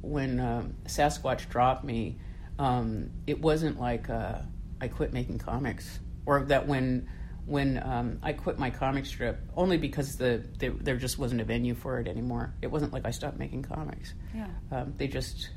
when 0.01 0.39
um, 0.39 0.75
Sasquatch 0.85 1.49
dropped 1.49 1.83
me. 1.83 2.17
Um, 2.59 3.11
it 3.27 3.39
wasn't 3.39 3.79
like 3.79 4.09
uh, 4.09 4.39
I 4.81 4.87
quit 4.87 5.13
making 5.13 5.39
comics, 5.39 5.99
or 6.25 6.41
that 6.45 6.67
when 6.67 7.07
when 7.45 7.81
um, 7.81 8.19
I 8.21 8.33
quit 8.33 8.59
my 8.59 8.69
comic 8.69 9.05
strip 9.05 9.39
only 9.55 9.77
because 9.77 10.17
the, 10.17 10.43
the 10.59 10.69
there 10.69 10.97
just 10.97 11.17
wasn't 11.17 11.41
a 11.41 11.45
venue 11.45 11.75
for 11.75 11.99
it 11.99 12.07
anymore. 12.07 12.53
It 12.61 12.67
wasn't 12.67 12.93
like 12.93 13.05
I 13.05 13.11
stopped 13.11 13.39
making 13.39 13.63
comics. 13.63 14.13
Yeah. 14.35 14.47
Um, 14.71 14.93
they 14.97 15.07
just 15.07 15.49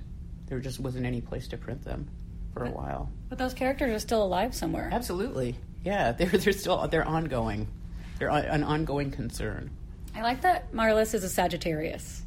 there 0.47 0.61
just 0.61 0.81
wasn't 0.81 1.07
any 1.07 1.21
place 1.21 1.49
to 1.49 1.57
print 1.57 1.83
them 1.85 2.09
for 2.55 2.65
a 2.65 2.71
while. 2.71 3.11
But 3.29 3.39
those 3.39 3.55
characters 3.55 3.91
are 3.91 3.99
still 3.99 4.23
alive 4.23 4.55
somewhere. 4.55 4.89
Absolutely, 4.93 5.57
yeah. 5.85 6.13
They're 6.19 6.29
they're 6.29 6.53
still 6.53 6.87
they're 6.89 7.07
ongoing. 7.07 7.67
They're 8.19 8.29
an 8.29 8.63
ongoing 8.65 9.11
concern. 9.11 9.71
I 10.15 10.23
like 10.23 10.43
that 10.43 10.73
Marlys 10.73 11.15
is 11.15 11.25
a 11.25 11.29
Sagittarius. 11.29 12.23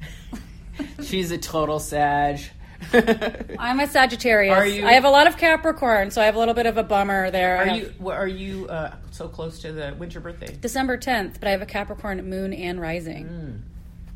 She's 1.03 1.31
a 1.31 1.37
total 1.37 1.79
Sag. 1.79 2.41
I'm 3.59 3.79
a 3.79 3.87
Sagittarius. 3.87 4.55
Are 4.57 4.65
you- 4.65 4.85
I 4.85 4.93
have 4.93 5.05
a 5.05 5.09
lot 5.09 5.27
of 5.27 5.37
Capricorn, 5.37 6.11
so 6.11 6.21
I 6.21 6.25
have 6.25 6.35
a 6.35 6.39
little 6.39 6.53
bit 6.53 6.65
of 6.65 6.77
a 6.77 6.83
bummer 6.83 7.31
there. 7.31 7.57
Are 7.57 7.65
have 7.65 7.77
you 7.77 8.09
are 8.09 8.27
you 8.27 8.67
uh, 8.67 8.95
so 9.11 9.27
close 9.27 9.59
to 9.59 9.71
the 9.71 9.95
winter 9.97 10.19
birthday? 10.19 10.55
December 10.59 10.97
10th, 10.97 11.39
but 11.39 11.47
I 11.47 11.51
have 11.51 11.61
a 11.61 11.65
Capricorn 11.67 12.27
moon 12.29 12.53
and 12.53 12.81
rising. 12.81 13.25
Hmm. 13.27 13.51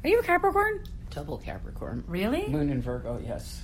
Are 0.04 0.10
you 0.10 0.20
a 0.20 0.24
Capricorn? 0.24 0.84
Double 1.12 1.38
Capricorn. 1.38 2.04
Really? 2.08 2.48
Moon 2.48 2.70
and 2.70 2.84
Virgo, 2.84 3.22
yes. 3.26 3.62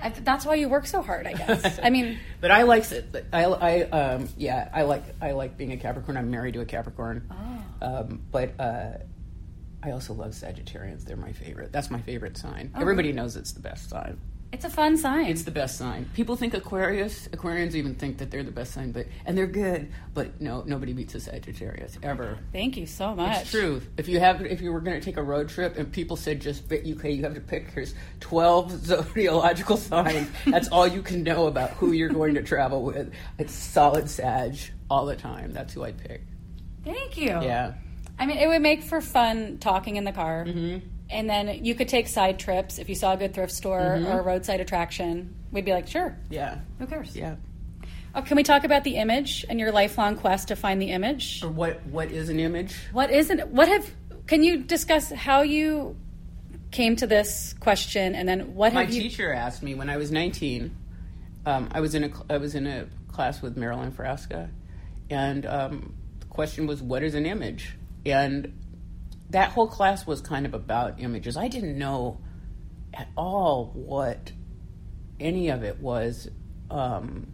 I, 0.00 0.08
that's 0.10 0.44
why 0.44 0.54
you 0.56 0.68
work 0.68 0.86
so 0.86 1.02
hard, 1.02 1.26
I 1.26 1.32
guess. 1.34 1.78
I 1.82 1.90
mean, 1.90 2.18
But 2.40 2.50
I 2.50 2.62
like 2.62 2.90
it. 2.90 3.26
I, 3.32 3.44
I 3.44 3.80
um 3.90 4.28
yeah 4.36 4.68
I 4.72 4.82
like 4.82 5.04
I 5.20 5.32
like 5.32 5.56
being 5.56 5.72
a 5.72 5.76
Capricorn. 5.76 6.16
I'm 6.16 6.30
married 6.30 6.54
to 6.54 6.60
a 6.60 6.64
Capricorn. 6.64 7.28
Oh. 7.30 7.86
Um, 7.86 8.22
but 8.30 8.58
uh, 8.60 8.98
I 9.82 9.90
also 9.90 10.14
love 10.14 10.30
Sagittarians. 10.32 11.04
They're 11.04 11.16
my 11.16 11.32
favorite. 11.32 11.72
That's 11.72 11.90
my 11.90 12.00
favorite 12.00 12.36
sign. 12.36 12.70
Oh. 12.74 12.80
Everybody 12.80 13.12
knows 13.12 13.36
it's 13.36 13.52
the 13.52 13.60
best 13.60 13.90
sign. 13.90 14.18
it's 14.52 14.64
a 14.64 14.70
fun 14.70 14.96
sign. 14.98 15.26
It's 15.26 15.42
the 15.44 15.50
best 15.50 15.76
sign. 15.78 16.08
People 16.14 16.36
think 16.36 16.52
Aquarius. 16.54 17.26
Aquarians 17.28 17.74
even 17.74 17.94
think 17.94 18.18
that 18.18 18.30
they're 18.30 18.42
the 18.44 18.50
best 18.52 18.72
sign, 18.74 18.92
but 18.92 19.06
and 19.24 19.36
they're 19.36 19.46
good. 19.46 19.90
But 20.14 20.40
no, 20.40 20.62
nobody 20.66 20.92
beats 20.92 21.14
a 21.14 21.20
Sagittarius 21.20 21.98
ever. 22.02 22.38
Thank 22.52 22.76
you 22.76 22.86
so 22.86 23.14
much. 23.14 23.40
It's 23.42 23.50
true. 23.50 23.80
If 23.96 24.08
you 24.08 24.20
have, 24.20 24.44
if 24.44 24.60
you 24.60 24.70
were 24.72 24.80
going 24.80 25.00
to 25.00 25.04
take 25.04 25.16
a 25.16 25.22
road 25.22 25.48
trip 25.48 25.76
and 25.78 25.90
people 25.90 26.16
said 26.16 26.40
just 26.40 26.68
pick 26.68 26.82
UK, 26.86 27.04
you 27.06 27.22
have 27.24 27.34
to 27.34 27.40
pick 27.40 27.70
here's 27.70 27.94
twelve 28.20 28.70
zodiacal 28.84 29.78
signs. 29.78 30.28
That's 30.46 30.68
all 30.68 30.86
you 30.86 31.02
can 31.02 31.22
know 31.22 31.46
about 31.46 31.70
who 31.70 31.92
you're 31.92 32.10
going 32.10 32.34
to 32.34 32.42
travel 32.42 32.82
with. 32.84 33.10
It's 33.38 33.54
solid 33.54 34.08
Sag 34.10 34.58
all 34.90 35.06
the 35.06 35.16
time. 35.16 35.52
That's 35.52 35.72
who 35.72 35.82
I 35.82 35.92
pick. 35.92 36.22
Thank 36.84 37.16
you. 37.16 37.28
Yeah, 37.28 37.72
I 38.18 38.26
mean, 38.26 38.38
it 38.38 38.46
would 38.46 38.62
make 38.62 38.82
for 38.82 39.00
fun 39.00 39.58
talking 39.58 39.96
in 39.96 40.04
the 40.04 40.12
car. 40.12 40.44
Mm-hmm. 40.46 40.86
And 41.10 41.28
then 41.28 41.64
you 41.64 41.74
could 41.74 41.88
take 41.88 42.08
side 42.08 42.38
trips 42.38 42.78
if 42.78 42.88
you 42.88 42.94
saw 42.94 43.12
a 43.12 43.16
good 43.16 43.34
thrift 43.34 43.52
store 43.52 43.80
or 43.80 44.20
a 44.20 44.22
roadside 44.22 44.60
attraction. 44.60 45.34
We'd 45.50 45.64
be 45.64 45.72
like, 45.72 45.86
sure, 45.86 46.16
Yeah. 46.30 46.60
who 46.78 46.86
cares? 46.86 47.14
Yeah. 47.14 47.36
Oh, 48.14 48.22
can 48.22 48.36
we 48.36 48.42
talk 48.42 48.64
about 48.64 48.84
the 48.84 48.96
image 48.96 49.44
and 49.48 49.58
your 49.60 49.72
lifelong 49.72 50.16
quest 50.16 50.48
to 50.48 50.56
find 50.56 50.80
the 50.80 50.90
image? 50.90 51.42
Or 51.42 51.48
what? 51.50 51.84
What 51.86 52.10
is 52.10 52.28
an 52.28 52.38
image? 52.40 52.74
What 52.92 53.10
isn't? 53.10 53.48
What 53.48 53.68
have? 53.68 53.90
Can 54.26 54.42
you 54.42 54.58
discuss 54.58 55.10
how 55.10 55.42
you 55.42 55.96
came 56.70 56.94
to 56.96 57.06
this 57.06 57.54
question, 57.60 58.14
and 58.14 58.28
then 58.28 58.54
what 58.54 58.72
My 58.74 58.84
have 58.84 58.92
you? 58.92 59.02
teacher 59.02 59.32
asked 59.32 59.62
me 59.62 59.74
when 59.74 59.88
I 59.90 59.96
was 59.96 60.10
19. 60.12 60.74
Um, 61.46 61.68
I 61.72 61.80
was 61.80 61.94
in 61.94 62.04
a 62.04 62.10
I 62.30 62.36
was 62.36 62.54
in 62.54 62.66
a 62.66 62.86
class 63.08 63.40
with 63.42 63.56
Marilyn 63.56 63.92
Frasca, 63.92 64.50
and 65.10 65.46
um, 65.46 65.94
the 66.20 66.26
question 66.26 66.66
was, 66.66 66.82
"What 66.82 67.02
is 67.02 67.14
an 67.14 67.24
image?" 67.26 67.76
And 68.04 68.58
that 69.30 69.50
whole 69.50 69.68
class 69.68 70.06
was 70.06 70.20
kind 70.20 70.46
of 70.46 70.54
about 70.54 71.00
images. 71.00 71.36
I 71.36 71.48
didn't 71.48 71.78
know 71.78 72.20
at 72.92 73.08
all 73.16 73.70
what 73.74 74.32
any 75.18 75.48
of 75.48 75.62
it 75.62 75.80
was. 75.80 76.28
Um, 76.70 77.32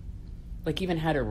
like 0.64 0.82
even 0.82 0.98
how 0.98 1.12
to 1.12 1.22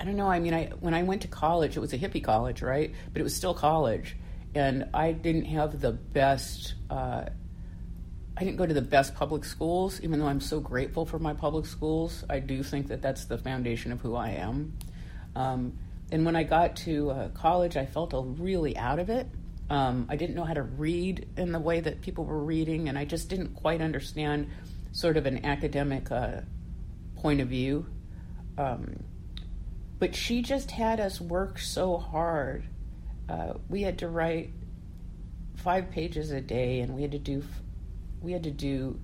I 0.00 0.04
don't 0.04 0.16
know. 0.16 0.30
I 0.30 0.38
mean, 0.38 0.54
I 0.54 0.66
when 0.80 0.94
I 0.94 1.02
went 1.02 1.22
to 1.22 1.28
college, 1.28 1.76
it 1.76 1.80
was 1.80 1.92
a 1.92 1.98
hippie 1.98 2.22
college, 2.22 2.62
right? 2.62 2.94
But 3.12 3.20
it 3.20 3.24
was 3.24 3.34
still 3.34 3.54
college, 3.54 4.16
and 4.54 4.88
I 4.94 5.12
didn't 5.12 5.46
have 5.46 5.80
the 5.80 5.92
best. 5.92 6.74
Uh, 6.88 7.24
I 8.36 8.44
didn't 8.44 8.56
go 8.56 8.66
to 8.66 8.74
the 8.74 8.82
best 8.82 9.16
public 9.16 9.44
schools, 9.44 10.00
even 10.00 10.20
though 10.20 10.28
I'm 10.28 10.40
so 10.40 10.60
grateful 10.60 11.04
for 11.04 11.18
my 11.18 11.34
public 11.34 11.66
schools. 11.66 12.24
I 12.30 12.38
do 12.38 12.62
think 12.62 12.88
that 12.88 13.02
that's 13.02 13.24
the 13.24 13.36
foundation 13.36 13.90
of 13.90 14.00
who 14.00 14.14
I 14.14 14.30
am. 14.30 14.78
Um, 15.34 15.78
and 16.10 16.24
when 16.24 16.36
I 16.36 16.42
got 16.42 16.76
to 16.76 17.10
uh, 17.10 17.28
college, 17.28 17.76
I 17.76 17.86
felt 17.86 18.12
really 18.14 18.76
out 18.76 18.98
of 18.98 19.10
it. 19.10 19.26
Um, 19.70 20.06
I 20.08 20.16
didn't 20.16 20.34
know 20.34 20.44
how 20.44 20.54
to 20.54 20.62
read 20.62 21.28
in 21.36 21.52
the 21.52 21.60
way 21.60 21.80
that 21.80 22.00
people 22.00 22.24
were 22.24 22.42
reading, 22.42 22.88
and 22.88 22.98
I 22.98 23.04
just 23.04 23.28
didn't 23.28 23.54
quite 23.54 23.82
understand 23.82 24.48
sort 24.92 25.18
of 25.18 25.26
an 25.26 25.44
academic 25.44 26.10
uh, 26.10 26.40
point 27.16 27.40
of 27.40 27.48
view. 27.48 27.86
Um, 28.56 29.04
but 29.98 30.14
she 30.14 30.42
just 30.42 30.70
had 30.70 31.00
us 31.00 31.20
work 31.20 31.58
so 31.58 31.98
hard. 31.98 32.64
Uh, 33.28 33.54
we 33.68 33.82
had 33.82 33.98
to 33.98 34.08
write 34.08 34.52
five 35.56 35.90
pages 35.90 36.30
a 36.30 36.40
day, 36.40 36.80
and 36.80 36.94
we 36.94 37.02
had 37.02 37.12
to 37.12 37.18
do 37.18 37.44
we 38.22 38.32
had 38.32 38.44
to 38.44 38.50
do 38.50 38.98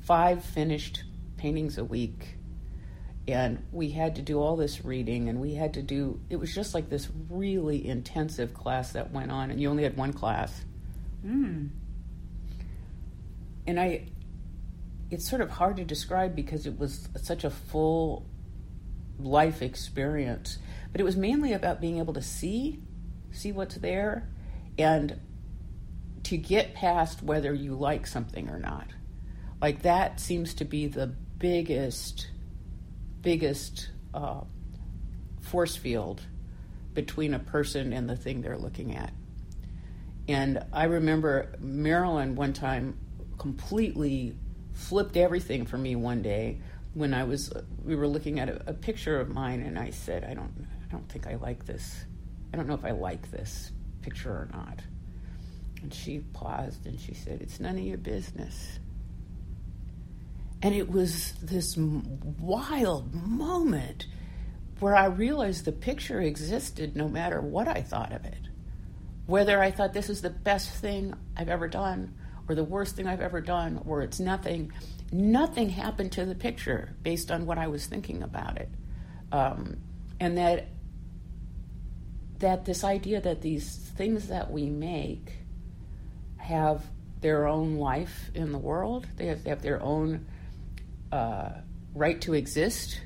five 0.00 0.44
finished 0.44 1.04
paintings 1.36 1.78
a 1.78 1.84
week 1.84 2.36
and 3.28 3.64
we 3.70 3.90
had 3.90 4.16
to 4.16 4.22
do 4.22 4.40
all 4.40 4.56
this 4.56 4.84
reading 4.84 5.28
and 5.28 5.40
we 5.40 5.54
had 5.54 5.74
to 5.74 5.82
do 5.82 6.20
it 6.28 6.36
was 6.36 6.54
just 6.54 6.74
like 6.74 6.88
this 6.88 7.08
really 7.28 7.86
intensive 7.86 8.52
class 8.52 8.92
that 8.92 9.10
went 9.12 9.30
on 9.30 9.50
and 9.50 9.60
you 9.60 9.70
only 9.70 9.82
had 9.84 9.96
one 9.96 10.12
class 10.12 10.64
hmm. 11.22 11.66
and 13.66 13.78
i 13.78 14.06
it's 15.10 15.28
sort 15.28 15.42
of 15.42 15.50
hard 15.50 15.76
to 15.76 15.84
describe 15.84 16.34
because 16.34 16.66
it 16.66 16.78
was 16.78 17.08
such 17.22 17.44
a 17.44 17.50
full 17.50 18.26
life 19.18 19.62
experience 19.62 20.58
but 20.90 21.00
it 21.00 21.04
was 21.04 21.16
mainly 21.16 21.52
about 21.52 21.80
being 21.80 21.98
able 21.98 22.14
to 22.14 22.22
see 22.22 22.80
see 23.30 23.52
what's 23.52 23.76
there 23.76 24.28
and 24.78 25.18
to 26.24 26.36
get 26.36 26.74
past 26.74 27.22
whether 27.22 27.52
you 27.52 27.74
like 27.74 28.06
something 28.06 28.48
or 28.48 28.58
not. 28.58 28.86
Like 29.60 29.82
that 29.82 30.20
seems 30.20 30.54
to 30.54 30.64
be 30.64 30.86
the 30.86 31.06
biggest, 31.06 32.28
biggest 33.22 33.90
uh, 34.12 34.40
force 35.40 35.76
field 35.76 36.20
between 36.94 37.34
a 37.34 37.38
person 37.38 37.92
and 37.92 38.08
the 38.08 38.16
thing 38.16 38.42
they're 38.42 38.58
looking 38.58 38.94
at. 38.94 39.12
And 40.28 40.64
I 40.72 40.84
remember 40.84 41.54
Marilyn 41.58 42.36
one 42.36 42.52
time 42.52 42.98
completely 43.38 44.36
flipped 44.72 45.16
everything 45.16 45.66
for 45.66 45.78
me 45.78 45.96
one 45.96 46.22
day 46.22 46.60
when 46.94 47.14
I 47.14 47.24
was 47.24 47.52
we 47.84 47.96
were 47.96 48.06
looking 48.06 48.38
at 48.38 48.48
a, 48.48 48.70
a 48.70 48.72
picture 48.72 49.18
of 49.18 49.28
mine 49.28 49.62
and 49.62 49.78
I 49.78 49.90
said 49.90 50.24
I 50.24 50.34
don't 50.34 50.66
I 50.82 50.92
don't 50.92 51.08
think 51.08 51.26
I 51.26 51.36
like 51.36 51.64
this. 51.64 52.04
I 52.52 52.56
don't 52.56 52.68
know 52.68 52.74
if 52.74 52.84
I 52.84 52.90
like 52.90 53.30
this 53.30 53.72
picture 54.02 54.30
or 54.30 54.48
not. 54.52 54.80
And 55.82 55.92
she 55.92 56.20
paused 56.32 56.86
and 56.86 57.00
she 57.00 57.14
said, 57.14 57.40
It's 57.40 57.58
none 57.58 57.76
of 57.76 57.82
your 57.82 57.98
business. 57.98 58.78
And 60.62 60.74
it 60.74 60.88
was 60.88 61.32
this 61.42 61.76
wild 61.76 63.12
moment 63.12 64.06
where 64.78 64.94
I 64.94 65.06
realized 65.06 65.64
the 65.64 65.72
picture 65.72 66.20
existed 66.20 66.96
no 66.96 67.08
matter 67.08 67.40
what 67.40 67.66
I 67.66 67.82
thought 67.82 68.12
of 68.12 68.24
it. 68.24 68.48
Whether 69.26 69.60
I 69.60 69.72
thought 69.72 69.92
this 69.92 70.08
is 70.08 70.22
the 70.22 70.30
best 70.30 70.70
thing 70.70 71.14
I've 71.36 71.48
ever 71.48 71.68
done 71.68 72.14
or 72.48 72.54
the 72.54 72.64
worst 72.64 72.96
thing 72.96 73.06
I've 73.06 73.20
ever 73.20 73.40
done 73.40 73.82
or 73.86 74.02
it's 74.02 74.20
nothing, 74.20 74.72
nothing 75.10 75.68
happened 75.68 76.12
to 76.12 76.24
the 76.24 76.34
picture 76.34 76.94
based 77.02 77.30
on 77.30 77.46
what 77.46 77.58
I 77.58 77.66
was 77.66 77.86
thinking 77.86 78.22
about 78.22 78.58
it. 78.58 78.68
Um, 79.32 79.78
and 80.20 80.38
that 80.38 80.68
that 82.38 82.64
this 82.64 82.82
idea 82.82 83.20
that 83.20 83.40
these 83.40 83.76
things 83.96 84.28
that 84.28 84.50
we 84.50 84.68
make 84.68 85.38
have 86.38 86.84
their 87.20 87.46
own 87.46 87.76
life 87.76 88.30
in 88.34 88.50
the 88.50 88.58
world. 88.58 89.06
They 89.16 89.26
have, 89.26 89.44
they 89.44 89.50
have 89.50 89.62
their 89.62 89.80
own 89.80 90.26
uh, 91.12 91.50
right 91.94 92.20
to 92.22 92.34
exist. 92.34 93.00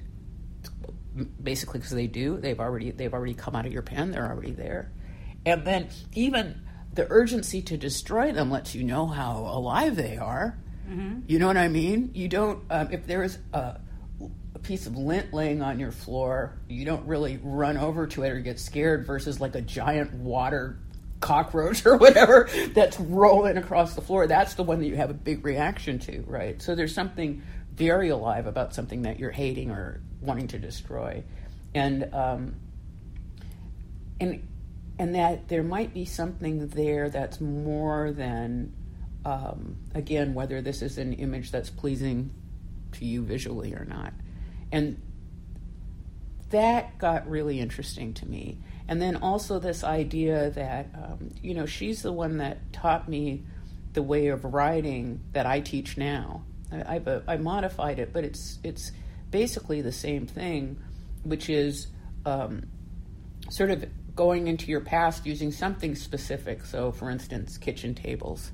Basically, 1.42 1.80
because 1.80 1.92
they 1.92 2.07
do. 2.07 2.38
They've 2.38 2.61
already 2.61 2.90
they've 2.90 3.12
already 3.12 3.34
come 3.34 3.57
out 3.57 3.66
of 3.66 3.72
your 3.72 3.82
pen. 3.82 4.11
They're 4.11 4.28
already 4.28 4.52
there, 4.52 4.92
and 5.46 5.64
then 5.66 5.88
even 6.14 6.61
the 6.92 7.07
urgency 7.11 7.62
to 7.62 7.76
destroy 7.76 8.32
them 8.32 8.50
lets 8.50 8.74
you 8.74 8.82
know 8.82 9.07
how 9.07 9.38
alive 9.38 9.96
they 9.96 10.18
are. 10.18 10.59
You 11.26 11.38
know 11.38 11.46
what 11.46 11.57
I 11.57 11.68
mean? 11.68 12.11
You 12.14 12.28
don't. 12.28 12.64
Um, 12.70 12.88
if 12.92 13.07
there 13.07 13.22
is 13.22 13.38
a, 13.52 13.80
a 14.54 14.59
piece 14.59 14.86
of 14.86 14.96
lint 14.96 15.32
laying 15.32 15.62
on 15.62 15.80
your 15.80 15.90
floor, 15.90 16.59
you 16.68 16.84
don't 16.84 17.07
really 17.07 17.40
run 17.42 17.76
over 17.76 18.07
to 18.09 18.22
it 18.22 18.30
or 18.30 18.40
get 18.40 18.61
scared. 18.61 19.07
Versus 19.07 19.40
like 19.40 19.54
a 19.54 19.62
giant 19.62 20.12
water 20.14 20.78
cockroach 21.20 21.84
or 21.86 21.96
whatever 21.96 22.48
that's 22.74 23.00
rolling 23.00 23.57
across 23.57 23.94
the 23.94 24.02
floor. 24.02 24.26
That's 24.26 24.54
the 24.54 24.62
one 24.62 24.80
that 24.80 24.86
you 24.86 24.96
have 24.96 25.11
a 25.11 25.14
big 25.14 25.44
reaction 25.44 25.98
to, 26.00 26.22
right? 26.26 26.61
So 26.61 26.74
there's 26.74 26.94
something 26.94 27.42
very 27.77 28.09
alive 28.09 28.47
about 28.47 28.74
something 28.74 29.03
that 29.03 29.18
you're 29.18 29.31
hating 29.31 29.70
or 29.70 30.01
wanting 30.20 30.49
to 30.49 30.59
destroy, 30.59 31.22
and 31.74 32.12
um, 32.14 32.55
and 34.20 34.47
and 34.99 35.14
that 35.14 35.49
there 35.49 35.62
might 35.62 35.93
be 35.93 36.05
something 36.05 36.68
there 36.68 37.11
that's 37.11 37.41
more 37.41 38.12
than 38.12 38.72
um, 39.24 39.77
again 39.95 40.35
whether 40.35 40.62
this 40.62 40.83
is 40.83 40.99
an 40.99 41.12
image 41.12 41.51
that's 41.51 41.70
pleasing 41.70 42.31
to 42.93 43.05
you 43.05 43.22
visually 43.22 43.74
or 43.74 43.85
not, 43.85 44.12
and 44.72 45.01
that 46.51 46.99
got 46.99 47.29
really 47.29 47.61
interesting 47.61 48.14
to 48.14 48.27
me. 48.27 48.59
And 48.89 49.03
then 49.03 49.16
also 49.16 49.59
this 49.59 49.83
idea 49.83 50.51
that, 50.51 50.87
um, 50.95 51.35
you 51.43 51.55
know, 51.55 51.66
she's 51.66 52.03
the 52.03 52.12
one 52.12 52.39
that 52.39 52.72
taught 52.72 53.09
me 53.09 53.43
the 53.95 54.03
way 54.03 54.29
of 54.29 54.45
writing 54.45 55.20
that 55.33 55.45
I 55.45 55.61
teach 55.61 55.97
now. 55.97 56.45
I, 56.73 56.97
I've, 56.97 57.09
uh, 57.09 57.21
I 57.27 57.37
modified 57.37 57.99
it, 57.99 58.12
but 58.12 58.25
it's 58.25 58.59
it's 58.62 58.93
basically 59.31 59.83
the 59.83 59.93
same 59.93 60.27
thing, 60.27 60.79
which 61.23 61.49
is 61.49 61.89
um, 62.25 62.64
sort 63.51 63.71
of 63.71 63.85
going 64.14 64.49
into 64.49 64.71
your 64.71 64.81
past 64.81 65.27
using 65.27 65.53
something 65.53 65.95
specific. 65.95 66.64
So, 66.64 66.91
for 66.91 67.11
instance, 67.11 67.59
kitchen 67.59 67.95
tables. 67.95 68.51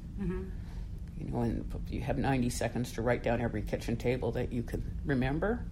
You 1.18 1.30
know, 1.30 1.40
and 1.42 1.72
you 1.88 2.00
have 2.00 2.18
90 2.18 2.50
seconds 2.50 2.92
to 2.94 3.02
write 3.02 3.22
down 3.22 3.40
every 3.40 3.62
kitchen 3.62 3.96
table 3.96 4.32
that 4.32 4.52
you 4.52 4.62
can 4.62 4.98
remember. 5.04 5.64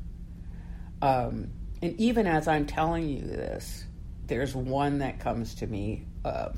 Um, 1.03 1.51
and 1.83 1.99
even 1.99 2.27
as 2.27 2.47
I'm 2.47 2.67
telling 2.67 3.09
you 3.09 3.21
this, 3.23 3.85
there's 4.27 4.55
one 4.55 4.99
that 4.99 5.19
comes 5.19 5.57
to 5.57 5.67
me, 5.67 6.05
uh, 6.25 6.51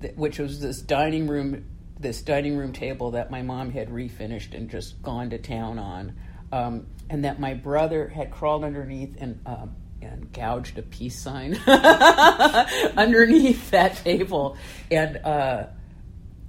th- 0.00 0.14
which 0.14 0.38
was 0.38 0.60
this 0.60 0.80
dining 0.80 1.26
room, 1.26 1.66
this 2.00 2.22
dining 2.22 2.56
room 2.56 2.72
table 2.72 3.12
that 3.12 3.30
my 3.30 3.42
mom 3.42 3.70
had 3.70 3.88
refinished 3.88 4.54
and 4.54 4.70
just 4.70 5.02
gone 5.02 5.30
to 5.30 5.38
town 5.38 5.78
on, 5.78 6.16
um, 6.52 6.86
and 7.10 7.24
that 7.24 7.40
my 7.40 7.54
brother 7.54 8.08
had 8.08 8.30
crawled 8.30 8.64
underneath 8.64 9.16
and 9.20 9.40
um, 9.46 9.74
and 10.00 10.32
gouged 10.32 10.78
a 10.78 10.82
peace 10.82 11.18
sign 11.18 11.54
underneath 12.96 13.70
that 13.70 13.96
table, 13.96 14.56
and 14.90 15.16
uh, 15.24 15.66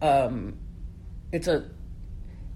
um, 0.01 0.57
it's 1.31 1.47
a 1.47 1.69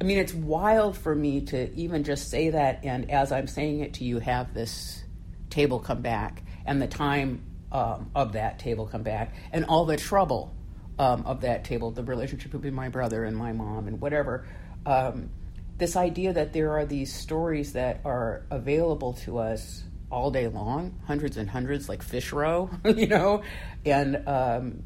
I 0.03 0.05
mean, 0.05 0.17
it's 0.17 0.33
wild 0.33 0.97
for 0.97 1.15
me 1.15 1.41
to 1.45 1.73
even 1.75 2.03
just 2.03 2.29
say 2.29 2.49
that, 2.49 2.83
and 2.83 3.09
as 3.09 3.31
I'm 3.31 3.47
saying 3.47 3.79
it 3.79 3.93
to 3.95 4.03
you, 4.03 4.19
have 4.19 4.53
this 4.53 5.01
table 5.49 5.79
come 5.79 6.01
back, 6.01 6.43
and 6.65 6.81
the 6.81 6.87
time 6.87 7.43
um, 7.71 8.11
of 8.13 8.33
that 8.33 8.59
table 8.59 8.85
come 8.85 9.03
back, 9.03 9.33
and 9.53 9.63
all 9.63 9.85
the 9.85 9.95
trouble 9.95 10.53
um, 10.99 11.25
of 11.25 11.41
that 11.41 11.63
table, 11.63 11.91
the 11.91 12.03
relationship 12.03 12.51
between 12.51 12.73
my 12.73 12.89
brother 12.89 13.23
and 13.23 13.35
my 13.35 13.51
mom, 13.51 13.87
and 13.87 13.99
whatever. 13.99 14.45
Um, 14.85 15.29
this 15.77 15.95
idea 15.95 16.33
that 16.33 16.53
there 16.53 16.71
are 16.71 16.85
these 16.85 17.13
stories 17.13 17.73
that 17.73 18.01
are 18.05 18.45
available 18.51 19.13
to 19.13 19.39
us 19.39 19.83
all 20.11 20.29
day 20.29 20.47
long, 20.47 20.99
hundreds 21.07 21.37
and 21.37 21.49
hundreds, 21.49 21.89
like 21.89 22.03
fish 22.03 22.31
row, 22.31 22.69
you 22.85 23.07
know, 23.07 23.41
and 23.83 24.27
um, 24.27 24.83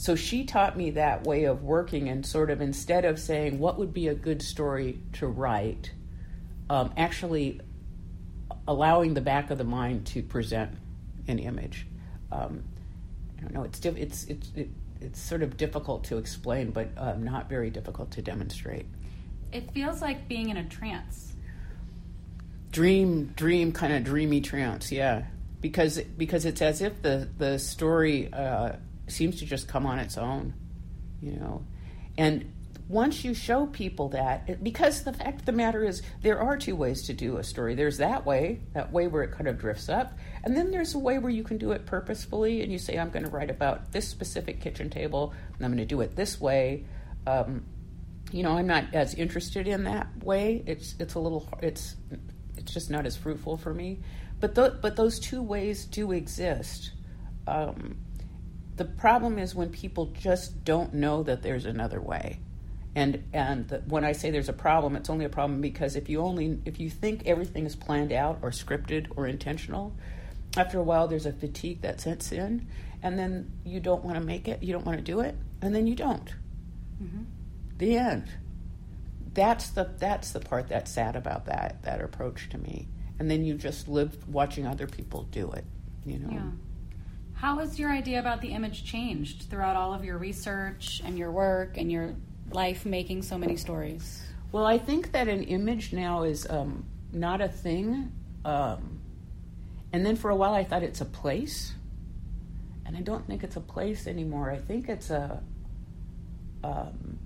so 0.00 0.14
she 0.14 0.44
taught 0.44 0.78
me 0.78 0.92
that 0.92 1.24
way 1.24 1.44
of 1.44 1.62
working 1.62 2.08
and 2.08 2.24
sort 2.24 2.50
of 2.50 2.62
instead 2.62 3.04
of 3.04 3.18
saying 3.18 3.58
what 3.58 3.78
would 3.78 3.92
be 3.92 4.08
a 4.08 4.14
good 4.14 4.40
story 4.40 4.98
to 5.14 5.26
write, 5.26 5.92
um, 6.70 6.92
actually 6.96 7.60
allowing 8.66 9.12
the 9.14 9.20
back 9.20 9.50
of 9.50 9.58
the 9.58 9.64
mind 9.64 10.06
to 10.06 10.22
present 10.22 10.72
an 11.28 11.38
image. 11.38 11.86
Um, 12.32 12.64
I 13.36 13.42
don't 13.42 13.52
know. 13.52 13.64
It's 13.64 13.84
it's 13.84 14.24
it's 14.24 14.52
it, 14.54 14.70
it's 15.00 15.20
sort 15.20 15.42
of 15.42 15.56
difficult 15.56 16.04
to 16.04 16.18
explain, 16.18 16.70
but 16.70 16.88
um, 16.96 17.24
not 17.24 17.48
very 17.48 17.70
difficult 17.70 18.10
to 18.12 18.22
demonstrate. 18.22 18.86
It 19.52 19.70
feels 19.72 20.00
like 20.00 20.28
being 20.28 20.50
in 20.50 20.56
a 20.56 20.68
trance. 20.68 21.32
Dream, 22.70 23.32
dream, 23.36 23.72
kind 23.72 23.92
of 23.92 24.04
dreamy 24.04 24.40
trance, 24.40 24.92
yeah. 24.92 25.24
Because 25.60 25.98
because 26.16 26.44
it's 26.44 26.62
as 26.62 26.80
if 26.80 27.02
the 27.02 27.28
the 27.36 27.58
story 27.58 28.32
uh, 28.32 28.76
seems 29.08 29.40
to 29.40 29.46
just 29.46 29.68
come 29.68 29.86
on 29.86 29.98
its 29.98 30.16
own, 30.16 30.54
you 31.20 31.32
know, 31.32 31.64
and 32.16 32.50
once 32.90 33.24
you 33.24 33.34
show 33.34 33.66
people 33.66 34.08
that, 34.08 34.64
because 34.64 35.04
the 35.04 35.12
fact 35.12 35.40
of 35.40 35.46
the 35.46 35.52
matter 35.52 35.84
is, 35.84 36.02
there 36.22 36.40
are 36.40 36.56
two 36.56 36.74
ways 36.74 37.02
to 37.02 37.12
do 37.12 37.36
a 37.36 37.44
story. 37.44 37.76
There's 37.76 37.98
that 37.98 38.26
way, 38.26 38.62
that 38.74 38.92
way 38.92 39.06
where 39.06 39.22
it 39.22 39.30
kind 39.30 39.46
of 39.46 39.58
drifts 39.58 39.88
up, 39.88 40.18
and 40.44 40.56
then 40.56 40.70
there's 40.70 40.94
a 40.94 40.98
way 40.98 41.18
where 41.18 41.30
you 41.30 41.42
can 41.42 41.58
do 41.58 41.72
it 41.72 41.86
purposefully, 41.86 42.62
and 42.62 42.72
you 42.72 42.78
say, 42.78 42.98
I'm 42.98 43.10
going 43.10 43.24
to 43.24 43.30
write 43.30 43.50
about 43.50 43.92
this 43.92 44.08
specific 44.08 44.60
kitchen 44.60 44.90
table, 44.90 45.34
and 45.56 45.64
I'm 45.64 45.70
going 45.70 45.78
to 45.78 45.86
do 45.86 46.00
it 46.00 46.16
this 46.16 46.40
way. 46.40 46.84
Um, 47.26 47.64
you 48.32 48.42
know, 48.42 48.52
I'm 48.52 48.66
not 48.66 48.94
as 48.94 49.14
interested 49.14 49.66
in 49.66 49.84
that 49.84 50.08
way. 50.22 50.62
It's 50.66 50.94
it's 50.98 51.14
a 51.14 51.18
little, 51.18 51.48
it's 51.62 51.96
it's 52.56 52.72
just 52.72 52.90
not 52.90 53.06
as 53.06 53.16
fruitful 53.16 53.56
for 53.56 53.74
me. 53.74 54.00
But 54.38 54.54
but 54.54 54.96
those 54.96 55.18
two 55.18 55.42
ways 55.42 55.84
do 55.84 56.12
exist. 56.12 56.92
Um, 57.46 57.98
the 58.76 58.84
problem 58.86 59.38
is 59.38 59.54
when 59.54 59.68
people 59.68 60.06
just 60.06 60.64
don't 60.64 60.94
know 60.94 61.22
that 61.24 61.42
there's 61.42 61.66
another 61.66 62.00
way 62.00 62.40
and 62.94 63.22
and 63.32 63.68
the, 63.68 63.78
when 63.80 64.04
i 64.04 64.12
say 64.12 64.30
there's 64.30 64.48
a 64.48 64.54
problem 64.54 64.96
it's 64.96 65.10
only 65.10 65.24
a 65.24 65.28
problem 65.28 65.60
because 65.60 65.96
if 65.96 66.08
you 66.08 66.20
only 66.20 66.58
if 66.64 66.80
you 66.80 66.90
think 66.90 67.26
everything 67.26 67.66
is 67.66 67.76
planned 67.76 68.12
out 68.12 68.38
or 68.42 68.50
scripted 68.50 69.06
or 69.16 69.26
intentional 69.26 69.94
after 70.56 70.78
a 70.78 70.82
while 70.82 71.06
there's 71.08 71.26
a 71.26 71.32
fatigue 71.32 71.80
that 71.82 72.00
sets 72.00 72.32
in 72.32 72.66
and 73.02 73.18
then 73.18 73.50
you 73.64 73.80
don't 73.80 74.04
want 74.04 74.16
to 74.16 74.24
make 74.24 74.48
it 74.48 74.62
you 74.62 74.72
don't 74.72 74.84
want 74.84 74.98
to 74.98 75.04
do 75.04 75.20
it 75.20 75.36
and 75.62 75.74
then 75.74 75.86
you 75.86 75.94
don't 75.94 76.34
the 77.78 77.96
end 77.96 78.24
that's 79.32 79.70
the 79.70 79.88
that's 79.98 80.32
the 80.32 80.40
part 80.40 80.68
that's 80.68 80.90
sad 80.90 81.16
about 81.16 81.46
that 81.46 81.82
that 81.82 82.00
approach 82.00 82.48
to 82.48 82.58
me 82.58 82.88
and 83.18 83.30
then 83.30 83.44
you 83.44 83.54
just 83.54 83.88
live 83.88 84.28
watching 84.28 84.66
other 84.66 84.86
people 84.86 85.22
do 85.30 85.50
it 85.52 85.64
you 86.04 86.18
know 86.18 86.30
Yeah. 86.30 86.50
How 87.34 87.56
has 87.56 87.78
your 87.78 87.90
idea 87.90 88.18
about 88.20 88.42
the 88.42 88.48
image 88.48 88.84
changed 88.84 89.48
throughout 89.48 89.74
all 89.74 89.94
of 89.94 90.04
your 90.04 90.18
research 90.18 91.00
and 91.02 91.16
your 91.18 91.30
work 91.30 91.78
and 91.78 91.90
your 91.90 92.14
life 92.52 92.84
making 92.84 93.22
so 93.22 93.38
many 93.38 93.56
stories? 93.56 94.22
Well, 94.52 94.66
I 94.66 94.76
think 94.76 95.12
that 95.12 95.26
an 95.26 95.44
image 95.44 95.94
now 95.94 96.24
is 96.24 96.46
um, 96.50 96.84
not 97.14 97.40
a 97.40 97.48
thing. 97.48 98.12
Um, 98.44 98.99
and 99.92 100.06
then 100.06 100.16
for 100.16 100.30
a 100.30 100.36
while, 100.36 100.54
I 100.54 100.64
thought 100.64 100.82
it's 100.82 101.00
a 101.00 101.06
place. 101.06 101.74
And 102.86 102.96
I 102.96 103.00
don't 103.00 103.26
think 103.26 103.44
it's 103.44 103.56
a 103.56 103.60
place 103.60 104.06
anymore. 104.06 104.50
I 104.50 104.58
think 104.58 104.88
it's 104.88 105.10
a. 105.10 105.42
Um, 106.62 107.18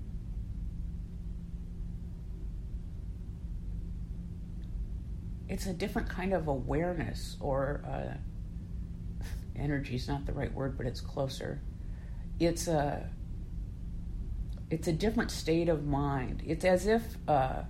it's 5.49 5.67
a 5.67 5.73
different 5.73 6.09
kind 6.09 6.33
of 6.33 6.49
awareness 6.49 7.37
or 7.41 7.85
uh, 7.87 8.15
energy 9.57 9.97
is 9.97 10.09
not 10.09 10.27
the 10.27 10.33
right 10.33 10.53
word, 10.53 10.77
but 10.77 10.87
it's 10.87 11.01
closer. 11.01 11.61
It's 12.41 12.69
a 12.69 13.09
it's 14.71 14.89
a 14.89 14.93
different 14.93 15.31
state 15.31 15.69
of 15.69 15.87
mind. 15.87 16.43
It's 16.47 16.65
as 16.65 16.87
if 16.87 17.03
uh, 17.29 17.63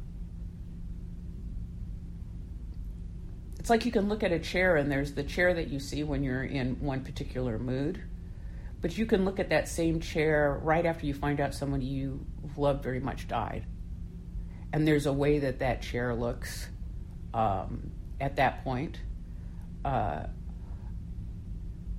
it's 3.65 3.71
like 3.71 3.87
you 3.87 3.93
can 3.93 4.11
look 4.11 4.23
at 4.23 4.31
a 4.31 4.39
chair 4.39 4.77
and 4.77 4.93
there's 4.93 5.15
the 5.15 5.23
chair 5.23 5.55
that 5.55 5.69
you 5.69 5.81
see 5.81 6.05
when 6.05 6.23
you're 6.23 6.45
in 6.45 6.79
one 6.81 7.03
particular 7.03 7.59
mood, 7.59 7.99
but 8.83 8.99
you 8.99 9.07
can 9.07 9.25
look 9.25 9.41
at 9.41 9.49
that 9.49 9.69
same 9.69 10.01
chair 10.01 10.61
right 10.63 10.85
after 10.85 11.07
you 11.07 11.15
find 11.15 11.41
out 11.41 11.55
someone 11.55 11.81
you 11.81 12.27
love 12.59 12.83
very 12.83 13.01
much 13.01 13.27
died, 13.27 13.65
and 14.75 14.87
there's 14.87 15.07
a 15.07 15.15
way 15.15 15.39
that 15.39 15.61
that 15.61 15.81
chair 15.81 16.15
looks 16.15 16.69
um, 17.33 17.91
at 18.21 18.37
that 18.37 18.63
point. 18.65 18.99
Uh, 19.83 20.25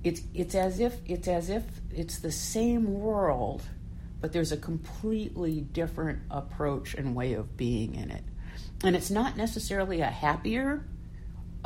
it's 0.04 0.20
it's 0.34 0.54
as 0.54 0.78
if 0.78 0.94
it's 1.04 1.26
as 1.26 1.50
if 1.50 1.64
it's 1.90 2.20
the 2.20 2.30
same 2.30 2.94
world 2.94 3.64
but 4.20 4.32
there's 4.32 4.52
a 4.52 4.56
completely 4.56 5.62
different 5.62 6.20
approach 6.30 6.94
and 6.94 7.16
way 7.16 7.32
of 7.32 7.56
being 7.56 7.96
in 7.96 8.12
it. 8.12 8.22
And 8.84 8.94
it's 8.94 9.10
not 9.10 9.36
necessarily 9.36 10.00
a 10.00 10.06
happier 10.06 10.84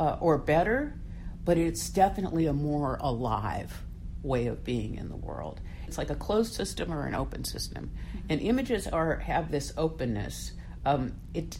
uh, 0.01 0.17
or 0.19 0.39
better, 0.39 0.99
but 1.45 1.59
it's 1.59 1.87
definitely 1.91 2.47
a 2.47 2.53
more 2.53 2.97
alive 3.01 3.83
way 4.23 4.47
of 4.47 4.63
being 4.63 4.95
in 4.95 5.09
the 5.09 5.15
world. 5.15 5.61
It's 5.85 5.99
like 5.99 6.09
a 6.09 6.15
closed 6.15 6.55
system 6.55 6.91
or 6.91 7.05
an 7.05 7.13
open 7.13 7.43
system. 7.43 7.91
And 8.27 8.41
images 8.41 8.87
are 8.87 9.17
have 9.17 9.51
this 9.51 9.71
openness. 9.77 10.53
Um, 10.85 11.13
it 11.35 11.59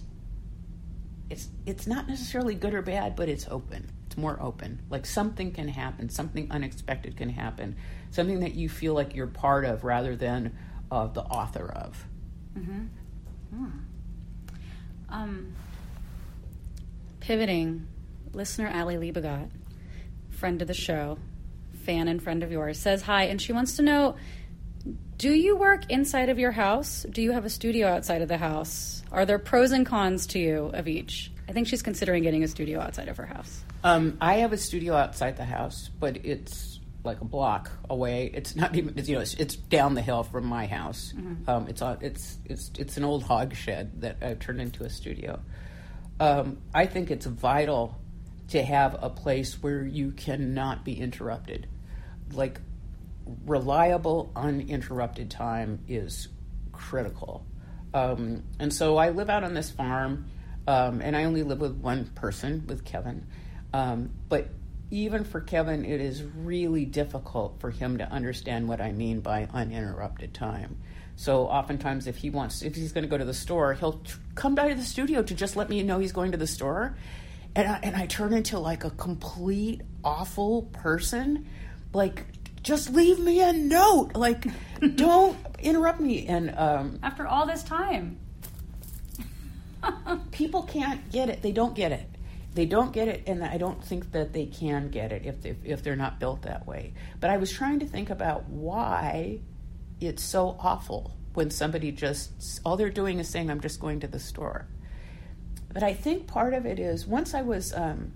it's 1.30 1.50
it's 1.68 1.86
not 1.86 2.08
necessarily 2.08 2.56
good 2.56 2.74
or 2.74 2.82
bad, 2.82 3.16
but 3.16 3.30
it's 3.30 3.48
open. 3.48 3.92
It's 4.08 4.18
more 4.18 4.42
open. 4.42 4.82
Like 4.90 5.06
something 5.06 5.52
can 5.52 5.68
happen, 5.68 6.10
something 6.10 6.48
unexpected 6.50 7.18
can 7.18 7.30
happen, 7.30 7.76
something 8.10 8.40
that 8.40 8.56
you 8.56 8.70
feel 8.70 8.96
like 8.96 9.16
you're 9.16 9.28
part 9.28 9.66
of 9.66 9.84
rather 9.84 10.16
than 10.16 10.58
uh, 10.90 11.06
the 11.08 11.22
author 11.22 11.72
of. 11.72 12.06
Hmm. 13.54 13.68
Um, 15.10 15.54
pivoting, 17.20 17.88
listener 18.34 18.72
Ali 18.74 18.96
Liebegott, 18.96 19.50
friend 20.30 20.62
of 20.62 20.68
the 20.68 20.74
show, 20.74 21.18
fan 21.86 22.08
and 22.08 22.22
friend 22.22 22.44
of 22.44 22.52
yours, 22.52 22.80
says 22.80 23.02
hi, 23.02 23.24
and 23.24 23.42
she 23.42 23.54
wants 23.54 23.76
to 23.78 23.82
know 23.82 24.16
Do 25.18 25.32
you 25.32 25.56
work 25.56 25.90
inside 25.90 26.30
of 26.30 26.40
your 26.40 26.52
house? 26.52 27.06
Do 27.10 27.22
you 27.22 27.32
have 27.32 27.46
a 27.46 27.50
studio 27.50 27.88
outside 27.88 28.22
of 28.22 28.28
the 28.28 28.38
house? 28.38 29.04
Are 29.12 29.26
there 29.26 29.40
pros 29.40 29.72
and 29.72 29.86
cons 29.86 30.26
to 30.28 30.40
you 30.40 30.72
of 30.74 30.88
each? 30.88 31.32
I 31.48 31.54
think 31.54 31.68
she's 31.68 31.82
considering 31.82 32.24
getting 32.24 32.44
a 32.44 32.48
studio 32.48 32.80
outside 32.80 33.08
of 33.08 33.18
her 33.18 33.26
house. 33.26 33.62
Um, 33.84 34.18
I 34.22 34.36
have 34.36 34.54
a 34.54 34.58
studio 34.58 34.96
outside 34.96 35.38
the 35.38 35.46
house, 35.46 35.90
but 36.00 36.26
it's 36.26 36.80
like 37.04 37.22
a 37.22 37.26
block 37.26 37.72
away. 37.90 38.32
It's 38.34 38.56
not 38.56 38.76
even 38.76 38.98
it's, 38.98 39.10
you 39.10 39.16
know 39.16 39.22
it's, 39.22 39.34
it's 39.36 39.56
down 39.56 39.96
the 39.96 40.02
hill 40.02 40.24
from 40.24 40.46
my 40.46 40.66
house. 40.66 41.14
Um, 41.48 41.68
it's 41.68 41.82
on 41.82 41.98
it's 42.02 42.38
it's 42.46 42.72
it's 42.78 42.98
an 42.98 43.04
old 43.04 43.24
hog 43.24 43.56
shed 43.56 44.02
that 44.02 44.18
I've 44.22 44.40
turned 44.40 44.62
into 44.62 44.84
a 44.84 44.90
studio. 44.90 45.40
Um, 46.20 46.60
I 46.74 46.86
think 46.86 47.10
it's 47.10 47.26
vital 47.26 48.00
to 48.52 48.62
have 48.62 48.98
a 49.02 49.10
place 49.10 49.62
where 49.62 49.84
you 49.84 50.12
cannot 50.12 50.84
be 50.84 51.00
interrupted. 51.00 51.68
Like 52.34 52.60
reliable, 53.46 54.32
uninterrupted 54.36 55.32
time 55.32 55.80
is 55.88 56.28
critical. 56.72 57.46
Um, 57.94 58.44
and 58.60 58.74
so 58.74 58.98
I 58.98 59.10
live 59.10 59.30
out 59.30 59.44
on 59.44 59.54
this 59.54 59.70
farm, 59.70 60.26
um, 60.68 61.02
and 61.02 61.16
I 61.16 61.24
only 61.24 61.44
live 61.44 61.60
with 61.60 61.76
one 61.78 62.06
person, 62.06 62.66
with 62.68 62.84
Kevin. 62.84 63.26
Um, 63.74 64.12
but 64.28 64.50
even 64.90 65.24
for 65.24 65.40
Kevin, 65.40 65.86
it 65.86 66.02
is 66.02 66.22
really 66.22 66.84
difficult 66.86 67.60
for 67.60 67.70
him 67.70 68.00
to 68.00 68.12
understand 68.12 68.68
what 68.68 68.82
I 68.82 68.92
mean 68.92 69.22
by 69.22 69.48
uninterrupted 69.54 70.34
time. 70.34 70.78
So 71.16 71.48
oftentimes, 71.48 72.08
if 72.08 72.18
he 72.18 72.30
wants, 72.30 72.64
if 72.64 72.76
he's 72.76 72.92
going 72.92 73.04
to 73.04 73.10
go 73.10 73.18
to 73.18 73.26
the 73.26 73.34
store, 73.34 73.74
he'll 73.74 74.02
come 74.36 74.56
by 74.56 74.70
to 74.70 74.76
the 74.76 74.84
studio 74.84 75.24
to 75.24 75.34
just 75.34 75.56
let 75.56 75.70
me 75.70 75.84
know 75.84 76.00
he's 76.00 76.12
going 76.12 76.32
to 76.32 76.38
the 76.38 76.48
store, 76.48 76.98
and 77.56 77.68
I, 77.68 77.80
and 77.84 77.96
I 77.96 78.06
turn 78.06 78.34
into 78.34 78.60
like 78.60 78.84
a 78.84 78.90
complete 78.92 79.82
awful 80.04 80.64
person, 80.74 81.48
like 81.94 82.26
just 82.64 82.92
leave 82.92 83.20
me 83.20 83.42
a 83.42 83.54
note, 83.54 84.12
like 84.16 84.46
don't 84.96 85.38
interrupt 85.60 86.00
me, 86.00 86.28
and 86.28 86.56
um, 86.58 87.00
After 87.04 87.28
all 87.28 87.46
this 87.46 87.64
time. 87.64 88.20
people 90.32 90.64
can't 90.64 91.12
get 91.12 91.30
it. 91.30 91.42
They 91.42 91.52
don't 91.52 91.76
get 91.76 91.92
it. 91.92 92.08
They 92.54 92.66
don't 92.66 92.92
get 92.92 93.08
it, 93.08 93.24
and 93.28 93.44
I 93.44 93.58
don't 93.58 93.84
think 93.84 94.12
that 94.12 94.34
they 94.34 94.46
can 94.46 94.90
get 94.90 95.12
it 95.12 95.26
if 95.26 95.42
they, 95.42 95.56
if 95.64 95.84
they're 95.84 95.96
not 95.96 96.20
built 96.20 96.42
that 96.42 96.68
way. 96.68 96.94
But 97.20 97.30
I 97.30 97.38
was 97.38 97.52
trying 97.52 97.80
to 97.80 97.86
think 97.86 98.10
about 98.10 98.50
why 98.50 99.40
it's 100.02 100.24
so 100.24 100.58
awful 100.60 101.16
when 101.34 101.50
somebody 101.50 101.92
just 101.94 102.60
all 102.66 102.76
they're 102.76 102.90
doing 102.90 103.20
is 103.20 103.30
saying, 103.30 103.50
"I'm 103.50 103.62
just 103.62 103.80
going 103.80 104.02
to 104.02 104.08
the 104.08 104.20
store." 104.20 104.68
But 105.74 105.84
I 105.84 105.94
think 105.94 106.28
part 106.28 106.54
of 106.54 106.66
it 106.66 106.80
is 106.80 107.08
once 107.08 107.34
I 107.34 107.42
was 107.42 107.74
um, 107.74 108.12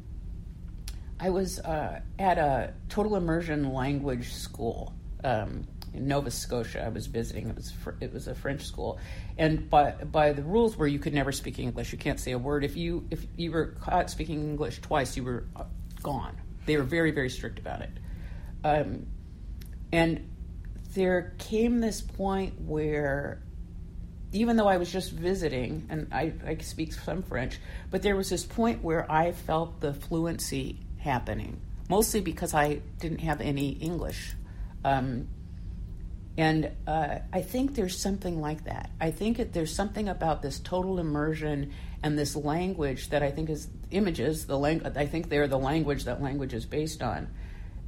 I 1.20 1.30
was 1.30 1.60
uh, 1.60 2.02
at 2.20 2.38
a 2.38 2.74
total 2.90 3.16
immersion 3.16 3.74
language 3.74 4.34
school 4.34 4.94
um, 5.24 5.66
in 5.94 6.08
Nova 6.08 6.32
Scotia. 6.32 6.84
I 6.86 6.90
was 6.90 7.08
visiting. 7.08 7.50
It 7.50 7.56
was 7.56 7.72
fr- 7.72 7.92
it 8.02 8.14
was 8.14 8.28
a 8.28 8.36
French 8.36 8.66
school, 8.66 9.00
and 9.38 9.70
by 9.70 9.92
by 9.92 10.34
the 10.34 10.44
rules 10.44 10.76
were 10.76 10.88
you 10.88 11.00
could 11.00 11.14
never 11.14 11.32
speak 11.32 11.60
English. 11.60 11.92
You 11.92 11.98
can't 11.98 12.20
say 12.20 12.32
a 12.32 12.38
word. 12.38 12.64
If 12.64 12.76
you 12.76 13.08
if 13.12 13.26
you 13.38 13.52
were 13.52 13.68
caught 13.80 14.10
speaking 14.10 14.42
English 14.42 14.82
twice, 14.82 15.16
you 15.16 15.24
were 15.24 15.46
uh, 15.56 15.64
gone. 16.04 16.38
They 16.66 16.78
were 16.78 16.84
very, 16.84 17.12
very 17.12 17.30
strict 17.30 17.60
about 17.60 17.82
it. 17.82 17.92
Um, 18.64 19.08
and 19.92 20.30
there 20.94 21.34
came 21.38 21.80
this 21.80 22.02
point 22.02 22.60
where, 22.62 23.42
even 24.36 24.58
though 24.58 24.68
I 24.68 24.78
was 24.78 24.92
just 24.92 25.12
visiting, 25.12 25.88
and 25.90 26.08
I, 26.12 26.34
I 26.46 26.58
speak 26.58 26.92
some 26.92 27.24
French, 27.24 27.58
but 27.90 28.02
there 28.02 28.18
was 28.18 28.30
this 28.30 28.44
point 28.44 28.84
where 28.84 29.10
I 29.10 29.32
felt 29.32 29.80
the 29.80 29.94
fluency 29.94 30.78
happening, 30.98 31.62
mostly 31.90 32.20
because 32.20 32.54
I 32.54 32.82
didn't 33.00 33.20
have 33.20 33.40
any 33.40 33.70
English. 33.70 34.34
Um, 34.84 35.30
and 36.38 36.70
uh, 36.86 37.20
I 37.32 37.42
think 37.42 37.76
there's 37.76 37.98
something 37.98 38.42
like 38.42 38.66
that. 38.66 38.90
I 39.00 39.12
think 39.12 39.40
it, 39.40 39.54
there's 39.54 39.74
something 39.74 40.10
about 40.10 40.42
this 40.42 40.60
total 40.60 41.00
immersion 41.00 41.72
and 42.04 42.20
this 42.20 42.36
language 42.36 43.10
that 43.12 43.24
I 43.24 43.32
think 43.32 43.50
is 43.50 43.70
images. 43.92 44.48
The 44.48 44.58
lang- 44.58 44.86
I 44.86 45.06
think 45.06 45.30
they're 45.30 45.48
the 45.48 45.58
language 45.58 46.04
that 46.04 46.22
language 46.22 46.54
is 46.54 46.66
based 46.66 47.02
on. 47.02 47.30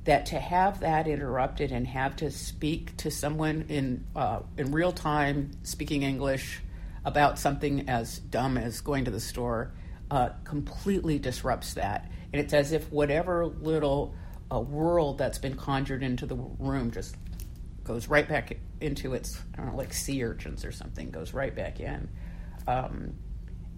That 0.07 0.25
to 0.27 0.39
have 0.39 0.79
that 0.79 1.05
interrupted 1.07 1.71
and 1.71 1.85
have 1.85 2.15
to 2.17 2.31
speak 2.31 2.95
to 2.97 3.11
someone 3.11 3.65
in 3.67 4.05
uh, 4.15 4.39
in 4.57 4.71
real 4.71 4.93
time 4.93 5.51
speaking 5.63 6.03
English 6.03 6.61
about 7.03 7.37
something 7.37 7.89
as 7.89 8.17
dumb 8.17 8.57
as 8.57 8.81
going 8.81 9.05
to 9.05 9.11
the 9.11 9.19
store 9.19 9.73
uh, 10.09 10.29
completely 10.43 11.19
disrupts 11.19 11.73
that. 11.75 12.09
And 12.31 12.41
it's 12.41 12.53
as 12.53 12.71
if 12.71 12.91
whatever 12.91 13.45
little 13.45 14.15
uh, 14.51 14.59
world 14.59 15.17
that's 15.17 15.39
been 15.39 15.55
conjured 15.55 16.03
into 16.03 16.25
the 16.25 16.35
room 16.35 16.91
just 16.91 17.15
goes 17.83 18.07
right 18.07 18.27
back 18.27 18.57
into 18.81 19.13
its, 19.13 19.39
I 19.53 19.57
don't 19.57 19.67
know, 19.67 19.77
like 19.77 19.93
sea 19.93 20.23
urchins 20.23 20.65
or 20.65 20.71
something, 20.71 21.09
goes 21.11 21.33
right 21.33 21.55
back 21.55 21.79
in. 21.79 22.09
Um, 22.67 23.13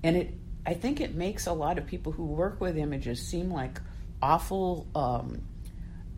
and 0.03 0.17
it, 0.17 0.33
I 0.65 0.73
think 0.73 1.01
it 1.01 1.15
makes 1.15 1.47
a 1.47 1.53
lot 1.53 1.77
of 1.77 1.85
people 1.85 2.11
who 2.11 2.25
work 2.25 2.59
with 2.59 2.77
images 2.77 3.27
seem 3.27 3.51
like 3.51 3.79
awful, 4.21 4.87
um, 4.95 5.41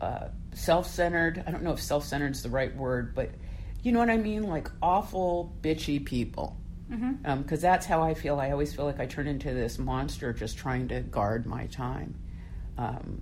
uh, 0.01 0.27
self 0.53 0.87
centered. 0.87 1.43
I 1.47 1.51
don't 1.51 1.63
know 1.63 1.71
if 1.73 1.81
self 1.81 2.03
centered 2.05 2.31
is 2.31 2.43
the 2.43 2.49
right 2.49 2.75
word, 2.75 3.15
but 3.15 3.29
you 3.83 3.91
know 3.91 3.99
what 3.99 4.09
I 4.09 4.17
mean? 4.17 4.43
Like 4.43 4.69
awful, 4.81 5.55
bitchy 5.61 6.03
people. 6.03 6.57
Because 7.21 7.63
um, 7.63 7.69
that's 7.69 7.85
how 7.85 8.01
I 8.01 8.13
feel. 8.15 8.37
I 8.39 8.51
always 8.51 8.73
feel 8.75 8.83
like 8.83 8.99
I 8.99 9.05
turn 9.05 9.27
into 9.27 9.53
this 9.53 9.79
monster 9.79 10.33
just 10.33 10.57
trying 10.57 10.89
to 10.89 10.99
guard 11.01 11.45
my 11.45 11.67
time. 11.67 12.15
Um, 12.77 13.21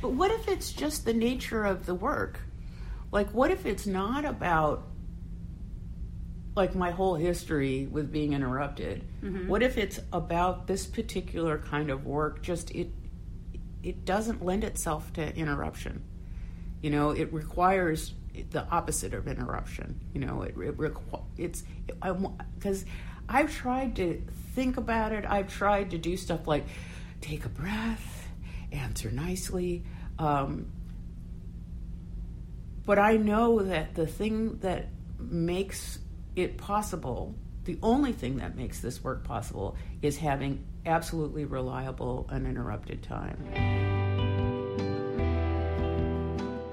but 0.00 0.12
what 0.12 0.30
if 0.30 0.48
it's 0.48 0.72
just 0.72 1.04
the 1.04 1.12
nature 1.12 1.64
of 1.64 1.84
the 1.84 1.94
work? 1.94 2.40
Like, 3.12 3.30
what 3.34 3.50
if 3.50 3.66
it's 3.66 3.86
not 3.86 4.24
about 4.24 4.86
like 6.56 6.74
my 6.74 6.90
whole 6.90 7.16
history 7.16 7.86
with 7.86 8.10
being 8.10 8.32
interrupted? 8.32 9.04
What 9.48 9.62
if 9.62 9.76
it's 9.76 10.00
about 10.12 10.66
this 10.66 10.86
particular 10.86 11.58
kind 11.58 11.90
of 11.90 12.06
work? 12.06 12.42
Just 12.42 12.70
it, 12.70 12.90
it 13.82 14.04
doesn't 14.04 14.44
lend 14.44 14.64
itself 14.64 15.12
to 15.14 15.34
interruption. 15.36 16.04
You 16.82 16.90
know, 16.90 17.10
it 17.10 17.32
requires 17.32 18.14
the 18.50 18.66
opposite 18.68 19.14
of 19.14 19.26
interruption. 19.26 20.00
You 20.14 20.20
know, 20.20 20.42
it, 20.42 20.56
it 20.56 20.76
requ- 20.76 21.24
it's 21.36 21.64
because 22.56 22.84
I've 23.28 23.54
tried 23.54 23.96
to 23.96 24.22
think 24.54 24.76
about 24.76 25.12
it. 25.12 25.24
I've 25.26 25.48
tried 25.48 25.90
to 25.90 25.98
do 25.98 26.16
stuff 26.16 26.46
like 26.46 26.64
take 27.20 27.44
a 27.44 27.48
breath, 27.48 28.28
answer 28.72 29.10
nicely. 29.10 29.84
Um, 30.18 30.72
but 32.86 32.98
I 32.98 33.16
know 33.16 33.60
that 33.60 33.94
the 33.94 34.06
thing 34.06 34.58
that 34.60 34.88
makes 35.18 35.98
it 36.34 36.56
possible, 36.56 37.34
the 37.70 37.78
only 37.84 38.12
thing 38.12 38.38
that 38.38 38.56
makes 38.56 38.80
this 38.80 39.04
work 39.04 39.22
possible, 39.22 39.76
is 40.02 40.18
having 40.18 40.64
absolutely 40.86 41.44
reliable, 41.44 42.26
uninterrupted 42.28 43.00
time. 43.00 43.36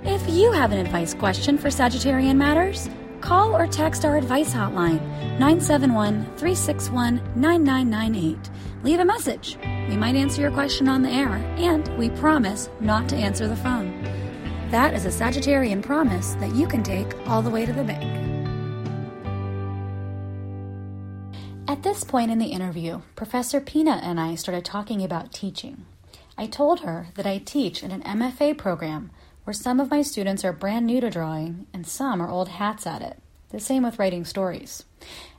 If 0.04 0.28
you 0.28 0.52
have 0.54 0.72
an 0.72 0.80
advice 0.80 1.14
question 1.14 1.60
for 1.60 1.68
Sagittarian 1.68 2.38
Matters, 2.38 2.90
call 3.22 3.56
or 3.56 3.68
text 3.68 4.06
our 4.06 4.18
advice 4.18 4.52
hotline 4.52 5.00
971 5.38 6.24
361 6.36 7.22
9998. 7.36 8.50
Leave 8.82 9.00
a 9.00 9.06
message. 9.06 9.60
We 9.90 9.98
might 9.98 10.16
answer 10.16 10.42
your 10.42 10.52
question 10.52 10.88
on 10.88 11.04
the 11.04 11.12
air, 11.12 11.36
and 11.58 11.96
we 12.00 12.10
promise 12.10 12.72
not 12.80 13.08
to 13.10 13.16
answer 13.16 13.48
the 13.48 13.56
phone. 13.56 14.02
That 14.72 14.96
is 14.96 15.06
a 15.06 15.10
Sagittarian 15.10 15.84
promise 15.84 16.34
that 16.40 16.56
you 16.56 16.68
can 16.68 16.82
take 16.82 17.14
all 17.28 17.44
the 17.44 17.52
way 17.52 17.68
to 17.68 17.74
the 17.74 17.84
bank. 17.84 18.27
At 21.70 21.84
this 21.84 22.06
point 22.06 22.32
in 22.32 22.40
the 22.40 22.46
interview, 22.46 23.02
Professor 23.18 23.60
Pina 23.60 24.00
and 24.02 24.22
I 24.22 24.36
started 24.36 24.64
talking 24.64 25.04
about 25.04 25.34
teaching. 25.34 25.86
I 26.38 26.48
told 26.48 26.80
her 26.80 27.08
that 27.16 27.26
I 27.28 27.40
teach 27.40 27.84
in 27.84 27.92
an 27.92 28.04
MFA 28.04 28.58
program 28.58 29.12
where 29.44 29.54
some 29.54 29.82
of 29.82 29.92
my 29.92 30.02
students 30.02 30.46
are 30.46 30.54
brand 30.54 30.86
new 30.86 31.02
to 31.02 31.10
drawing 31.10 31.68
and 31.74 31.86
some 31.86 32.22
are 32.22 32.30
old 32.30 32.48
hats 32.48 32.88
at 32.88 33.02
it. 33.02 33.20
The 33.50 33.60
same 33.60 33.84
with 33.84 34.00
writing 34.00 34.24
stories. 34.24 34.86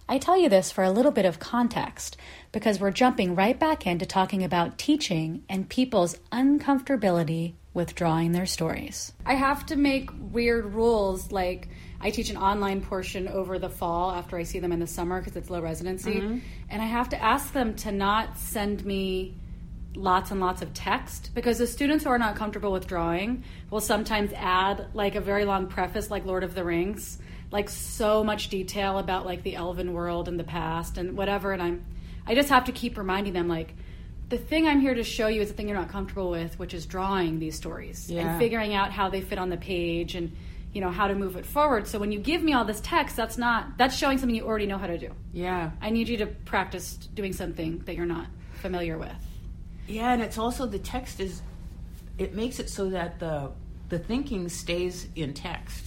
I 0.06 0.18
tell 0.18 0.36
you 0.36 0.50
this 0.50 0.70
for 0.70 0.84
a 0.84 0.90
little 0.90 1.12
bit 1.12 1.24
of 1.24 1.38
context 1.38 2.18
because 2.52 2.78
we're 2.78 2.90
jumping 2.90 3.34
right 3.34 3.58
back 3.58 3.86
into 3.86 4.04
talking 4.04 4.44
about 4.44 4.76
teaching 4.76 5.44
and 5.48 5.70
people's 5.70 6.18
uncomfortability 6.30 7.54
with 7.72 7.94
drawing 7.94 8.32
their 8.32 8.46
stories. 8.46 9.12
I 9.24 9.34
have 9.34 9.64
to 9.66 9.76
make 9.76 10.10
weird 10.18 10.74
rules 10.74 11.32
like 11.32 11.68
I 12.00 12.10
teach 12.10 12.30
an 12.30 12.36
online 12.36 12.80
portion 12.80 13.26
over 13.28 13.58
the 13.58 13.68
fall 13.68 14.10
after 14.12 14.36
I 14.36 14.44
see 14.44 14.60
them 14.60 14.72
in 14.72 14.78
the 14.78 14.86
summer 14.86 15.20
because 15.20 15.36
it's 15.36 15.50
low 15.50 15.60
residency. 15.60 16.14
Mm-hmm. 16.14 16.38
And 16.70 16.82
I 16.82 16.86
have 16.86 17.08
to 17.10 17.22
ask 17.22 17.52
them 17.52 17.74
to 17.76 17.92
not 17.92 18.38
send 18.38 18.84
me 18.84 19.34
lots 19.94 20.30
and 20.30 20.40
lots 20.40 20.62
of 20.62 20.72
text 20.74 21.30
because 21.34 21.58
the 21.58 21.66
students 21.66 22.04
who 22.04 22.10
are 22.10 22.18
not 22.18 22.36
comfortable 22.36 22.70
with 22.70 22.86
drawing 22.86 23.42
will 23.70 23.80
sometimes 23.80 24.32
add 24.34 24.86
like 24.94 25.16
a 25.16 25.20
very 25.20 25.44
long 25.44 25.66
preface 25.66 26.10
like 26.10 26.24
Lord 26.24 26.44
of 26.44 26.54
the 26.54 26.62
Rings, 26.62 27.18
like 27.50 27.68
so 27.68 28.22
much 28.22 28.48
detail 28.48 28.98
about 28.98 29.26
like 29.26 29.42
the 29.42 29.56
elven 29.56 29.92
world 29.92 30.28
and 30.28 30.38
the 30.38 30.44
past 30.44 30.98
and 30.98 31.16
whatever 31.16 31.52
and 31.52 31.62
I'm 31.62 31.84
I 32.26 32.34
just 32.34 32.50
have 32.50 32.66
to 32.66 32.72
keep 32.72 32.98
reminding 32.98 33.32
them 33.32 33.48
like 33.48 33.74
the 34.28 34.36
thing 34.36 34.68
I'm 34.68 34.80
here 34.80 34.94
to 34.94 35.02
show 35.02 35.28
you 35.28 35.40
is 35.40 35.48
the 35.48 35.54
thing 35.54 35.68
you're 35.68 35.78
not 35.78 35.88
comfortable 35.88 36.30
with, 36.30 36.58
which 36.58 36.74
is 36.74 36.84
drawing 36.84 37.38
these 37.38 37.56
stories 37.56 38.10
Yeah. 38.10 38.20
and 38.32 38.38
figuring 38.38 38.74
out 38.74 38.92
how 38.92 39.08
they 39.08 39.22
fit 39.22 39.38
on 39.38 39.48
the 39.48 39.56
page 39.56 40.14
and 40.14 40.36
you 40.72 40.80
know 40.80 40.90
how 40.90 41.08
to 41.08 41.14
move 41.14 41.36
it 41.36 41.46
forward. 41.46 41.86
So 41.86 41.98
when 41.98 42.12
you 42.12 42.18
give 42.18 42.42
me 42.42 42.52
all 42.52 42.64
this 42.64 42.80
text, 42.80 43.16
that's 43.16 43.38
not 43.38 43.78
that's 43.78 43.96
showing 43.96 44.18
something 44.18 44.34
you 44.34 44.46
already 44.46 44.66
know 44.66 44.78
how 44.78 44.86
to 44.86 44.98
do. 44.98 45.10
Yeah. 45.32 45.70
I 45.80 45.90
need 45.90 46.08
you 46.08 46.18
to 46.18 46.26
practice 46.26 46.94
doing 47.14 47.32
something 47.32 47.78
that 47.86 47.96
you're 47.96 48.06
not 48.06 48.26
familiar 48.60 48.98
with. 48.98 49.12
Yeah, 49.86 50.12
and 50.12 50.22
it's 50.22 50.38
also 50.38 50.66
the 50.66 50.78
text 50.78 51.20
is 51.20 51.40
it 52.18 52.34
makes 52.34 52.58
it 52.58 52.68
so 52.68 52.90
that 52.90 53.18
the 53.18 53.50
the 53.88 53.98
thinking 53.98 54.48
stays 54.48 55.08
in 55.16 55.32
text 55.32 55.84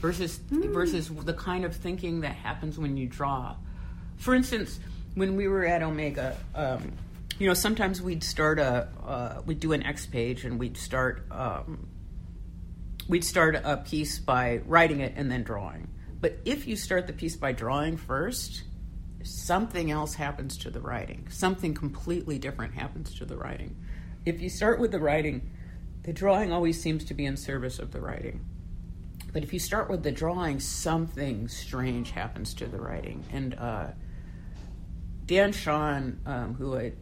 versus 0.00 0.38
versus 0.50 1.08
the 1.08 1.34
kind 1.34 1.64
of 1.64 1.74
thinking 1.74 2.20
that 2.20 2.34
happens 2.34 2.78
when 2.78 2.96
you 2.96 3.06
draw. 3.06 3.54
For 4.16 4.34
instance, 4.34 4.80
when 5.14 5.36
we 5.36 5.46
were 5.46 5.64
at 5.64 5.82
Omega, 5.82 6.36
um, 6.54 6.92
you 7.38 7.46
know, 7.46 7.54
sometimes 7.54 8.02
we'd 8.02 8.24
start 8.24 8.58
a 8.58 8.88
uh, 9.06 9.42
we'd 9.46 9.60
do 9.60 9.72
an 9.72 9.82
X 9.82 10.06
page 10.06 10.44
and 10.44 10.58
we'd 10.58 10.76
start 10.76 11.24
um, 11.30 11.88
we'd 13.08 13.24
start 13.24 13.54
a 13.54 13.76
piece 13.78 14.18
by 14.18 14.60
writing 14.66 15.00
it 15.00 15.14
and 15.16 15.30
then 15.30 15.42
drawing. 15.42 15.88
But 16.20 16.38
if 16.44 16.66
you 16.66 16.76
start 16.76 17.06
the 17.06 17.12
piece 17.12 17.36
by 17.36 17.52
drawing 17.52 17.96
first, 17.96 18.64
something 19.22 19.90
else 19.90 20.14
happens 20.14 20.56
to 20.58 20.70
the 20.70 20.80
writing. 20.80 21.26
Something 21.30 21.74
completely 21.74 22.38
different 22.38 22.74
happens 22.74 23.14
to 23.18 23.24
the 23.24 23.36
writing. 23.36 23.76
If 24.24 24.40
you 24.40 24.48
start 24.48 24.80
with 24.80 24.92
the 24.92 24.98
writing, 24.98 25.50
the 26.02 26.12
drawing 26.12 26.52
always 26.52 26.80
seems 26.80 27.04
to 27.04 27.14
be 27.14 27.26
in 27.26 27.36
service 27.36 27.78
of 27.78 27.92
the 27.92 28.00
writing. 28.00 28.44
But 29.32 29.42
if 29.42 29.52
you 29.52 29.58
start 29.58 29.90
with 29.90 30.02
the 30.02 30.12
drawing, 30.12 30.60
something 30.60 31.48
strange 31.48 32.12
happens 32.12 32.54
to 32.54 32.66
the 32.66 32.80
writing. 32.80 33.24
And 33.32 33.54
uh, 33.54 33.88
Dan 35.26 35.52
Chaon, 35.52 36.18
um, 36.24 36.54
who 36.54 36.76
I, 36.76 36.92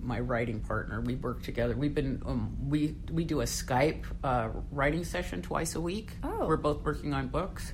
my 0.00 0.20
writing 0.20 0.60
partner, 0.60 1.00
we 1.00 1.16
work 1.16 1.42
together. 1.42 1.74
We've 1.74 1.94
been 1.94 2.22
um, 2.26 2.56
we 2.68 2.96
we 3.10 3.24
do 3.24 3.40
a 3.40 3.44
Skype 3.44 4.04
uh, 4.22 4.50
writing 4.70 5.04
session 5.04 5.42
twice 5.42 5.74
a 5.74 5.80
week. 5.80 6.12
Oh. 6.22 6.46
We're 6.46 6.56
both 6.56 6.82
working 6.84 7.14
on 7.14 7.28
books, 7.28 7.72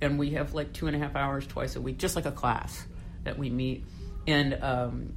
and 0.00 0.18
we 0.18 0.30
have 0.30 0.54
like 0.54 0.72
two 0.72 0.86
and 0.86 0.96
a 0.96 0.98
half 0.98 1.16
hours 1.16 1.46
twice 1.46 1.76
a 1.76 1.80
week, 1.80 1.98
just 1.98 2.16
like 2.16 2.26
a 2.26 2.32
class 2.32 2.86
that 3.24 3.38
we 3.38 3.50
meet. 3.50 3.84
And 4.26 4.54
um, 4.62 5.14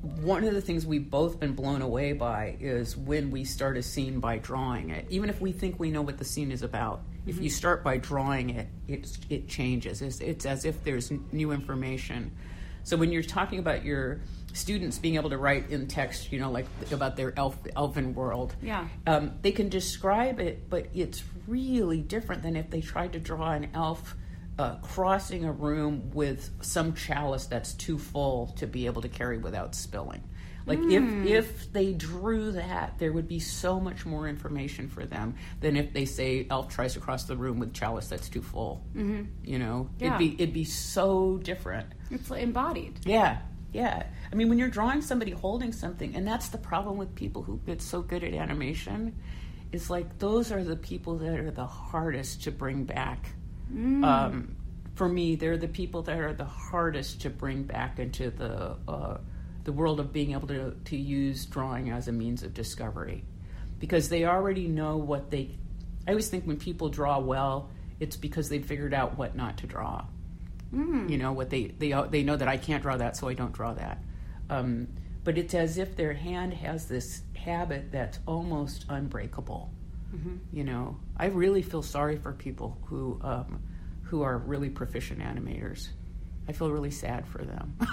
one 0.00 0.44
of 0.44 0.54
the 0.54 0.60
things 0.60 0.86
we've 0.86 1.10
both 1.10 1.40
been 1.40 1.54
blown 1.54 1.82
away 1.82 2.12
by 2.12 2.56
is 2.60 2.96
when 2.96 3.30
we 3.30 3.44
start 3.44 3.76
a 3.76 3.82
scene 3.82 4.20
by 4.20 4.38
drawing 4.38 4.90
it. 4.90 5.06
Even 5.10 5.28
if 5.28 5.40
we 5.40 5.52
think 5.52 5.78
we 5.78 5.90
know 5.90 6.02
what 6.02 6.18
the 6.18 6.24
scene 6.24 6.52
is 6.52 6.62
about, 6.62 7.02
if 7.26 7.40
you 7.40 7.50
start 7.50 7.82
by 7.82 7.98
drawing 7.98 8.50
it, 8.50 8.68
it's, 8.86 9.18
it 9.28 9.48
changes. 9.48 10.00
It's, 10.00 10.20
it's 10.20 10.46
as 10.46 10.64
if 10.64 10.82
there's 10.84 11.10
new 11.32 11.50
information. 11.50 12.32
So 12.84 12.96
when 12.96 13.12
you're 13.12 13.22
talking 13.22 13.58
about 13.58 13.84
your 13.84 14.20
students 14.58 14.98
being 14.98 15.14
able 15.14 15.30
to 15.30 15.38
write 15.38 15.70
in 15.70 15.86
text, 15.86 16.32
you 16.32 16.40
know, 16.40 16.50
like 16.50 16.66
about 16.90 17.16
their 17.16 17.32
elf, 17.38 17.56
elven 17.76 18.14
world, 18.14 18.54
Yeah. 18.62 18.88
um, 19.06 19.32
they 19.42 19.52
can 19.52 19.68
describe 19.68 20.40
it, 20.40 20.68
but 20.68 20.88
it's 20.94 21.22
really 21.46 22.00
different 22.02 22.42
than 22.42 22.56
if 22.56 22.68
they 22.70 22.80
tried 22.80 23.12
to 23.14 23.20
draw 23.20 23.52
an 23.52 23.68
elf 23.74 24.16
uh, 24.58 24.74
crossing 24.82 25.44
a 25.44 25.52
room 25.52 26.10
with 26.12 26.50
some 26.60 26.92
chalice 26.94 27.46
that's 27.46 27.74
too 27.74 27.96
full 27.96 28.48
to 28.56 28.66
be 28.66 28.86
able 28.86 29.00
to 29.02 29.08
carry 29.08 29.38
without 29.38 29.74
spilling. 29.74 30.22
Like 30.66 30.80
if 30.80 31.26
if 31.26 31.72
they 31.72 31.94
drew 31.94 32.52
that, 32.52 32.98
there 32.98 33.10
would 33.10 33.26
be 33.26 33.38
so 33.38 33.80
much 33.80 34.04
more 34.04 34.28
information 34.28 34.88
for 34.90 35.06
them 35.06 35.36
than 35.60 35.76
if 35.76 35.94
they 35.94 36.04
say 36.04 36.46
Elf 36.50 36.68
tries 36.68 36.92
to 36.92 37.00
cross 37.00 37.24
the 37.24 37.36
room 37.38 37.58
with 37.58 37.72
chalice 37.72 38.08
that's 38.08 38.28
too 38.28 38.42
full. 38.42 38.84
Mm-hmm. 38.94 39.22
You 39.44 39.58
know, 39.60 39.88
Yeah. 39.98 40.08
it'd 40.08 40.18
be 40.18 40.34
it'd 40.42 40.52
be 40.52 40.64
so 40.64 41.38
different. 41.38 41.86
It's 42.10 42.30
embodied. 42.30 42.98
Yeah, 43.06 43.38
yeah. 43.72 44.04
I 44.30 44.34
mean, 44.34 44.48
when 44.48 44.58
you're 44.58 44.68
drawing 44.68 45.02
somebody 45.02 45.30
holding 45.32 45.72
something, 45.72 46.16
and 46.16 46.26
that's 46.26 46.48
the 46.48 46.58
problem 46.58 46.96
with 46.96 47.14
people 47.14 47.42
who 47.42 47.60
get 47.66 47.82
so 47.82 48.00
good 48.00 48.24
at 48.24 48.34
animation, 48.34 49.14
is 49.72 49.90
like 49.90 50.18
those 50.18 50.50
are 50.50 50.64
the 50.64 50.76
people 50.76 51.18
that 51.18 51.38
are 51.38 51.50
the 51.50 51.66
hardest 51.66 52.44
to 52.44 52.50
bring 52.50 52.84
back. 52.84 53.30
Um, 54.04 54.56
for 54.94 55.08
me, 55.08 55.36
they're 55.36 55.58
the 55.58 55.68
people 55.68 56.02
that 56.02 56.18
are 56.18 56.32
the 56.32 56.44
hardest 56.44 57.20
to 57.22 57.30
bring 57.30 57.64
back 57.64 57.98
into 57.98 58.30
the 58.30 58.76
uh, 58.88 59.18
the 59.64 59.72
world 59.72 60.00
of 60.00 60.12
being 60.12 60.32
able 60.32 60.48
to 60.48 60.74
to 60.86 60.96
use 60.96 61.44
drawing 61.44 61.90
as 61.90 62.08
a 62.08 62.12
means 62.12 62.42
of 62.42 62.54
discovery, 62.54 63.24
because 63.78 64.08
they 64.08 64.24
already 64.24 64.66
know 64.66 64.96
what 64.96 65.30
they. 65.30 65.58
I 66.06 66.12
always 66.12 66.28
think 66.28 66.44
when 66.44 66.56
people 66.56 66.88
draw 66.88 67.18
well, 67.18 67.68
it's 68.00 68.16
because 68.16 68.48
they 68.48 68.60
figured 68.60 68.94
out 68.94 69.18
what 69.18 69.36
not 69.36 69.58
to 69.58 69.66
draw 69.66 70.06
you 71.08 71.18
know 71.18 71.32
what 71.32 71.50
they 71.50 71.68
they 71.78 71.94
they 72.10 72.22
know 72.22 72.36
that 72.36 72.48
I 72.48 72.56
can't 72.56 72.82
draw 72.82 72.96
that, 72.96 73.16
so 73.16 73.28
I 73.28 73.34
don't 73.34 73.52
draw 73.52 73.72
that. 73.74 74.02
Um, 74.50 74.88
but 75.24 75.36
it's 75.38 75.54
as 75.54 75.78
if 75.78 75.96
their 75.96 76.14
hand 76.14 76.54
has 76.54 76.86
this 76.86 77.22
habit 77.34 77.92
that's 77.92 78.18
almost 78.26 78.84
unbreakable. 78.88 79.70
You 80.52 80.64
know, 80.64 80.96
I 81.16 81.26
really 81.26 81.62
feel 81.62 81.82
sorry 81.82 82.16
for 82.16 82.32
people 82.32 82.78
who 82.86 83.20
um, 83.22 83.62
who 84.04 84.22
are 84.22 84.38
really 84.38 84.70
proficient 84.70 85.20
animators. 85.20 85.88
I 86.48 86.52
feel 86.52 86.70
really 86.70 86.90
sad 86.90 87.26
for 87.26 87.44
them. 87.44 87.76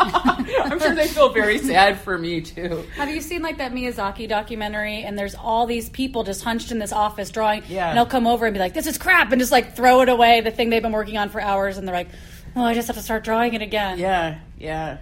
I'm 0.00 0.80
sure 0.80 0.94
they 0.94 1.08
feel 1.08 1.28
very 1.30 1.58
sad 1.58 2.00
for 2.00 2.16
me 2.16 2.40
too. 2.40 2.84
Have 2.96 3.10
you 3.10 3.20
seen 3.20 3.42
like 3.42 3.58
that 3.58 3.72
Miyazaki 3.72 4.28
documentary? 4.28 5.02
And 5.02 5.18
there's 5.18 5.34
all 5.34 5.66
these 5.66 5.88
people 5.88 6.24
just 6.24 6.42
hunched 6.42 6.72
in 6.72 6.78
this 6.78 6.92
office 6.92 7.30
drawing. 7.30 7.62
Yeah. 7.68 7.88
And 7.88 7.98
they'll 7.98 8.06
come 8.06 8.26
over 8.26 8.46
and 8.46 8.54
be 8.54 8.60
like, 8.60 8.74
"This 8.74 8.86
is 8.86 8.98
crap," 8.98 9.32
and 9.32 9.40
just 9.40 9.52
like 9.52 9.76
throw 9.76 10.00
it 10.00 10.08
away, 10.08 10.40
the 10.40 10.50
thing 10.50 10.70
they've 10.70 10.82
been 10.82 10.92
working 10.92 11.18
on 11.18 11.28
for 11.28 11.40
hours, 11.40 11.76
and 11.76 11.86
they're 11.86 11.94
like, 11.94 12.08
"Oh, 12.56 12.64
I 12.64 12.74
just 12.74 12.88
have 12.88 12.96
to 12.96 13.02
start 13.02 13.24
drawing 13.24 13.54
it 13.54 13.62
again." 13.62 13.98
Yeah, 13.98 14.38
yeah, 14.58 14.98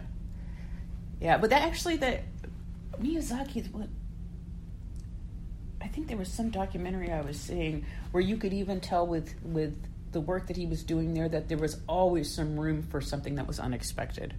yeah. 1.21 1.39
But 1.39 1.51
that 1.51 1.63
actually, 1.63 1.97
that 1.97 2.25
Miyazaki's 3.01 3.69
what 3.71 3.89
I 5.81 5.89
think 5.89 6.09
there 6.09 6.17
was 6.17 6.29
some 6.29 6.51
documentary 6.51 7.11
I 7.11 7.21
was 7.21 7.39
seeing 7.39 7.87
where 8.11 8.23
you 8.23 8.37
could 8.37 8.53
even 8.53 8.81
tell 8.81 9.07
with 9.07 9.35
with 9.43 9.75
the 10.13 10.21
work 10.21 10.47
that 10.49 10.57
he 10.57 10.67
was 10.67 10.83
doing 10.83 11.15
there 11.15 11.29
that 11.29 11.49
there 11.49 11.59
was 11.59 11.81
always 11.89 12.35
some 12.35 12.59
room 12.59 12.83
for 12.83 13.01
something 13.01 13.35
that 13.37 13.47
was 13.47 13.61
unexpected. 13.61 14.35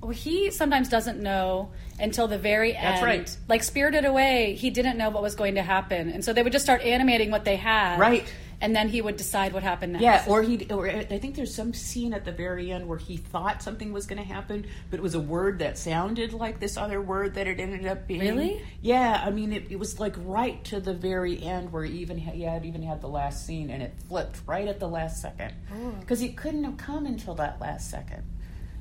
Well, 0.00 0.10
he 0.10 0.50
sometimes 0.50 0.88
doesn't 0.88 1.20
know 1.20 1.70
until 1.98 2.28
the 2.28 2.38
very 2.38 2.74
end. 2.74 2.86
That's 2.86 3.02
right. 3.02 3.36
Like 3.48 3.62
Spirited 3.64 4.04
Away, 4.04 4.54
he 4.54 4.70
didn't 4.70 4.96
know 4.96 5.10
what 5.10 5.22
was 5.22 5.34
going 5.34 5.56
to 5.56 5.62
happen, 5.62 6.10
and 6.10 6.24
so 6.24 6.32
they 6.32 6.42
would 6.42 6.52
just 6.52 6.64
start 6.64 6.82
animating 6.82 7.30
what 7.30 7.44
they 7.44 7.56
had. 7.56 7.98
Right. 7.98 8.32
And 8.60 8.74
then 8.74 8.88
he 8.88 9.00
would 9.00 9.16
decide 9.16 9.52
what 9.52 9.62
happened 9.62 9.92
next. 9.92 10.02
Yeah, 10.02 10.24
or 10.26 10.42
he, 10.42 10.66
or 10.70 10.88
I 10.88 11.04
think 11.04 11.36
there's 11.36 11.54
some 11.54 11.72
scene 11.72 12.12
at 12.12 12.24
the 12.24 12.32
very 12.32 12.72
end 12.72 12.88
where 12.88 12.98
he 12.98 13.16
thought 13.16 13.62
something 13.62 13.92
was 13.92 14.06
going 14.06 14.20
to 14.20 14.26
happen, 14.26 14.66
but 14.90 14.98
it 14.98 15.02
was 15.02 15.14
a 15.14 15.20
word 15.20 15.60
that 15.60 15.78
sounded 15.78 16.32
like 16.32 16.58
this 16.58 16.76
other 16.76 17.00
word 17.00 17.34
that 17.34 17.46
it 17.46 17.60
ended 17.60 17.86
up 17.86 18.08
being. 18.08 18.20
Really? 18.20 18.64
Yeah, 18.82 19.22
I 19.24 19.30
mean, 19.30 19.52
it, 19.52 19.70
it 19.70 19.78
was 19.78 20.00
like 20.00 20.16
right 20.18 20.62
to 20.64 20.80
the 20.80 20.92
very 20.92 21.40
end 21.40 21.72
where 21.72 21.84
he 21.84 21.98
even 21.98 22.18
had, 22.18 22.34
he 22.34 22.42
had 22.42 22.64
even 22.64 22.82
had 22.82 23.00
the 23.00 23.08
last 23.08 23.46
scene, 23.46 23.70
and 23.70 23.80
it 23.80 23.94
flipped 24.08 24.40
right 24.44 24.66
at 24.66 24.80
the 24.80 24.88
last 24.88 25.22
second 25.22 25.54
oh. 25.72 25.90
because 26.00 26.20
it 26.20 26.36
couldn't 26.36 26.64
have 26.64 26.78
come 26.78 27.06
until 27.06 27.36
that 27.36 27.60
last 27.60 27.88
second. 27.88 28.24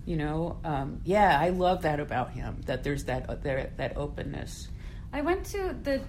You 0.07 0.15
know, 0.15 0.57
um, 0.63 1.01
yeah, 1.03 1.37
I 1.37 1.49
love 1.49 1.81
that 1.81 1.99
about 1.99 2.31
him. 2.31 2.61
That 2.65 2.81
there's 2.81 3.03
that 3.03 3.29
uh, 3.29 3.35
there, 3.35 3.71
that 3.75 3.97
openness. 3.97 4.69
I 5.11 5.19
went 5.19 5.45
to 5.47 5.75
the. 5.83 6.01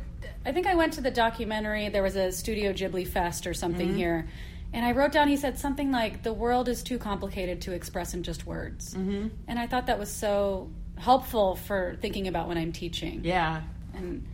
I 0.46 0.52
think 0.52 0.68
I 0.68 0.76
went 0.76 0.92
to 0.94 1.00
the 1.00 1.10
documentary. 1.10 1.88
There 1.88 2.04
was 2.04 2.14
a 2.14 2.30
Studio 2.30 2.72
Ghibli 2.72 3.08
Fest 3.08 3.44
or 3.44 3.54
something 3.54 3.96
here, 3.96 4.28
and 4.72 4.86
I 4.86 4.92
wrote 4.92 5.10
down. 5.10 5.26
He 5.26 5.36
said 5.36 5.58
something 5.58 5.90
like, 5.90 6.22
"The 6.22 6.32
world 6.32 6.68
is 6.68 6.84
too 6.84 6.96
complicated 6.96 7.60
to 7.62 7.72
express 7.72 8.14
in 8.14 8.22
just 8.22 8.46
words," 8.46 8.94
mm-hmm. 8.94 9.28
and 9.48 9.58
I 9.58 9.66
thought 9.66 9.86
that 9.86 9.98
was 9.98 10.12
so 10.12 10.70
helpful 10.96 11.56
for 11.56 11.96
thinking 12.00 12.28
about 12.28 12.46
when 12.46 12.56
I'm 12.56 12.70
teaching. 12.70 13.22
Yeah, 13.24 13.62
and 13.94 14.24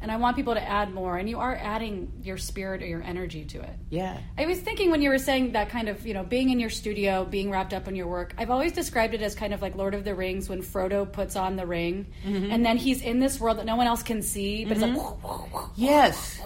and 0.00 0.10
I 0.10 0.16
want 0.16 0.36
people 0.36 0.54
to 0.54 0.62
add 0.62 0.92
more. 0.92 1.16
And 1.16 1.28
you 1.28 1.38
are 1.38 1.54
adding 1.54 2.12
your 2.22 2.38
spirit 2.38 2.82
or 2.82 2.86
your 2.86 3.02
energy 3.02 3.44
to 3.46 3.60
it. 3.60 3.76
yeah, 3.90 4.18
I 4.38 4.46
was 4.46 4.58
thinking 4.58 4.90
when 4.90 5.02
you 5.02 5.10
were 5.10 5.18
saying 5.18 5.52
that 5.52 5.68
kind 5.68 5.88
of, 5.88 6.06
you 6.06 6.14
know, 6.14 6.24
being 6.24 6.50
in 6.50 6.60
your 6.60 6.70
studio, 6.70 7.24
being 7.24 7.50
wrapped 7.50 7.74
up 7.74 7.88
in 7.88 7.94
your 7.94 8.06
work, 8.06 8.34
I've 8.38 8.50
always 8.50 8.72
described 8.72 9.14
it 9.14 9.22
as 9.22 9.34
kind 9.34 9.52
of 9.52 9.62
like 9.62 9.74
Lord 9.74 9.94
of 9.94 10.04
the 10.04 10.14
Rings 10.14 10.48
when 10.48 10.62
Frodo 10.62 11.10
puts 11.10 11.36
on 11.36 11.56
the 11.56 11.66
ring 11.66 12.06
mm-hmm. 12.24 12.50
and 12.50 12.64
then 12.64 12.76
he's 12.76 13.02
in 13.02 13.20
this 13.20 13.40
world 13.40 13.58
that 13.58 13.66
no 13.66 13.76
one 13.76 13.86
else 13.86 14.02
can 14.02 14.22
see, 14.22 14.64
but 14.64 14.72
it's 14.72 14.82
like, 14.82 14.92
mm-hmm. 14.92 15.72
yes, 15.76 16.40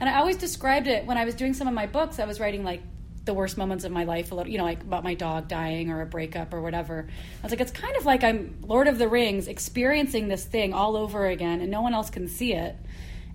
and 0.00 0.08
I 0.08 0.18
always 0.18 0.36
described 0.36 0.86
it 0.86 1.06
when 1.06 1.18
I 1.18 1.24
was 1.24 1.34
doing 1.34 1.54
some 1.54 1.68
of 1.68 1.74
my 1.74 1.86
books, 1.86 2.18
I 2.18 2.24
was 2.24 2.38
writing 2.38 2.64
like 2.64 2.82
the 3.28 3.34
worst 3.34 3.58
moments 3.58 3.84
of 3.84 3.92
my 3.92 4.04
life, 4.04 4.32
a 4.32 4.34
little, 4.34 4.50
you 4.50 4.58
know, 4.58 4.64
like 4.64 4.80
about 4.80 5.04
my 5.04 5.14
dog 5.14 5.48
dying 5.48 5.90
or 5.90 6.00
a 6.00 6.06
breakup 6.06 6.54
or 6.54 6.62
whatever. 6.62 7.06
I 7.08 7.42
was 7.42 7.52
like, 7.52 7.60
it's 7.60 7.70
kind 7.70 7.94
of 7.96 8.06
like 8.06 8.24
I'm 8.24 8.56
Lord 8.62 8.88
of 8.88 8.96
the 8.98 9.06
Rings 9.06 9.48
experiencing 9.48 10.28
this 10.28 10.44
thing 10.44 10.72
all 10.72 10.96
over 10.96 11.26
again 11.26 11.60
and 11.60 11.70
no 11.70 11.82
one 11.82 11.94
else 11.94 12.10
can 12.10 12.26
see 12.26 12.54
it. 12.54 12.74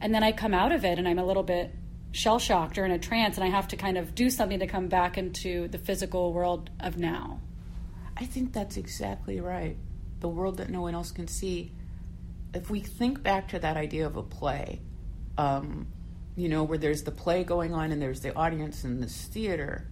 And 0.04 0.14
then 0.14 0.22
I 0.22 0.34
come 0.34 0.54
out 0.54 0.74
of 0.74 0.84
it 0.84 1.00
and 1.00 1.08
I'm 1.08 1.18
a 1.18 1.26
little 1.26 1.44
bit 1.44 1.74
shell 2.12 2.38
shocked 2.38 2.78
or 2.78 2.84
in 2.84 2.92
a 2.92 3.00
trance 3.00 3.38
and 3.38 3.44
I 3.46 3.50
have 3.50 3.70
to 3.70 3.78
kind 3.78 3.98
of 3.98 4.14
do 4.14 4.30
something 4.30 4.60
to 4.60 4.68
come 4.68 4.90
back 4.90 5.18
into 5.18 5.70
the 5.70 5.78
physical 5.78 6.34
world 6.34 6.70
of 6.82 6.98
now. 6.98 7.40
I 8.18 8.26
think 8.26 8.52
that's 8.52 8.76
exactly 8.76 9.40
right. 9.40 9.78
The 10.20 10.28
world 10.28 10.58
that 10.58 10.70
no 10.70 10.82
one 10.82 10.94
else 10.94 11.12
can 11.12 11.30
see. 11.30 11.72
If 12.54 12.70
we 12.70 12.82
think 12.82 13.24
back 13.24 13.48
to 13.50 13.60
that 13.60 13.78
idea 13.78 14.06
of 14.06 14.18
a 14.18 14.24
play, 14.24 14.82
um, 15.38 15.88
you 16.36 16.50
know, 16.50 16.64
where 16.64 16.78
there's 16.78 17.04
the 17.04 17.12
play 17.12 17.46
going 17.46 17.74
on 17.74 17.94
and 17.94 18.02
there's 18.02 18.20
the 18.20 18.36
audience 18.36 18.84
in 18.84 19.00
this 19.00 19.26
theater, 19.26 19.88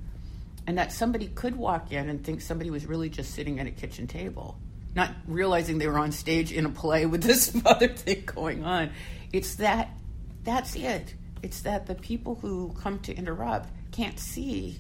and 0.68 0.78
that 0.78 0.92
somebody 0.92 1.28
could 1.28 1.56
walk 1.56 1.92
in 1.92 2.10
and 2.10 2.24
think 2.24 2.42
somebody 2.42 2.70
was 2.70 2.86
really 2.86 3.10
just 3.10 3.34
sitting 3.34 3.60
at 3.60 3.66
a 3.66 3.72
kitchen 3.72 4.08
table, 4.08 4.60
not 4.94 5.12
realizing 5.26 5.78
they 5.78 5.88
were 5.88 5.98
on 5.98 6.12
stage 6.12 6.52
in 6.52 6.66
a 6.66 6.70
play 6.70 7.06
with 7.06 7.24
this 7.24 7.56
other 7.66 7.88
thing 7.88 8.24
going 8.26 8.64
on. 8.64 8.92
It's 9.34 9.56
that, 9.56 9.90
that's 10.44 10.76
it. 10.76 11.16
It's 11.44 11.62
that 11.62 11.86
the 11.88 11.96
people 11.96 12.36
who 12.36 12.74
come 12.80 13.00
to 13.00 13.16
interrupt 13.16 13.70
can't 13.92 14.20
see 14.20 14.80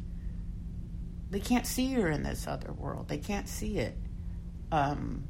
they 1.30 1.39
can't 1.39 1.66
see 1.66 1.86
you're 1.86 2.09
in 2.09 2.24
this 2.24 2.45
other 2.45 2.74
world. 2.74 3.07
They 3.07 3.18
can't 3.18 3.47
see 3.47 3.78
it. 3.78 3.97
Um, 4.70 5.24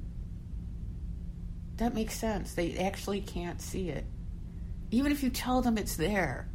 that 1.77 1.93
makes 1.93 2.15
sense. 2.17 2.55
They 2.55 2.75
actually 2.79 3.21
can't 3.21 3.61
see 3.61 3.89
it. 3.89 4.03
Even 4.89 5.11
if 5.11 5.21
you 5.21 5.29
tell 5.29 5.61
them 5.61 5.77
it's 5.77 5.97
there, 5.97 6.49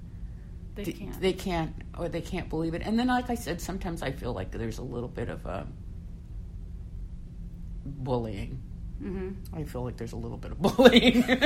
They 0.74 0.82
th- 0.84 0.98
can't. 0.98 1.20
they 1.20 1.32
can't, 1.32 1.74
or 1.96 2.08
they 2.08 2.22
can't 2.22 2.48
believe 2.48 2.74
it. 2.74 2.82
And 2.84 2.98
then, 2.98 3.06
like 3.06 3.30
I 3.30 3.36
said, 3.36 3.60
sometimes 3.60 4.02
I 4.02 4.10
feel 4.10 4.32
like 4.32 4.50
there's 4.50 4.78
a 4.78 4.82
little 4.82 5.08
bit 5.08 5.28
of 5.28 5.46
um 5.46 5.72
bullying. 7.84 8.60
Mm-hmm. 9.00 9.56
I 9.56 9.62
feel 9.64 9.84
like 9.84 9.96
there's 9.96 10.12
a 10.12 10.16
little 10.16 10.38
bit 10.38 10.52
of 10.52 10.60
bullying. 10.60 11.22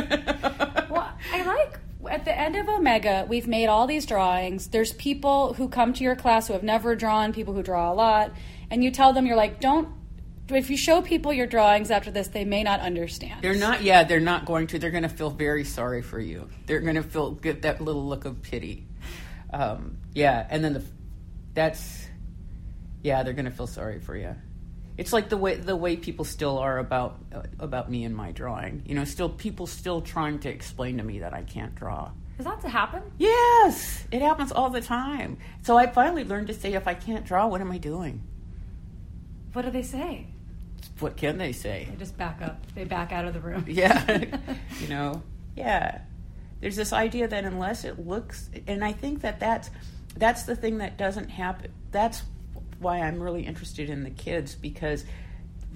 Well, 0.90 1.08
I 1.32 1.42
like 1.44 1.78
at 2.08 2.24
the 2.24 2.36
end 2.36 2.56
of 2.56 2.68
Omega, 2.68 3.26
we've 3.28 3.46
made 3.46 3.66
all 3.66 3.86
these 3.86 4.06
drawings. 4.06 4.68
There's 4.68 4.92
people 4.92 5.54
who 5.54 5.68
come 5.68 5.92
to 5.94 6.04
your 6.04 6.16
class 6.16 6.46
who 6.46 6.52
have 6.54 6.62
never 6.62 6.96
drawn, 6.96 7.32
people 7.32 7.54
who 7.54 7.62
draw 7.62 7.92
a 7.92 7.94
lot, 7.94 8.32
and 8.70 8.82
you 8.82 8.90
tell 8.90 9.12
them 9.12 9.26
you're 9.26 9.36
like, 9.36 9.60
don't. 9.60 9.88
If 10.48 10.68
you 10.68 10.76
show 10.76 11.00
people 11.00 11.32
your 11.32 11.46
drawings 11.46 11.92
after 11.92 12.10
this, 12.10 12.28
they 12.28 12.44
may 12.44 12.64
not 12.64 12.80
understand. 12.80 13.42
They're 13.42 13.54
not. 13.54 13.82
Yeah, 13.82 14.02
they're 14.02 14.18
not 14.18 14.46
going 14.46 14.66
to. 14.68 14.80
They're 14.80 14.90
going 14.90 15.04
to 15.04 15.08
feel 15.08 15.30
very 15.30 15.62
sorry 15.62 16.02
for 16.02 16.18
you. 16.18 16.48
They're 16.66 16.80
going 16.80 16.96
to 16.96 17.04
feel 17.04 17.30
get 17.32 17.62
that 17.62 17.80
little 17.80 18.04
look 18.04 18.24
of 18.24 18.42
pity. 18.42 18.88
Um, 19.52 19.98
yeah, 20.12 20.44
and 20.50 20.64
then 20.64 20.72
the 20.72 20.84
that's 21.54 22.08
yeah, 23.02 23.22
they're 23.22 23.32
going 23.32 23.44
to 23.44 23.50
feel 23.50 23.68
sorry 23.68 24.00
for 24.00 24.16
you. 24.16 24.34
It's 25.00 25.14
like 25.14 25.30
the 25.30 25.38
way 25.38 25.54
the 25.56 25.74
way 25.74 25.96
people 25.96 26.26
still 26.26 26.58
are 26.58 26.76
about 26.76 27.16
uh, 27.34 27.40
about 27.58 27.90
me 27.90 28.04
and 28.04 28.14
my 28.14 28.32
drawing. 28.32 28.82
You 28.84 28.94
know, 28.94 29.04
still 29.04 29.30
people 29.30 29.66
still 29.66 30.02
trying 30.02 30.40
to 30.40 30.50
explain 30.50 30.98
to 30.98 31.02
me 31.02 31.20
that 31.20 31.32
I 31.32 31.42
can't 31.42 31.74
draw. 31.74 32.10
Does 32.36 32.44
that 32.44 32.62
happen? 32.70 33.02
Yes, 33.16 34.04
it 34.12 34.20
happens 34.20 34.52
all 34.52 34.68
the 34.68 34.82
time. 34.82 35.38
So 35.62 35.78
I 35.78 35.86
finally 35.86 36.24
learned 36.24 36.48
to 36.48 36.54
say, 36.54 36.74
if 36.74 36.86
I 36.86 36.92
can't 36.92 37.24
draw, 37.24 37.46
what 37.46 37.62
am 37.62 37.72
I 37.72 37.78
doing? 37.78 38.22
What 39.54 39.64
do 39.64 39.70
they 39.70 39.82
say? 39.82 40.26
What 40.98 41.16
can 41.16 41.38
they 41.38 41.52
say? 41.52 41.88
They 41.90 41.96
just 41.96 42.18
back 42.18 42.42
up. 42.42 42.58
They 42.74 42.84
back 42.84 43.10
out 43.10 43.24
of 43.24 43.32
the 43.32 43.40
room. 43.40 43.64
yeah 43.68 44.26
you 44.80 44.88
know 44.88 45.22
yeah 45.56 46.02
there's 46.60 46.76
this 46.76 46.92
idea 46.92 47.26
that 47.26 47.44
unless 47.44 47.84
it 47.84 48.06
looks 48.06 48.50
and 48.66 48.84
i 48.84 48.92
think 48.92 49.22
that 49.22 49.40
that's 49.40 49.70
that's 50.16 50.42
the 50.44 50.54
thing 50.54 50.78
that 50.78 50.96
doesn't 50.96 51.28
happen 51.28 51.72
that's 51.90 52.22
why 52.80 53.00
i'm 53.00 53.22
really 53.22 53.42
interested 53.42 53.88
in 53.88 54.02
the 54.02 54.10
kids 54.10 54.54
because 54.54 55.04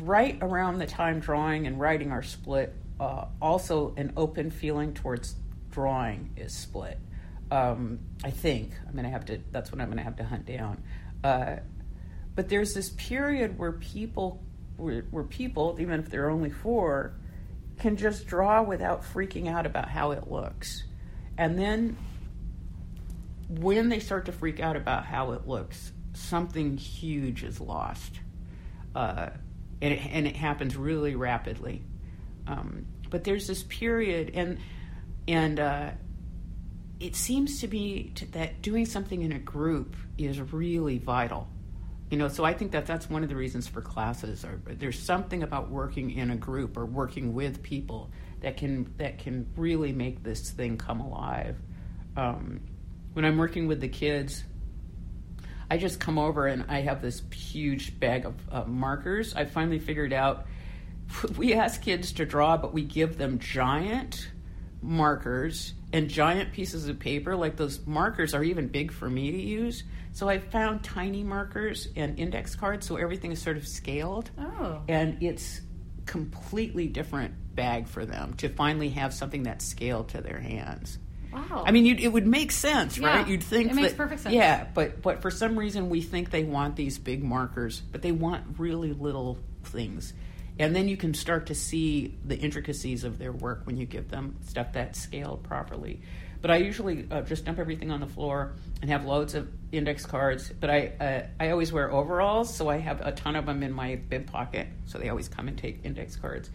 right 0.01 0.39
around 0.43 0.79
the 0.79 0.87
time 0.87 1.21
drawing 1.21 1.67
and 1.67 1.79
writing 1.79 2.11
are 2.11 2.23
split 2.23 2.75
uh, 3.01 3.27
also 3.43 3.93
an 3.97 4.13
open 4.17 4.51
feeling 4.51 4.95
towards 4.95 5.37
drawing 5.71 6.31
is 6.37 6.55
split. 6.55 6.99
Um, 7.51 7.99
i 8.23 8.31
think. 8.31 8.73
I'm 8.87 8.95
gonna 8.95 9.11
have 9.11 9.27
to 9.27 9.41
that's 9.51 9.71
what 9.71 9.81
i'm 9.81 9.89
gonna 9.89 10.03
have 10.03 10.17
to 10.17 10.25
hunt 10.25 10.47
down. 10.47 10.83
Uh, 11.23 11.57
but 12.35 12.49
there's 12.49 12.75
this 12.75 12.91
period 12.91 13.59
where 13.59 13.73
people 13.73 14.43
where, 14.77 15.03
where 15.11 15.25
people 15.25 15.77
even 15.81 16.01
if 16.01 16.09
they're 16.09 16.31
only 16.31 16.51
four 16.51 17.15
can 17.79 17.97
just 17.97 18.27
draw 18.27 18.63
without 18.63 19.03
freaking 19.03 19.49
out 19.49 19.67
about 19.67 19.89
how 19.89 20.13
it 20.13 20.31
looks. 20.31 20.85
And 21.37 21.59
then 21.59 21.97
when 23.49 23.89
they 23.89 23.99
start 23.99 24.27
to 24.27 24.33
freak 24.33 24.61
out 24.61 24.77
about 24.77 25.05
how 25.05 25.33
it 25.33 25.47
looks, 25.47 25.93
something 26.15 26.77
huge 26.77 27.45
is 27.45 27.61
lost. 27.61 28.21
Uh, 28.95 29.31
and, 29.83 29.93
it, 29.93 30.07
and 30.07 30.27
it 30.27 30.37
happens 30.37 30.77
really 30.77 31.15
rapidly. 31.15 31.85
Um, 32.47 32.87
but 33.11 33.25
there's 33.25 33.47
this 33.47 33.63
period, 33.63 34.33
and 34.35 34.59
and 35.27 35.61
uh, 35.61 35.91
it 37.01 37.17
seems 37.17 37.61
to 37.61 37.69
be 37.69 38.13
to, 38.17 38.31
that 38.33 38.63
doing 38.63 38.87
something 38.87 39.23
in 39.23 39.33
a 39.33 39.39
group 39.39 39.97
is 40.19 40.41
really 40.41 40.99
vital. 40.99 41.49
You 42.11 42.19
know, 42.19 42.29
so 42.29 42.45
I 42.45 42.53
think 42.53 42.73
that 42.73 42.87
that's 42.87 43.09
one 43.09 43.23
of 43.23 43.29
the 43.29 43.37
reasons 43.37 43.67
for 43.67 43.81
classes. 43.81 44.45
Or 44.45 44.61
there's 44.67 44.99
something 44.99 45.43
about 45.43 45.71
working 45.71 46.11
in 46.11 46.31
a 46.31 46.37
group 46.37 46.77
or 46.77 46.85
working 46.85 47.35
with 47.35 47.63
people 47.63 48.11
that 48.41 48.57
can 48.57 48.93
that 48.99 49.19
can 49.19 49.47
really 49.57 49.93
make 49.93 50.23
this 50.23 50.51
thing 50.51 50.77
come 50.77 51.01
alive. 51.01 51.57
Um, 52.17 52.61
when 53.15 53.25
I'm 53.25 53.39
working 53.39 53.67
with 53.67 53.81
the 53.81 53.89
kids, 53.89 54.45
I 55.71 55.79
just 55.79 56.01
come 56.01 56.19
over 56.19 56.47
and 56.47 56.65
I 56.69 56.81
have 56.83 57.03
this 57.03 57.23
huge 57.33 57.99
bag 57.99 58.27
of 58.27 58.35
uh, 58.51 58.65
markers. 58.65 59.35
I 59.35 59.45
finally 59.45 59.79
figured 59.79 60.13
out 60.13 60.47
we 61.37 61.55
ask 61.55 61.83
kids 61.83 62.13
to 62.13 62.27
draw, 62.27 62.57
but 62.57 62.73
we 62.73 62.83
give 62.83 63.19
them 63.19 63.39
giant 63.39 64.31
markers 64.83 65.75
and 65.93 66.09
giant 66.09 66.53
pieces 66.53 66.89
of 66.89 66.99
paper. 66.99 67.37
Like 67.37 67.57
those 67.57 67.87
markers 67.87 68.35
are 68.35 68.45
even 68.45 68.69
big 68.69 68.93
for 68.93 69.09
me 69.09 69.31
to 69.31 69.41
use. 69.41 69.85
So 70.13 70.29
I 70.29 70.39
found 70.39 70.85
tiny 70.85 71.25
markers 71.25 71.89
and 71.97 72.19
index 72.19 72.55
cards, 72.55 72.87
so 72.87 72.97
everything 72.97 73.33
is 73.33 73.43
sort 73.43 73.57
of 73.57 73.67
scaled. 73.67 74.31
Oh. 74.39 74.83
And 74.89 75.23
it's 75.23 75.61
completely 76.07 76.87
different 76.87 77.35
bag 77.55 77.89
for 77.89 78.05
them 78.05 78.35
to 78.35 78.49
finally 78.49 78.91
have 78.91 79.15
something 79.15 79.45
that's 79.45 79.65
scaled 79.65 80.09
to 80.11 80.21
their 80.21 80.39
hands. 80.39 80.99
Wow. 81.35 81.65
I 81.67 81.73
mean, 81.73 81.85
you'd, 81.85 82.01
it 82.01 82.13
would 82.13 82.27
make 82.27 82.53
sense, 82.53 82.97
Yeah, 82.99 83.09
right? 83.19 83.29
You'd 83.29 83.43
think 83.43 83.71
it 83.71 83.75
makes 83.75 83.91
that- 83.91 83.97
perfect 83.97 84.23
sense. 84.23 84.35
Yeah, 84.35 84.67
but 84.73 85.03
but 85.03 85.21
for 85.23 85.31
some 85.31 85.59
reason 85.59 85.89
we 85.91 86.01
think 86.01 86.31
they 86.31 86.45
want 86.45 86.77
these 86.77 86.99
big 86.99 87.23
markers, 87.23 87.81
but 87.93 88.03
they 88.03 88.13
want 88.13 88.59
really 88.59 88.93
little 88.93 89.39
things, 89.65 90.13
and 90.59 90.75
then 90.75 90.89
you 90.89 90.97
can 90.97 91.15
start 91.15 91.47
to 91.47 91.55
see 91.55 92.17
the 92.25 92.37
intricacies 92.39 93.05
of 93.05 93.19
their 93.19 93.33
work 93.33 93.63
when 93.65 93.77
you 93.77 93.87
give 93.87 94.09
them 94.11 94.37
stuff 94.47 94.73
that's 94.73 95.01
scaled 95.01 95.43
properly. 95.43 96.01
But 96.41 96.51
I 96.51 96.57
usually 96.59 97.07
uh, 97.11 97.23
just 97.23 97.47
dump 97.47 97.59
everything 97.59 97.91
on 97.91 98.01
the 98.01 98.07
floor 98.07 98.53
and 98.83 98.91
have 98.91 99.07
loads 99.07 99.35
of 99.35 99.49
index 99.73 100.05
cards. 100.05 100.53
But 100.61 100.69
I 100.69 100.87
uh, 101.01 101.27
I 101.41 101.51
always 101.51 101.73
wear 101.73 101.91
overalls, 101.91 102.55
so 102.55 102.69
I 102.69 102.77
have 102.79 103.01
a 103.01 103.13
ton 103.13 103.35
of 103.35 103.47
them 103.47 103.63
in 103.63 103.73
my 103.73 103.97
bib 103.97 104.27
pocket. 104.31 104.67
So 104.85 104.99
they 104.99 105.09
always 105.09 105.27
come 105.27 105.49
and 105.49 105.57
take 105.57 105.81
index 105.85 106.17
cards. 106.17 106.51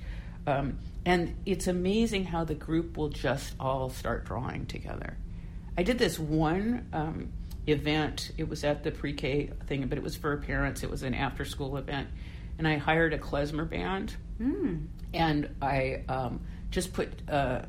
Um, 0.49 0.79
and 1.05 1.35
it's 1.45 1.67
amazing 1.67 2.25
how 2.25 2.43
the 2.43 2.55
group 2.55 2.97
will 2.97 3.09
just 3.09 3.53
all 3.59 3.89
start 3.89 4.25
drawing 4.25 4.65
together. 4.65 5.15
I 5.77 5.83
did 5.83 5.99
this 5.99 6.17
one 6.17 6.87
um, 6.91 7.31
event. 7.67 8.31
It 8.37 8.49
was 8.49 8.63
at 8.63 8.83
the 8.83 8.91
pre-K 8.91 9.51
thing, 9.67 9.87
but 9.87 9.97
it 9.97 10.03
was 10.03 10.15
for 10.15 10.35
parents. 10.37 10.83
It 10.83 10.89
was 10.89 11.03
an 11.03 11.13
after-school 11.13 11.77
event, 11.77 12.09
and 12.57 12.67
I 12.67 12.77
hired 12.77 13.13
a 13.13 13.19
klezmer 13.19 13.69
band, 13.69 14.15
and 15.13 15.55
I 15.61 16.03
um, 16.09 16.41
just 16.71 16.93
put 16.93 17.29
uh, 17.29 17.61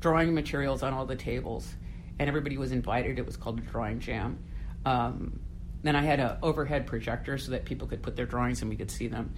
drawing 0.00 0.34
materials 0.34 0.82
on 0.82 0.92
all 0.92 1.06
the 1.06 1.16
tables, 1.16 1.72
and 2.18 2.28
everybody 2.28 2.58
was 2.58 2.72
invited. 2.72 3.18
It 3.18 3.26
was 3.26 3.36
called 3.36 3.58
a 3.58 3.62
drawing 3.62 4.00
jam. 4.00 4.38
Um, 4.84 5.40
then 5.82 5.96
I 5.96 6.02
had 6.02 6.20
an 6.20 6.36
overhead 6.42 6.86
projector 6.86 7.38
so 7.38 7.52
that 7.52 7.64
people 7.64 7.86
could 7.86 8.02
put 8.02 8.16
their 8.16 8.26
drawings 8.26 8.60
and 8.60 8.68
we 8.68 8.76
could 8.76 8.90
see 8.90 9.06
them. 9.06 9.32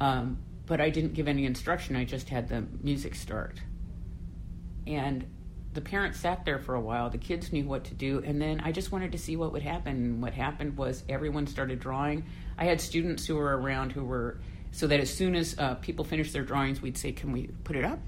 Um, 0.00 0.38
but 0.68 0.80
I 0.80 0.90
didn't 0.90 1.14
give 1.14 1.26
any 1.26 1.46
instruction. 1.46 1.96
I 1.96 2.04
just 2.04 2.28
had 2.28 2.48
the 2.48 2.64
music 2.82 3.14
start. 3.14 3.60
And 4.86 5.26
the 5.72 5.80
parents 5.80 6.20
sat 6.20 6.44
there 6.44 6.58
for 6.58 6.74
a 6.74 6.80
while. 6.80 7.08
The 7.08 7.18
kids 7.18 7.52
knew 7.52 7.64
what 7.64 7.84
to 7.84 7.94
do. 7.94 8.22
And 8.24 8.40
then 8.40 8.60
i 8.60 8.70
just 8.70 8.92
wanted 8.92 9.12
to 9.12 9.18
see 9.18 9.36
what 9.36 9.52
would 9.52 9.62
happen. 9.62 9.96
And 9.96 10.22
what 10.22 10.34
happened 10.34 10.76
was 10.76 11.04
everyone 11.08 11.46
started 11.46 11.80
drawing. 11.80 12.24
I 12.58 12.64
had 12.64 12.80
students 12.80 13.26
who 13.26 13.36
were 13.36 13.56
around 13.58 13.92
who 13.92 14.04
were 14.04 14.40
so 14.70 14.86
that 14.86 15.00
as 15.00 15.12
soon 15.12 15.34
as 15.34 15.58
uh, 15.58 15.76
people 15.76 16.04
finished 16.04 16.34
their 16.34 16.44
drawings 16.44 16.82
we'd 16.82 16.98
say 16.98 17.12
can 17.12 17.32
we 17.32 17.46
put 17.64 17.74
it 17.74 17.84
up? 17.84 17.98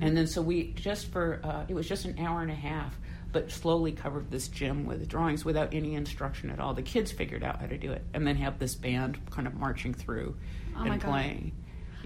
And 0.00 0.16
then 0.16 0.26
so 0.26 0.42
we 0.42 0.72
just 0.72 1.10
for 1.12 1.40
uh, 1.42 1.64
it 1.68 1.74
was 1.74 1.88
just 1.88 2.04
an 2.04 2.18
hour 2.18 2.42
and 2.42 2.50
a 2.50 2.54
half 2.54 2.98
but 3.30 3.50
slowly 3.50 3.92
covered 3.92 4.30
this 4.30 4.48
gym 4.48 4.84
with 4.84 5.08
drawings 5.08 5.42
without 5.42 5.72
any 5.72 5.94
instruction 5.94 6.50
at 6.50 6.60
all. 6.60 6.74
The 6.74 6.82
kids 6.82 7.10
figured 7.10 7.42
out 7.42 7.60
how 7.60 7.66
to 7.66 7.78
do 7.78 7.92
it 7.92 8.04
and 8.12 8.26
then 8.26 8.36
have 8.36 8.58
this 8.58 8.74
band 8.74 9.18
kind 9.30 9.46
of 9.46 9.54
marching 9.54 9.94
through 9.94 10.36
Oh 10.76 10.82
and 10.82 11.00
God. 11.00 11.52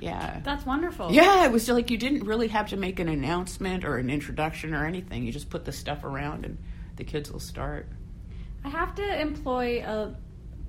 Yeah 0.01 0.40
That's 0.44 0.64
wonderful. 0.66 1.12
yeah, 1.12 1.44
it 1.44 1.53
was 1.53 1.68
like 1.68 1.90
you 1.90 1.99
didn't 1.99 2.24
really 2.24 2.49
have 2.49 2.68
to 2.68 2.76
make 2.76 3.01
an 3.01 3.09
announcement 3.09 3.84
or 3.84 3.97
an 3.99 4.11
introduction 4.11 4.74
or 4.74 4.84
anything. 4.86 5.24
You 5.24 5.32
just 5.32 5.51
put 5.51 5.64
the 5.64 5.72
stuff 5.72 6.05
around 6.05 6.44
and 6.44 6.59
the 6.97 7.05
kids 7.05 7.30
will 7.30 7.40
start. 7.40 7.88
I 8.64 8.68
have 8.68 8.94
to 8.97 9.20
employ 9.20 9.82
a, 9.82 10.14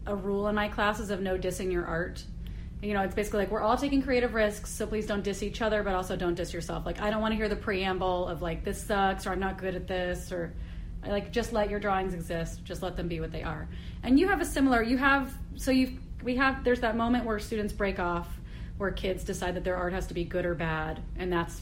a 0.05 0.15
rule 0.15 0.47
in 0.47 0.55
my 0.55 0.67
classes 0.67 1.09
of 1.09 1.21
no 1.21 1.38
dissing 1.38 1.71
your 1.71 1.86
art. 1.86 2.23
You 2.82 2.93
know, 2.93 3.01
it's 3.01 3.15
basically 3.15 3.39
like 3.39 3.51
we're 3.51 3.61
all 3.61 3.75
taking 3.75 4.03
creative 4.03 4.36
risks, 4.36 4.71
so 4.71 4.86
please 4.86 5.07
don't 5.07 5.23
diss 5.23 5.41
each 5.41 5.63
other, 5.63 5.82
but 5.82 5.95
also 5.95 6.15
don't 6.15 6.36
diss 6.36 6.53
yourself. 6.53 6.86
Like, 6.86 7.01
I 7.01 7.09
don't 7.09 7.21
want 7.21 7.32
to 7.32 7.36
hear 7.36 7.49
the 7.49 7.55
preamble 7.55 8.28
of 8.28 8.43
like, 8.43 8.63
this 8.63 8.82
sucks, 8.84 9.25
or 9.25 9.32
I'm 9.32 9.39
not 9.39 9.57
good 9.57 9.73
at 9.73 9.88
this, 9.88 10.32
or 10.32 10.53
like, 11.05 11.32
just 11.32 11.53
let 11.53 11.71
your 11.71 11.80
drawings 11.80 12.13
exist, 12.13 12.63
just 12.63 12.84
let 12.84 12.95
them 12.95 13.07
be 13.07 13.19
what 13.19 13.32
they 13.32 13.41
are. 13.41 13.67
And 14.03 14.19
you 14.19 14.28
have 14.28 14.41
a 14.41 14.45
similar, 14.45 14.84
you 14.84 14.97
have, 14.99 15.34
so 15.55 15.71
you, 15.71 15.97
we 16.21 16.36
have, 16.36 16.63
there's 16.63 16.82
that 16.82 16.95
moment 16.95 17.25
where 17.25 17.39
students 17.39 17.73
break 17.73 17.97
off, 17.97 18.28
where 18.78 18.91
kids 18.91 19.23
decide 19.23 19.55
that 19.55 19.63
their 19.63 19.75
art 19.75 19.93
has 19.93 20.07
to 20.07 20.13
be 20.13 20.23
good 20.23 20.45
or 20.45 20.55
bad, 20.55 21.01
and 21.17 21.32
that's 21.32 21.61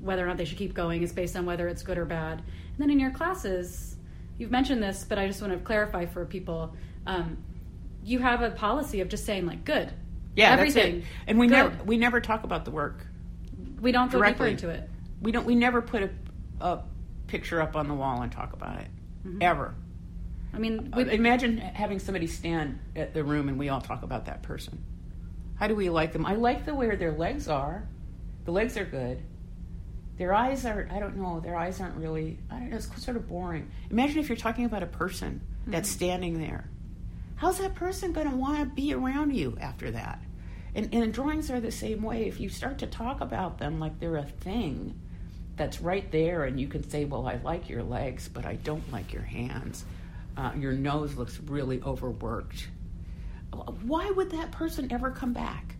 whether 0.00 0.22
or 0.24 0.26
not 0.26 0.36
they 0.36 0.44
should 0.44 0.58
keep 0.58 0.74
going 0.74 1.02
is 1.02 1.12
based 1.12 1.36
on 1.36 1.46
whether 1.46 1.68
it's 1.68 1.82
good 1.82 1.98
or 1.98 2.04
bad. 2.04 2.38
And 2.40 2.78
then 2.78 2.90
in 2.90 2.98
your 3.00 3.10
classes, 3.10 3.96
you've 4.38 4.50
mentioned 4.50 4.82
this, 4.82 5.04
but 5.08 5.18
I 5.18 5.26
just 5.26 5.40
want 5.40 5.52
to 5.52 5.58
clarify 5.60 6.06
for 6.06 6.24
people. 6.26 6.74
Um, 7.06 7.38
you 8.04 8.18
have 8.18 8.42
a 8.42 8.50
policy 8.50 9.00
of 9.00 9.08
just 9.08 9.24
saying 9.24 9.46
like 9.46 9.64
good. 9.64 9.92
Yeah, 10.36 10.52
everything. 10.52 10.96
That's 11.00 11.06
it. 11.06 11.10
And 11.28 11.38
we 11.38 11.46
Good. 11.46 11.52
never 11.54 11.84
we 11.84 11.96
never 11.96 12.20
talk 12.20 12.44
about 12.44 12.64
the 12.66 12.70
work. 12.70 13.06
We 13.80 13.90
don't 13.90 14.10
go 14.12 14.18
Directly. 14.18 14.54
deeper 14.54 14.68
into 14.68 14.82
it. 14.82 14.90
We 15.22 15.32
don't. 15.32 15.46
We 15.46 15.54
never 15.54 15.80
put 15.80 16.02
a, 16.02 16.10
a 16.60 16.82
picture 17.26 17.60
up 17.62 17.74
on 17.74 17.88
the 17.88 17.94
wall 17.94 18.20
and 18.22 18.30
talk 18.30 18.52
about 18.52 18.80
it 18.80 18.88
Mm-hmm. 19.26 19.38
ever. 19.42 19.74
I 20.54 20.58
mean, 20.58 20.90
Uh, 20.92 20.98
we, 20.98 21.10
Imagine 21.10 21.56
having 21.58 21.98
somebody 21.98 22.26
stand 22.28 22.78
at 22.94 23.12
the 23.14 23.24
room 23.24 23.48
and 23.48 23.58
we 23.58 23.70
all 23.70 23.80
talk 23.80 24.02
about 24.02 24.26
that 24.26 24.42
person. 24.42 24.84
How 25.56 25.66
do 25.66 25.74
we 25.74 25.90
like 25.90 26.12
them? 26.12 26.26
I 26.26 26.34
like 26.34 26.64
the 26.64 26.74
way 26.74 26.94
their 26.94 27.12
legs 27.12 27.48
are. 27.48 27.88
The 28.44 28.52
legs 28.52 28.76
are 28.76 28.84
good. 28.84 29.22
Their 30.18 30.32
eyes 30.32 30.64
are, 30.64 30.88
I 30.90 30.98
don't 30.98 31.16
know, 31.16 31.40
their 31.40 31.56
eyes 31.56 31.80
aren't 31.80 31.96
really, 31.96 32.38
I 32.50 32.58
don't 32.58 32.70
know, 32.70 32.76
it's 32.76 33.04
sort 33.04 33.16
of 33.16 33.28
boring. 33.28 33.70
Imagine 33.90 34.18
if 34.18 34.28
you're 34.28 34.36
talking 34.36 34.64
about 34.64 34.82
a 34.82 34.86
person 34.86 35.40
that's 35.66 35.90
standing 35.90 36.40
there. 36.40 36.70
How's 37.36 37.58
that 37.58 37.74
person 37.74 38.12
going 38.12 38.30
to 38.30 38.36
want 38.36 38.60
to 38.60 38.66
be 38.66 38.94
around 38.94 39.34
you 39.34 39.58
after 39.60 39.90
that? 39.90 40.20
And, 40.74 40.92
and 40.94 41.12
drawings 41.12 41.50
are 41.50 41.60
the 41.60 41.70
same 41.70 42.02
way. 42.02 42.28
If 42.28 42.40
you 42.40 42.48
start 42.48 42.78
to 42.78 42.86
talk 42.86 43.20
about 43.20 43.58
them 43.58 43.78
like 43.78 43.98
they're 43.98 44.16
a 44.16 44.24
thing 44.24 44.98
that's 45.56 45.80
right 45.80 46.10
there, 46.12 46.44
and 46.44 46.60
you 46.60 46.68
can 46.68 46.88
say, 46.88 47.04
Well, 47.04 47.26
I 47.26 47.36
like 47.36 47.68
your 47.68 47.82
legs, 47.82 48.28
but 48.28 48.44
I 48.44 48.56
don't 48.56 48.90
like 48.92 49.12
your 49.12 49.22
hands. 49.22 49.84
Uh, 50.36 50.52
your 50.58 50.72
nose 50.72 51.14
looks 51.14 51.40
really 51.40 51.80
overworked. 51.82 52.68
Why 53.82 54.10
would 54.10 54.30
that 54.30 54.52
person 54.52 54.92
ever 54.92 55.10
come 55.10 55.32
back? 55.32 55.76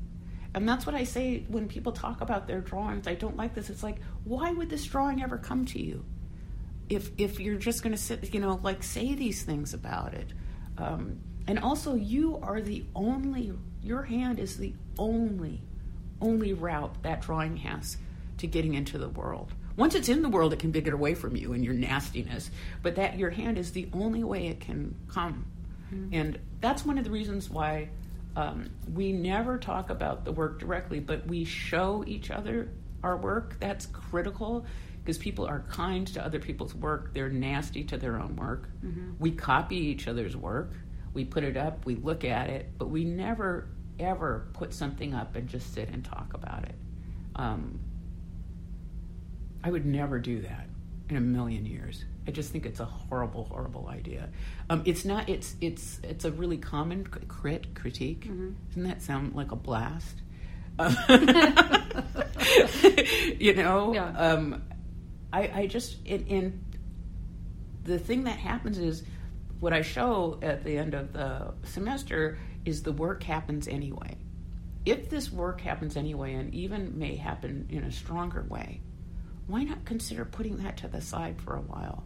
And 0.55 0.67
that's 0.69 0.87
what 0.87 0.95
I 0.95 1.05
say 1.05 1.45
when 1.49 1.69
people 1.69 1.93
talk 1.93 2.23
about 2.23 2.47
their 2.47 2.61
drawings. 2.61 3.07
I 3.07 3.15
don't 3.15 3.37
like 3.37 3.55
this. 3.55 3.69
It's 3.69 3.83
like, 3.83 3.97
why 4.25 4.53
would 4.53 4.71
this 4.71 4.85
drawing 4.85 5.23
ever 5.23 5.37
come 5.37 5.67
to 5.67 5.81
you? 5.81 6.05
If 6.89 7.11
if 7.19 7.41
you're 7.41 7.59
just 7.59 7.83
going 7.83 7.95
to 7.95 8.01
sit, 8.01 8.33
you 8.33 8.41
know, 8.41 8.59
like 8.63 8.83
say 8.83 9.15
these 9.15 9.43
things 9.43 9.75
about 9.75 10.15
it. 10.15 10.33
Um, 10.79 11.21
and 11.47 11.59
also, 11.59 11.95
you 11.95 12.39
are 12.43 12.61
the 12.61 12.85
only. 12.95 13.53
Your 13.83 14.03
hand 14.03 14.39
is 14.41 14.57
the 14.57 14.75
only, 14.99 15.63
only 16.21 16.53
route 16.55 17.03
that 17.03 17.21
drawing 17.21 17.59
has 17.59 17.99
to 18.39 18.47
getting 18.47 18.75
into 18.75 18.99
the 18.99 19.09
world. 19.09 19.53
Once 19.77 19.95
it's 19.95 20.09
in 20.09 20.23
the 20.23 20.29
world, 20.29 20.53
it 20.53 20.59
can 20.59 20.73
get 20.73 20.93
away 20.93 21.15
from 21.15 21.37
you 21.37 21.53
and 21.53 21.65
your 21.65 21.75
nastiness. 21.75 22.51
But 22.83 22.97
that 22.97 23.19
your 23.19 23.31
hand 23.31 23.59
is 23.59 23.73
the 23.73 23.89
only 23.93 24.25
way 24.25 24.49
it 24.49 24.61
can 24.61 24.95
come. 25.09 25.47
And 26.13 26.39
that's 26.61 26.85
one 26.85 26.99
of 26.99 27.05
the 27.05 27.11
reasons 27.11 27.49
why 27.49 27.91
um, 28.35 28.71
we 28.93 29.13
never 29.13 29.59
talk 29.59 29.91
about 29.91 30.25
the 30.25 30.33
work 30.33 30.59
directly, 30.59 31.01
but 31.01 31.27
we 31.27 31.45
show 31.45 32.05
each 32.07 32.31
other 32.31 32.69
our 33.03 33.17
work. 33.17 33.57
That's 33.61 33.87
critical 33.87 34.67
because 35.03 35.19
people 35.19 35.47
are 35.47 35.61
kind 35.71 36.07
to 36.09 36.25
other 36.25 36.41
people's 36.41 36.75
work. 36.75 37.15
They're 37.15 37.31
nasty 37.31 37.85
to 37.85 37.97
their 37.97 38.19
own 38.19 38.37
work. 38.37 38.69
We 39.21 39.31
copy 39.31 39.77
each 39.77 40.09
other's 40.09 40.37
work. 40.37 40.73
We 41.15 41.25
put 41.25 41.45
it 41.45 41.57
up, 41.57 41.87
we 41.87 41.95
look 41.95 42.25
at 42.25 42.51
it, 42.51 42.71
but 42.77 42.91
we 42.91 43.05
never, 43.05 43.69
ever 43.99 44.49
put 44.53 44.75
something 44.75 45.15
up 45.15 45.35
and 45.35 45.49
just 45.49 45.73
sit 45.73 45.89
and 45.89 46.05
talk 46.05 46.35
about 46.35 46.65
it. 46.65 46.75
Um, 47.37 47.79
I 49.65 49.71
would 49.71 49.87
never 49.87 50.19
do 50.19 50.43
that 50.43 50.67
in 51.09 51.17
a 51.17 51.21
million 51.21 51.65
years. 51.65 52.05
I 52.27 52.31
just 52.33 52.51
think 52.51 52.67
it's 52.67 52.81
a 52.81 52.85
horrible, 52.85 53.45
horrible 53.45 53.89
idea. 53.89 54.29
Um, 54.69 54.83
it's 54.85 55.05
not. 55.05 55.29
It's 55.29 55.55
it's 55.61 56.01
it's 56.03 56.25
a 56.25 56.33
really 56.33 56.59
common 56.59 57.05
crit 57.07 57.75
critique. 57.75 58.23
Doesn't 58.69 58.83
that 58.85 59.01
sound 59.03 59.35
like 59.35 59.53
a 59.53 59.57
blast? 59.57 60.23
You 63.39 63.55
know, 63.55 63.93
Yeah. 63.95 64.09
um, 64.17 64.63
I, 65.33 65.51
I 65.63 65.67
just 65.67 66.05
in 66.07 66.61
the 67.85 67.99
thing 67.99 68.25
that 68.25 68.39
happens 68.39 68.79
is 68.79 69.03
what 69.61 69.73
I 69.73 69.83
show 69.83 70.39
at 70.43 70.65
the 70.65 70.77
end 70.79 70.95
of 70.95 71.13
the 71.13 71.53
semester 71.65 72.39
is 72.65 72.83
the 72.83 72.93
work 72.93 73.23
happens 73.23 73.69
anyway. 73.69 74.17
If 74.85 75.11
this 75.11 75.31
work 75.33 75.61
happens 75.61 75.97
anyway, 75.97 76.35
and 76.35 76.55
even 76.55 76.99
may 76.99 77.17
happen 77.17 77.67
in 77.71 77.85
a 77.85 77.93
stronger 77.93 78.47
way, 78.49 78.81
why 79.47 79.65
not 79.65 79.85
consider 79.85 80.25
putting 80.25 80.57
that 80.59 80.77
to 80.79 80.89
the 80.89 81.01
side 81.01 81.41
for 81.41 81.57
a 81.57 81.61
while? 81.61 82.05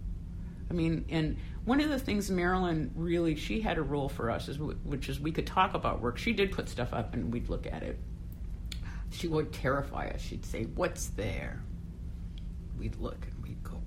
I 0.71 0.73
mean, 0.73 1.05
and 1.09 1.37
one 1.65 1.81
of 1.81 1.89
the 1.89 1.99
things 1.99 2.31
Marilyn 2.31 2.93
really, 2.95 3.35
she 3.35 3.61
had 3.61 3.77
a 3.77 3.83
rule 3.83 4.09
for 4.09 4.31
us, 4.31 4.49
is 4.49 4.59
which 4.59 5.09
is 5.09 5.19
we 5.19 5.33
could 5.33 5.47
talk 5.47 5.75
about 5.75 6.01
work. 6.01 6.17
She 6.17 6.33
did 6.33 6.53
put 6.53 6.69
stuff 6.69 6.93
up, 6.93 7.13
and 7.15 7.33
we'd 7.33 7.49
look 7.49 7.67
at 7.67 7.83
it. 7.83 7.99
She 9.11 9.27
would 9.27 9.53
terrify 9.53 10.09
us. 10.09 10.21
She'd 10.21 10.45
say, 10.45 10.65
"What's 10.65 11.09
there?" 11.09 11.63
We'd 12.79 12.97
look, 12.97 13.27
and 13.27 13.43
we'd 13.43 13.63
go, 13.65 13.83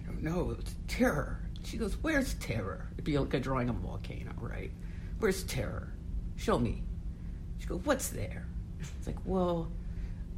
"I 0.00 0.06
don't 0.06 0.22
know. 0.22 0.56
It's 0.58 0.74
terror." 0.88 1.42
She 1.62 1.76
goes, 1.76 1.94
"Where's 2.00 2.34
terror?" 2.34 2.88
It'd 2.94 3.04
be 3.04 3.18
like 3.18 3.34
a 3.34 3.40
drawing 3.40 3.68
of 3.68 3.76
a 3.76 3.80
volcano, 3.80 4.32
right? 4.40 4.72
Where's 5.18 5.44
terror? 5.44 5.92
Show 6.36 6.58
me. 6.58 6.84
She 7.58 7.66
goes, 7.66 7.84
"What's 7.84 8.08
there?" 8.08 8.46
It's 8.80 9.06
like, 9.06 9.18
well, 9.26 9.70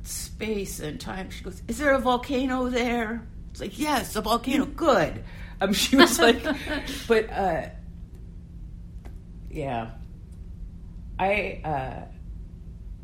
space 0.02 0.80
and 0.80 1.00
time. 1.00 1.30
She 1.30 1.44
goes, 1.44 1.62
"Is 1.68 1.78
there 1.78 1.94
a 1.94 2.00
volcano 2.00 2.68
there?" 2.68 3.22
It's 3.58 3.60
like, 3.60 3.78
"Yes, 3.80 4.14
a 4.14 4.20
volcano." 4.20 4.66
Good. 4.66 5.24
Um, 5.60 5.72
she 5.72 5.96
was 5.96 6.16
like, 6.20 6.40
but 7.08 7.28
uh, 7.28 7.62
yeah, 9.50 9.90
I 11.18 11.60
uh, 11.64 12.04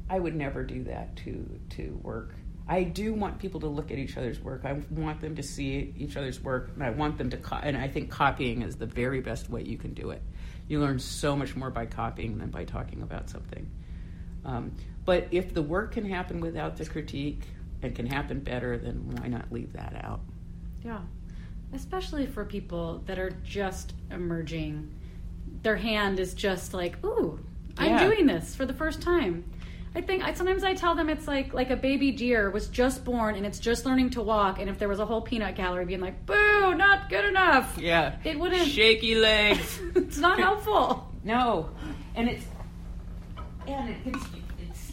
I 0.08 0.18
would 0.20 0.36
never 0.36 0.62
do 0.62 0.84
that 0.84 1.16
to 1.16 1.58
to 1.70 1.98
work. 2.04 2.36
I 2.68 2.84
do 2.84 3.12
want 3.14 3.40
people 3.40 3.58
to 3.60 3.66
look 3.66 3.90
at 3.90 3.98
each 3.98 4.16
other's 4.16 4.38
work. 4.38 4.64
I 4.64 4.80
want 4.90 5.20
them 5.20 5.34
to 5.34 5.42
see 5.42 5.92
each 5.98 6.16
other's 6.16 6.40
work, 6.40 6.70
and 6.74 6.84
I 6.84 6.90
want 6.90 7.18
them 7.18 7.30
to. 7.30 7.36
Co- 7.36 7.58
and 7.60 7.76
I 7.76 7.88
think 7.88 8.10
copying 8.10 8.62
is 8.62 8.76
the 8.76 8.86
very 8.86 9.20
best 9.20 9.50
way 9.50 9.64
you 9.64 9.76
can 9.76 9.92
do 9.92 10.10
it. 10.10 10.22
You 10.68 10.78
learn 10.78 11.00
so 11.00 11.34
much 11.34 11.56
more 11.56 11.70
by 11.70 11.86
copying 11.86 12.38
than 12.38 12.50
by 12.50 12.64
talking 12.64 13.02
about 13.02 13.28
something. 13.28 13.68
Um, 14.44 14.70
but 15.04 15.26
if 15.32 15.52
the 15.52 15.62
work 15.62 15.92
can 15.94 16.08
happen 16.08 16.40
without 16.40 16.76
the 16.76 16.86
critique 16.86 17.42
and 17.82 17.92
can 17.92 18.06
happen 18.06 18.38
better, 18.38 18.78
then 18.78 19.16
why 19.16 19.26
not 19.26 19.50
leave 19.50 19.72
that 19.72 20.00
out? 20.04 20.20
Yeah. 20.84 21.00
Especially 21.72 22.26
for 22.26 22.44
people 22.44 23.02
that 23.06 23.18
are 23.18 23.30
just 23.42 23.94
emerging. 24.10 24.90
Their 25.62 25.76
hand 25.76 26.20
is 26.20 26.34
just 26.34 26.74
like, 26.74 27.02
ooh, 27.04 27.40
I'm 27.78 27.90
Yeah. 27.92 28.04
doing 28.08 28.26
this 28.26 28.54
for 28.54 28.66
the 28.66 28.74
first 28.74 29.00
time. 29.02 29.44
I 29.96 30.00
think 30.00 30.24
I, 30.24 30.34
sometimes 30.34 30.64
I 30.64 30.74
tell 30.74 30.96
them 30.96 31.08
it's 31.08 31.28
like 31.28 31.54
like 31.54 31.70
a 31.70 31.76
baby 31.76 32.10
deer 32.10 32.50
was 32.50 32.66
just 32.66 33.04
born 33.04 33.36
and 33.36 33.46
it's 33.46 33.60
just 33.60 33.86
learning 33.86 34.10
to 34.10 34.22
walk. 34.22 34.58
And 34.60 34.68
if 34.68 34.76
there 34.78 34.88
was 34.88 34.98
a 34.98 35.06
whole 35.06 35.20
peanut 35.22 35.54
gallery 35.54 35.84
being 35.84 36.00
like, 36.00 36.26
"Boo, 36.26 36.74
not 36.74 37.08
good 37.08 37.24
enough," 37.24 37.78
Yeah. 37.78 38.16
it 38.24 38.36
wouldn't. 38.38 38.66
Shaky 38.68 39.14
legs. 39.14 39.80
it's 39.94 40.18
not 40.18 40.38
helpful. 40.40 41.08
No, 41.22 41.70
and 42.16 42.28
it's 42.28 42.44
and 43.68 43.94
it's 44.04 44.24
it's 44.60 44.92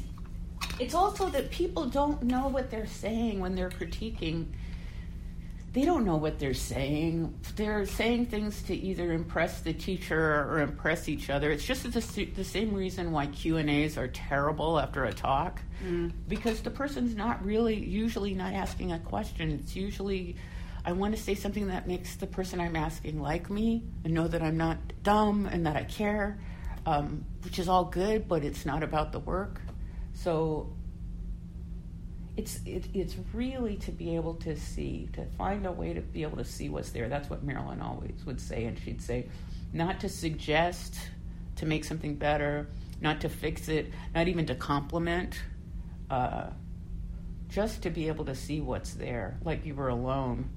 it's 0.79 0.93
also 0.93 1.29
that 1.29 1.49
people 1.49 1.85
don't 1.87 2.21
know 2.21 2.47
what 2.47 2.69
they're 2.69 2.85
saying 2.85 3.39
when 3.39 3.55
they're 3.55 3.71
critiquing. 3.71 4.45
They 5.73 5.85
don't 5.85 6.03
know 6.03 6.17
what 6.17 6.37
they're 6.37 6.53
saying. 6.53 7.33
They're 7.55 7.85
saying 7.85 8.25
things 8.25 8.61
to 8.63 8.75
either 8.75 9.13
impress 9.13 9.61
the 9.61 9.71
teacher 9.71 10.45
or 10.49 10.59
impress 10.59 11.07
each 11.07 11.29
other. 11.29 11.49
It's 11.49 11.63
just 11.63 11.83
the, 11.83 12.25
the 12.25 12.43
same 12.43 12.73
reason 12.73 13.13
why 13.13 13.27
Q 13.27 13.55
and 13.55 13.69
A's 13.69 13.97
are 13.97 14.09
terrible 14.09 14.77
after 14.77 15.05
a 15.05 15.13
talk, 15.13 15.61
because 16.27 16.61
the 16.61 16.71
person's 16.71 17.15
not 17.15 17.43
really 17.45 17.75
usually 17.75 18.33
not 18.33 18.53
asking 18.53 18.91
a 18.91 18.99
question. 18.99 19.51
It's 19.51 19.75
usually 19.75 20.35
I 20.83 20.91
want 20.93 21.15
to 21.15 21.21
say 21.21 21.35
something 21.35 21.67
that 21.67 21.87
makes 21.87 22.15
the 22.15 22.27
person 22.27 22.59
I'm 22.59 22.75
asking 22.75 23.21
like 23.21 23.49
me 23.49 23.83
and 24.03 24.13
know 24.13 24.27
that 24.27 24.41
I'm 24.41 24.57
not 24.57 24.77
dumb 25.03 25.45
and 25.45 25.65
that 25.67 25.75
I 25.75 25.83
care, 25.83 26.39
um, 26.85 27.23
which 27.43 27.59
is 27.59 27.69
all 27.69 27.85
good, 27.85 28.27
but 28.27 28.43
it's 28.43 28.65
not 28.65 28.81
about 28.83 29.11
the 29.11 29.19
work. 29.19 29.61
So 30.13 30.73
it's 32.37 32.59
it, 32.65 32.85
it's 32.93 33.15
really 33.33 33.75
to 33.77 33.91
be 33.91 34.15
able 34.15 34.35
to 34.35 34.55
see, 34.55 35.09
to 35.13 35.25
find 35.37 35.65
a 35.65 35.71
way 35.71 35.93
to 35.93 36.01
be 36.01 36.23
able 36.23 36.37
to 36.37 36.45
see 36.45 36.69
what's 36.69 36.91
there. 36.91 37.09
That's 37.09 37.29
what 37.29 37.43
Marilyn 37.43 37.81
always 37.81 38.25
would 38.25 38.39
say, 38.39 38.65
and 38.65 38.79
she'd 38.79 39.01
say, 39.01 39.27
not 39.73 39.99
to 40.01 40.09
suggest 40.09 40.95
to 41.57 41.65
make 41.65 41.83
something 41.83 42.15
better, 42.15 42.67
not 43.01 43.21
to 43.21 43.29
fix 43.29 43.67
it, 43.67 43.91
not 44.15 44.27
even 44.27 44.45
to 44.47 44.55
compliment. 44.55 45.41
Uh, 46.09 46.47
just 47.49 47.83
to 47.83 47.89
be 47.89 48.07
able 48.07 48.25
to 48.25 48.33
see 48.33 48.61
what's 48.61 48.93
there, 48.93 49.37
like 49.43 49.65
you 49.65 49.75
were 49.75 49.89
alone. 49.89 50.49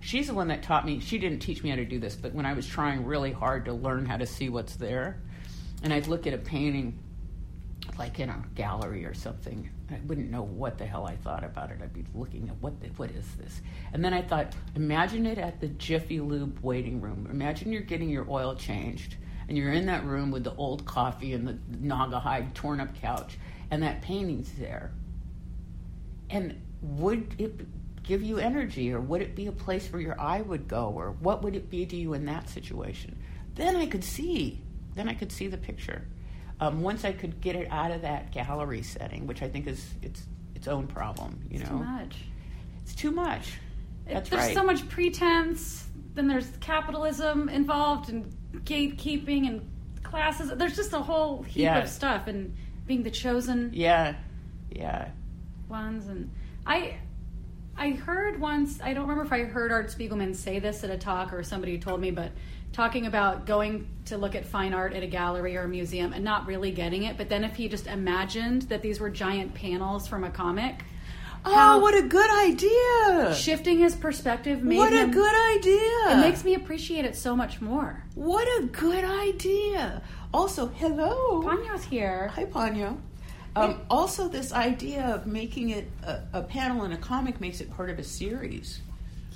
She's 0.00 0.26
the 0.26 0.34
one 0.34 0.48
that 0.48 0.62
taught 0.62 0.84
me. 0.84 1.00
She 1.00 1.18
didn't 1.18 1.40
teach 1.40 1.62
me 1.62 1.70
how 1.70 1.76
to 1.76 1.84
do 1.86 1.98
this, 1.98 2.14
but 2.14 2.34
when 2.34 2.44
I 2.44 2.52
was 2.52 2.66
trying 2.66 3.06
really 3.06 3.32
hard 3.32 3.64
to 3.64 3.72
learn 3.72 4.04
how 4.04 4.18
to 4.18 4.26
see 4.26 4.50
what's 4.50 4.76
there, 4.76 5.22
and 5.82 5.92
I'd 5.92 6.06
look 6.06 6.26
at 6.26 6.34
a 6.34 6.38
painting, 6.38 6.98
like 7.98 8.20
in 8.20 8.28
a 8.28 8.44
gallery 8.54 9.06
or 9.06 9.14
something, 9.14 9.70
I 9.90 10.00
wouldn't 10.06 10.30
know 10.30 10.42
what 10.42 10.78
the 10.78 10.86
hell 10.86 11.06
I 11.06 11.16
thought 11.16 11.44
about 11.44 11.70
it. 11.70 11.78
I'd 11.82 11.92
be 11.92 12.04
looking 12.14 12.48
at 12.48 12.56
what 12.60 12.80
the, 12.80 12.88
what 12.96 13.10
is 13.10 13.26
this, 13.36 13.60
and 13.92 14.04
then 14.04 14.12
I 14.12 14.22
thought, 14.22 14.54
imagine 14.74 15.26
it 15.26 15.38
at 15.38 15.60
the 15.60 15.68
Jiffy 15.68 16.20
Lube 16.20 16.58
waiting 16.62 17.00
room. 17.00 17.28
Imagine 17.30 17.72
you're 17.72 17.82
getting 17.82 18.08
your 18.08 18.26
oil 18.28 18.56
changed, 18.56 19.16
and 19.48 19.56
you're 19.56 19.72
in 19.72 19.86
that 19.86 20.04
room 20.04 20.30
with 20.30 20.44
the 20.44 20.54
old 20.56 20.84
coffee 20.86 21.34
and 21.34 21.46
the 21.46 21.58
Naugahyde 21.76 22.52
torn 22.54 22.80
up 22.80 22.94
couch, 23.00 23.38
and 23.70 23.82
that 23.82 24.02
painting's 24.02 24.52
there 24.52 24.92
and 26.30 26.60
would 26.82 27.34
it 27.38 27.66
give 28.02 28.22
you 28.22 28.38
energy 28.38 28.92
or 28.92 29.00
would 29.00 29.20
it 29.20 29.34
be 29.34 29.46
a 29.46 29.52
place 29.52 29.92
where 29.92 30.00
your 30.00 30.20
eye 30.20 30.40
would 30.40 30.68
go 30.68 30.92
or 30.94 31.12
what 31.20 31.42
would 31.42 31.56
it 31.56 31.68
be 31.70 31.84
to 31.86 31.96
you 31.96 32.14
in 32.14 32.24
that 32.24 32.48
situation 32.48 33.16
then 33.54 33.76
i 33.76 33.86
could 33.86 34.04
see 34.04 34.60
then 34.94 35.08
i 35.08 35.14
could 35.14 35.32
see 35.32 35.48
the 35.48 35.56
picture 35.56 36.06
um, 36.60 36.82
once 36.82 37.04
i 37.04 37.12
could 37.12 37.40
get 37.40 37.54
it 37.56 37.68
out 37.70 37.90
of 37.90 38.02
that 38.02 38.32
gallery 38.32 38.82
setting 38.82 39.26
which 39.26 39.42
i 39.42 39.48
think 39.48 39.66
is 39.66 39.92
its 40.02 40.22
its 40.54 40.68
own 40.68 40.86
problem 40.86 41.38
you 41.50 41.58
know 41.58 41.66
Too 41.66 41.78
much. 41.78 42.16
it's 42.82 42.94
too 42.94 43.10
much 43.10 43.54
It- 44.06 44.14
that's 44.14 44.30
there's 44.30 44.42
right 44.46 44.54
so 44.54 44.64
much 44.64 44.88
pretense. 44.88 45.82
Then 46.14 46.28
there's 46.28 46.48
capitalism 46.60 47.50
involved 47.50 48.08
and 48.08 48.32
gatekeeping 48.64 49.46
and 49.48 49.68
classes. 50.02 50.50
There's 50.56 50.74
just 50.76 50.94
a 50.94 51.00
whole 51.00 51.42
heap 51.42 51.64
Yeah. 51.64 51.78
of 51.80 51.88
stuff 51.90 52.26
and 52.26 52.54
being 52.86 53.02
the 53.02 53.10
chosen 53.10 53.70
yeah 53.74 54.14
yeah 54.70 55.08
ones. 55.68 56.06
And 56.06 56.30
I, 56.66 56.96
I 57.76 57.90
heard 57.90 58.40
once. 58.40 58.80
I 58.80 58.94
don't 58.94 59.02
remember 59.08 59.24
if 59.24 59.32
I 59.32 59.44
heard 59.44 59.72
Art 59.72 59.88
Spiegelman 59.88 60.34
say 60.34 60.58
this 60.58 60.84
at 60.84 60.90
a 60.90 60.96
talk 60.96 61.32
or 61.34 61.42
somebody 61.42 61.76
told 61.78 62.00
me, 62.00 62.10
but 62.12 62.30
talking 62.76 63.06
about 63.06 63.46
going 63.46 63.88
to 64.04 64.18
look 64.18 64.34
at 64.34 64.44
fine 64.44 64.74
art 64.74 64.92
at 64.92 65.02
a 65.02 65.06
gallery 65.06 65.56
or 65.56 65.62
a 65.62 65.68
museum 65.68 66.12
and 66.12 66.22
not 66.22 66.46
really 66.46 66.70
getting 66.70 67.04
it. 67.04 67.16
But 67.16 67.30
then 67.30 67.42
if 67.42 67.54
he 67.56 67.68
just 67.68 67.86
imagined 67.86 68.62
that 68.62 68.82
these 68.82 69.00
were 69.00 69.08
giant 69.08 69.54
panels 69.54 70.06
from 70.06 70.24
a 70.24 70.30
comic. 70.30 70.84
oh 71.46 71.78
what 71.78 71.94
a 71.94 72.02
good 72.02 72.30
idea 72.48 73.34
Shifting 73.34 73.78
his 73.78 73.94
perspective 73.94 74.62
made 74.62 74.76
what 74.78 74.92
a 74.92 75.04
him, 75.04 75.10
good 75.10 75.36
idea 75.56 76.18
It 76.18 76.20
makes 76.20 76.44
me 76.44 76.54
appreciate 76.54 77.04
it 77.06 77.16
so 77.16 77.34
much 77.34 77.60
more. 77.62 78.04
what 78.14 78.46
a 78.60 78.66
good 78.66 79.04
idea 79.04 80.02
also 80.34 80.66
hello 80.66 81.42
Ponyo's 81.42 81.84
here. 81.84 82.28
Hi, 82.34 82.44
Ponyo. 82.44 82.98
Um, 83.54 83.80
also, 83.88 84.28
this 84.28 84.52
idea 84.52 85.02
of 85.14 85.26
making 85.26 85.70
it 85.70 85.90
a, 86.02 86.20
a 86.34 86.42
panel 86.42 86.84
in 86.84 86.92
a 86.92 86.98
comic 86.98 87.40
makes 87.40 87.62
it 87.62 87.70
part 87.74 87.88
of 87.88 87.98
a 87.98 88.04
series. 88.04 88.80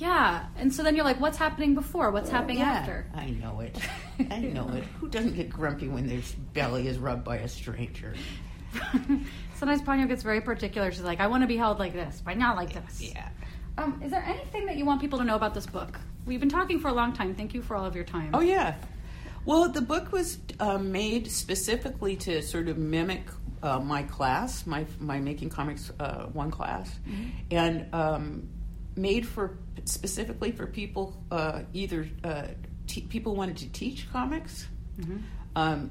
Yeah, 0.01 0.46
and 0.57 0.72
so 0.72 0.82
then 0.82 0.96
you're 0.96 1.05
like, 1.05 1.20
what's 1.20 1.36
happening 1.36 1.74
before? 1.74 2.11
What's 2.11 2.30
happening 2.30 2.59
Yeah, 2.59 2.70
after? 2.72 3.07
I 3.14 3.30
know 3.30 3.61
it. 3.61 3.78
I 4.30 4.38
know 4.38 4.66
it. 4.70 4.84
Who 4.98 5.09
doesn't 5.09 5.34
get 5.36 5.51
grumpy 5.51 5.88
when 5.88 6.07
their 6.07 6.22
belly 6.55 6.88
is 6.88 6.98
rubbed 6.98 7.22
by 7.22 7.36
a 7.36 7.48
stranger? 7.48 8.14
Sometimes 9.55 9.82
Ponyo 9.82 10.09
gets 10.09 10.22
very 10.22 10.40
particular. 10.40 10.90
She's 10.90 11.03
like, 11.03 11.20
I 11.20 11.26
want 11.26 11.42
to 11.42 11.46
be 11.46 11.59
held 11.59 11.78
like 11.78 11.92
this, 11.92 12.22
but 12.24 12.38
not 12.38 12.57
like 12.57 12.72
this. 12.72 13.03
Yeah. 13.03 13.28
Um, 13.76 14.01
is 14.03 14.11
there 14.11 14.24
anything 14.26 14.64
that 14.66 14.76
you 14.76 14.86
want 14.86 15.03
people 15.03 15.18
to 15.18 15.24
know 15.24 15.36
about 15.36 15.53
this 15.53 15.66
book? 15.66 16.01
We've 16.24 16.40
been 16.40 16.48
talking 16.48 16.80
for 16.80 16.88
a 16.88 16.94
long 16.94 17.12
time. 17.12 17.34
Thank 17.34 17.53
you 17.53 17.61
for 17.61 17.76
all 17.76 17.84
of 17.84 17.94
your 17.94 18.05
time. 18.05 18.30
Oh 18.32 18.40
yeah. 18.40 18.76
Well, 19.44 19.68
the 19.68 19.82
book 19.82 20.12
was 20.12 20.38
um, 20.61 20.92
made 20.92 21.30
specifically 21.30 22.16
to 22.16 22.40
sort 22.42 22.68
of 22.68 22.78
mimic 22.78 23.22
uh, 23.62 23.78
my 23.80 24.03
class, 24.05 24.66
my 24.66 24.86
my 24.98 25.18
making 25.18 25.51
comics 25.51 25.90
uh, 26.01 26.24
one 26.26 26.51
class, 26.51 26.90
and 27.51 27.86
um, 27.94 28.48
made 29.01 29.26
for 29.26 29.59
specifically 29.84 30.53
for 30.53 30.66
people 30.66 31.16
uh, 31.30 31.62
either 31.72 32.09
uh, 32.22 32.48
te- 32.86 33.03
people 33.03 33.34
wanted 33.34 33.57
to 33.59 33.68
teach 33.72 34.11
comics. 34.12 34.66
Um, 35.57 35.90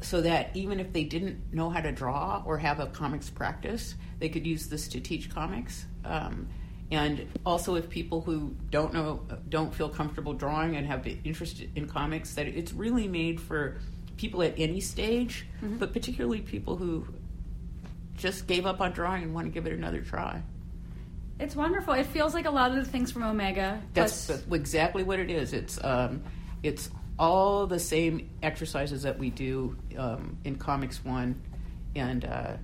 so 0.00 0.20
that 0.20 0.50
even 0.54 0.78
if 0.78 0.92
they 0.92 1.04
didn't 1.04 1.52
know 1.52 1.70
how 1.70 1.80
to 1.80 1.90
draw 1.90 2.42
or 2.46 2.56
have 2.58 2.78
a 2.78 2.86
comics 2.86 3.28
practice, 3.30 3.96
they 4.20 4.28
could 4.28 4.46
use 4.46 4.68
this 4.68 4.86
to 4.88 5.00
teach 5.00 5.28
comics. 5.28 5.86
Um, 6.04 6.48
and 6.90 7.26
also, 7.44 7.74
if 7.74 7.90
people 7.90 8.20
who 8.22 8.54
don't 8.70 8.94
know, 8.94 9.20
don't 9.48 9.74
feel 9.74 9.88
comfortable 9.88 10.32
drawing 10.32 10.76
and 10.76 10.86
have 10.86 11.02
been 11.02 11.20
interested 11.24 11.70
in 11.74 11.86
comics, 11.88 12.34
that 12.34 12.46
it's 12.46 12.72
really 12.72 13.08
made 13.08 13.40
for 13.40 13.78
people 14.16 14.42
at 14.42 14.54
any 14.56 14.80
stage, 14.80 15.46
but 15.78 15.92
particularly 15.92 16.40
people 16.40 16.76
who 16.76 17.06
just 18.16 18.46
gave 18.46 18.66
up 18.66 18.80
on 18.80 18.92
drawing 18.92 19.22
and 19.24 19.34
want 19.34 19.46
to 19.46 19.50
give 19.50 19.66
it 19.66 19.72
another 19.72 20.00
try. 20.00 20.42
It's 21.40 21.54
wonderful. 21.54 21.94
It 21.94 22.06
feels 22.06 22.34
like 22.34 22.46
a 22.46 22.50
lot 22.50 22.70
of 22.70 22.76
the 22.76 22.90
things 22.90 23.12
from 23.12 23.22
Omega. 23.22 23.80
That's 23.94 24.26
plus- 24.26 24.42
exactly 24.50 25.02
what 25.04 25.20
it 25.20 25.30
is. 25.30 25.52
It's 25.52 25.82
um, 25.84 26.22
it's 26.62 26.90
all 27.18 27.66
the 27.66 27.78
same 27.78 28.28
exercises 28.42 29.02
that 29.02 29.18
we 29.18 29.30
do 29.30 29.76
um, 29.96 30.36
in 30.44 30.56
Comics 30.56 31.04
One, 31.04 31.40
and 31.94 32.24
uh, 32.24 32.56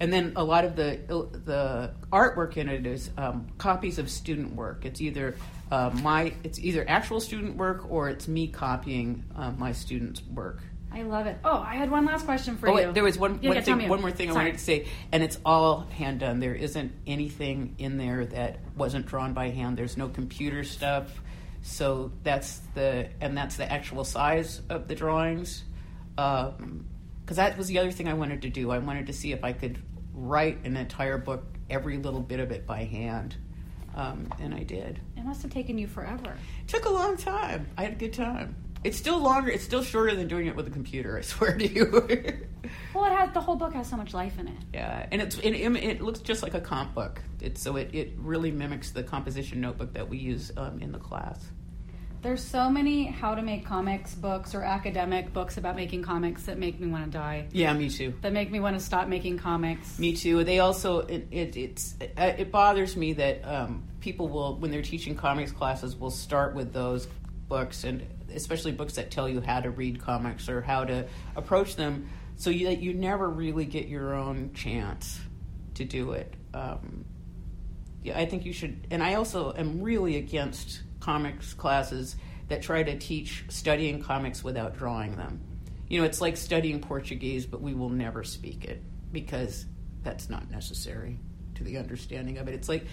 and 0.00 0.12
then 0.12 0.32
a 0.36 0.44
lot 0.44 0.64
of 0.64 0.76
the 0.76 1.00
the 1.08 1.92
artwork 2.12 2.56
in 2.56 2.68
it 2.68 2.86
is 2.86 3.10
um, 3.16 3.48
copies 3.58 3.98
of 3.98 4.10
student 4.10 4.54
work. 4.54 4.84
It's 4.84 5.00
either 5.00 5.36
uh, 5.70 5.90
my 6.02 6.34
it's 6.44 6.58
either 6.58 6.84
actual 6.88 7.20
student 7.20 7.56
work 7.56 7.90
or 7.90 8.08
it's 8.08 8.28
me 8.28 8.46
copying 8.46 9.24
uh, 9.36 9.50
my 9.52 9.72
students' 9.72 10.22
work. 10.22 10.60
I 10.94 11.02
love 11.02 11.26
it. 11.26 11.36
Oh, 11.44 11.58
I 11.58 11.74
had 11.74 11.90
one 11.90 12.04
last 12.06 12.24
question 12.24 12.56
for 12.56 12.68
Oh, 12.68 12.78
you. 12.78 12.86
wait, 12.86 12.94
there 12.94 13.02
was 13.02 13.18
one, 13.18 13.40
Yeah, 13.42 13.48
one 13.48 13.56
yeah, 13.56 13.62
thing, 13.62 13.88
one 13.88 14.00
more 14.00 14.12
thing 14.12 14.30
I 14.30 14.32
wanted 14.32 14.52
to 14.52 14.58
say, 14.58 14.86
and 15.10 15.24
it's 15.24 15.38
all 15.44 15.80
hand 15.80 16.20
done. 16.20 16.38
There 16.38 16.54
isn't 16.54 16.92
anything 17.06 17.74
in 17.78 17.98
there 17.98 18.24
that 18.26 18.60
wasn't 18.76 19.06
drawn 19.06 19.32
by 19.32 19.50
hand. 19.50 19.76
There's 19.76 19.96
no 19.96 20.08
computer 20.08 20.62
stuff, 20.62 21.20
so 21.62 22.12
that's 22.22 22.60
the 22.74 23.08
and 23.20 23.36
that's 23.36 23.56
the 23.56 23.70
actual 23.70 24.04
size 24.04 24.62
of 24.68 24.86
the 24.86 24.94
drawings. 24.94 25.64
Because 26.14 27.36
that 27.36 27.58
was 27.58 27.66
the 27.66 27.78
other 27.80 27.90
thing 27.90 28.08
I 28.08 28.14
wanted 28.14 28.42
to 28.42 28.48
do. 28.50 28.70
I 28.70 28.78
wanted 28.78 29.06
to 29.08 29.12
see 29.12 29.32
if 29.32 29.42
I 29.42 29.52
could 29.52 29.82
write 30.12 30.64
an 30.64 30.76
entire 30.76 31.18
book, 31.18 31.44
every 31.68 31.96
little 31.98 32.20
bit 32.20 32.38
of 32.38 32.52
it 32.52 32.66
by 32.68 32.84
hand, 32.84 33.34
um, 33.96 34.28
and 34.40 34.54
I 34.54 34.62
did. 34.62 35.00
It 35.16 35.24
must 35.24 35.42
have 35.42 35.50
taken 35.50 35.76
you 35.76 35.88
forever. 35.88 36.36
It 36.62 36.68
took 36.68 36.84
a 36.84 36.90
long 36.90 37.16
time. 37.16 37.68
I 37.76 37.82
had 37.82 37.92
a 37.94 37.96
good 37.96 38.12
time. 38.12 38.54
It's 38.84 38.98
still 38.98 39.18
longer. 39.18 39.50
It's 39.50 39.64
still 39.64 39.82
shorter 39.82 40.14
than 40.14 40.28
doing 40.28 40.46
it 40.46 40.54
with 40.54 40.68
a 40.68 40.70
computer. 40.70 41.16
I 41.18 41.20
swear 41.22 41.56
to 41.56 41.66
you. 41.66 41.90
Well, 42.94 43.04
it 43.06 43.16
has 43.16 43.32
the 43.32 43.40
whole 43.40 43.56
book 43.56 43.72
has 43.72 43.88
so 43.88 43.96
much 43.96 44.14
life 44.14 44.38
in 44.38 44.46
it. 44.46 44.56
Yeah, 44.72 45.06
and 45.10 45.20
it's 45.20 45.38
it, 45.38 45.54
it 45.54 46.00
looks 46.02 46.20
just 46.20 46.42
like 46.42 46.54
a 46.54 46.60
comp 46.60 46.94
book. 46.94 47.20
It's 47.40 47.60
so 47.60 47.76
it, 47.76 47.90
it 47.92 48.12
really 48.18 48.50
mimics 48.50 48.90
the 48.90 49.02
composition 49.02 49.60
notebook 49.60 49.94
that 49.94 50.08
we 50.08 50.18
use 50.18 50.52
um, 50.56 50.80
in 50.80 50.92
the 50.92 50.98
class. 50.98 51.40
There's 52.22 52.42
so 52.42 52.70
many 52.70 53.04
how 53.04 53.34
to 53.34 53.42
make 53.42 53.66
comics 53.66 54.14
books 54.14 54.54
or 54.54 54.62
academic 54.62 55.34
books 55.34 55.58
about 55.58 55.76
making 55.76 56.02
comics 56.02 56.44
that 56.44 56.58
make 56.58 56.80
me 56.80 56.86
want 56.86 57.04
to 57.04 57.10
die. 57.10 57.48
Yeah, 57.52 57.74
me 57.74 57.90
too. 57.90 58.14
That 58.22 58.32
make 58.32 58.50
me 58.50 58.60
want 58.60 58.78
to 58.78 58.82
stop 58.82 59.08
making 59.08 59.38
comics. 59.38 59.98
Me 59.98 60.16
too. 60.16 60.42
They 60.42 60.58
also 60.58 61.00
it, 61.00 61.26
it 61.30 61.56
it's 61.56 61.96
uh, 62.00 62.32
it 62.38 62.50
bothers 62.50 62.96
me 62.96 63.12
that 63.14 63.42
um, 63.44 63.82
people 64.00 64.28
will 64.28 64.56
when 64.56 64.70
they're 64.70 64.80
teaching 64.80 65.14
comics 65.14 65.52
classes 65.52 65.96
will 65.96 66.10
start 66.10 66.54
with 66.54 66.72
those 66.72 67.08
books 67.48 67.84
and 67.84 68.06
especially 68.34 68.72
books 68.72 68.94
that 68.94 69.10
tell 69.10 69.28
you 69.28 69.40
how 69.40 69.60
to 69.60 69.70
read 69.70 70.00
comics 70.00 70.48
or 70.48 70.60
how 70.60 70.84
to 70.84 71.06
approach 71.36 71.76
them, 71.76 72.08
so 72.36 72.50
you 72.50 72.66
that 72.66 72.80
you 72.80 72.94
never 72.94 73.28
really 73.28 73.64
get 73.64 73.86
your 73.86 74.14
own 74.14 74.52
chance 74.54 75.20
to 75.74 75.84
do 75.84 76.12
it. 76.12 76.32
Um, 76.52 77.04
yeah, 78.02 78.18
I 78.18 78.26
think 78.26 78.44
you 78.44 78.52
should. 78.52 78.86
And 78.90 79.02
I 79.02 79.14
also 79.14 79.52
am 79.56 79.80
really 79.80 80.16
against 80.16 80.82
comics 81.00 81.54
classes 81.54 82.16
that 82.48 82.62
try 82.62 82.82
to 82.82 82.98
teach 82.98 83.44
studying 83.48 84.02
comics 84.02 84.44
without 84.44 84.76
drawing 84.76 85.16
them. 85.16 85.40
You 85.88 86.00
know, 86.00 86.06
it's 86.06 86.20
like 86.20 86.36
studying 86.36 86.80
Portuguese, 86.80 87.46
but 87.46 87.60
we 87.60 87.74
will 87.74 87.88
never 87.88 88.24
speak 88.24 88.64
it 88.64 88.82
because 89.12 89.66
that's 90.02 90.28
not 90.28 90.50
necessary 90.50 91.18
to 91.54 91.64
the 91.64 91.78
understanding 91.78 92.38
of 92.38 92.48
it. 92.48 92.54
It's 92.54 92.68
like 92.68 92.86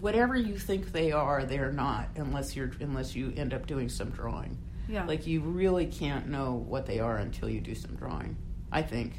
whatever 0.00 0.36
you 0.36 0.58
think 0.58 0.92
they 0.92 1.12
are, 1.12 1.44
they're 1.44 1.72
not 1.72 2.08
unless 2.16 2.54
you're 2.54 2.72
unless 2.80 3.14
you 3.14 3.32
end 3.36 3.54
up 3.54 3.66
doing 3.66 3.88
some 3.88 4.10
drawing. 4.10 4.58
Yeah. 4.88 5.04
Like 5.04 5.26
you 5.26 5.40
really 5.40 5.86
can't 5.86 6.28
know 6.28 6.52
what 6.54 6.86
they 6.86 6.98
are 6.98 7.16
until 7.16 7.48
you 7.48 7.60
do 7.60 7.74
some 7.74 7.94
drawing. 7.94 8.36
I 8.72 8.82
think. 8.82 9.14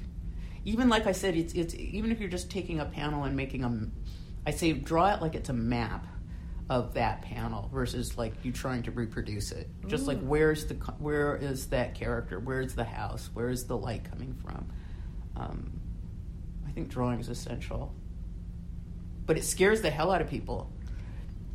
Even 0.66 0.90
like 0.90 1.08
I 1.08 1.12
said, 1.12 1.36
it's 1.36 1.54
it's 1.54 1.74
even 1.76 2.12
if 2.12 2.20
you're 2.20 2.30
just 2.30 2.50
taking 2.50 2.80
a 2.80 2.86
panel 2.86 3.24
and 3.24 3.36
making 3.36 3.64
a, 3.64 3.88
I 4.46 4.52
say 4.52 4.74
draw 4.74 5.14
it 5.14 5.22
like 5.22 5.36
it's 5.36 5.50
a 5.50 5.54
map 5.54 6.06
of 6.70 6.94
that 6.94 7.24
panel 7.24 7.68
versus 7.74 8.18
like 8.18 8.34
you 8.44 8.52
trying 8.52 8.84
to 8.84 8.92
reproduce 8.92 9.52
it. 9.52 9.68
Just 9.88 10.06
like 10.06 10.20
where's 10.22 10.66
the 10.66 10.76
where 11.00 11.36
is 11.36 11.68
that 11.68 11.96
character? 11.96 12.40
Where's 12.40 12.76
the 12.76 12.84
house? 12.84 13.30
Where 13.34 13.50
is 13.50 13.66
the 13.66 13.78
light 13.78 14.04
coming 14.10 14.36
from? 14.36 14.70
Um, 15.36 15.80
I 16.68 16.72
think 16.72 16.90
drawing 16.90 17.20
is 17.20 17.30
essential, 17.30 17.96
but 19.30 19.38
it 19.38 19.44
scares 19.44 19.82
the 19.82 19.92
hell 19.92 20.10
out 20.10 20.22
of 20.22 20.28
people. 20.28 20.72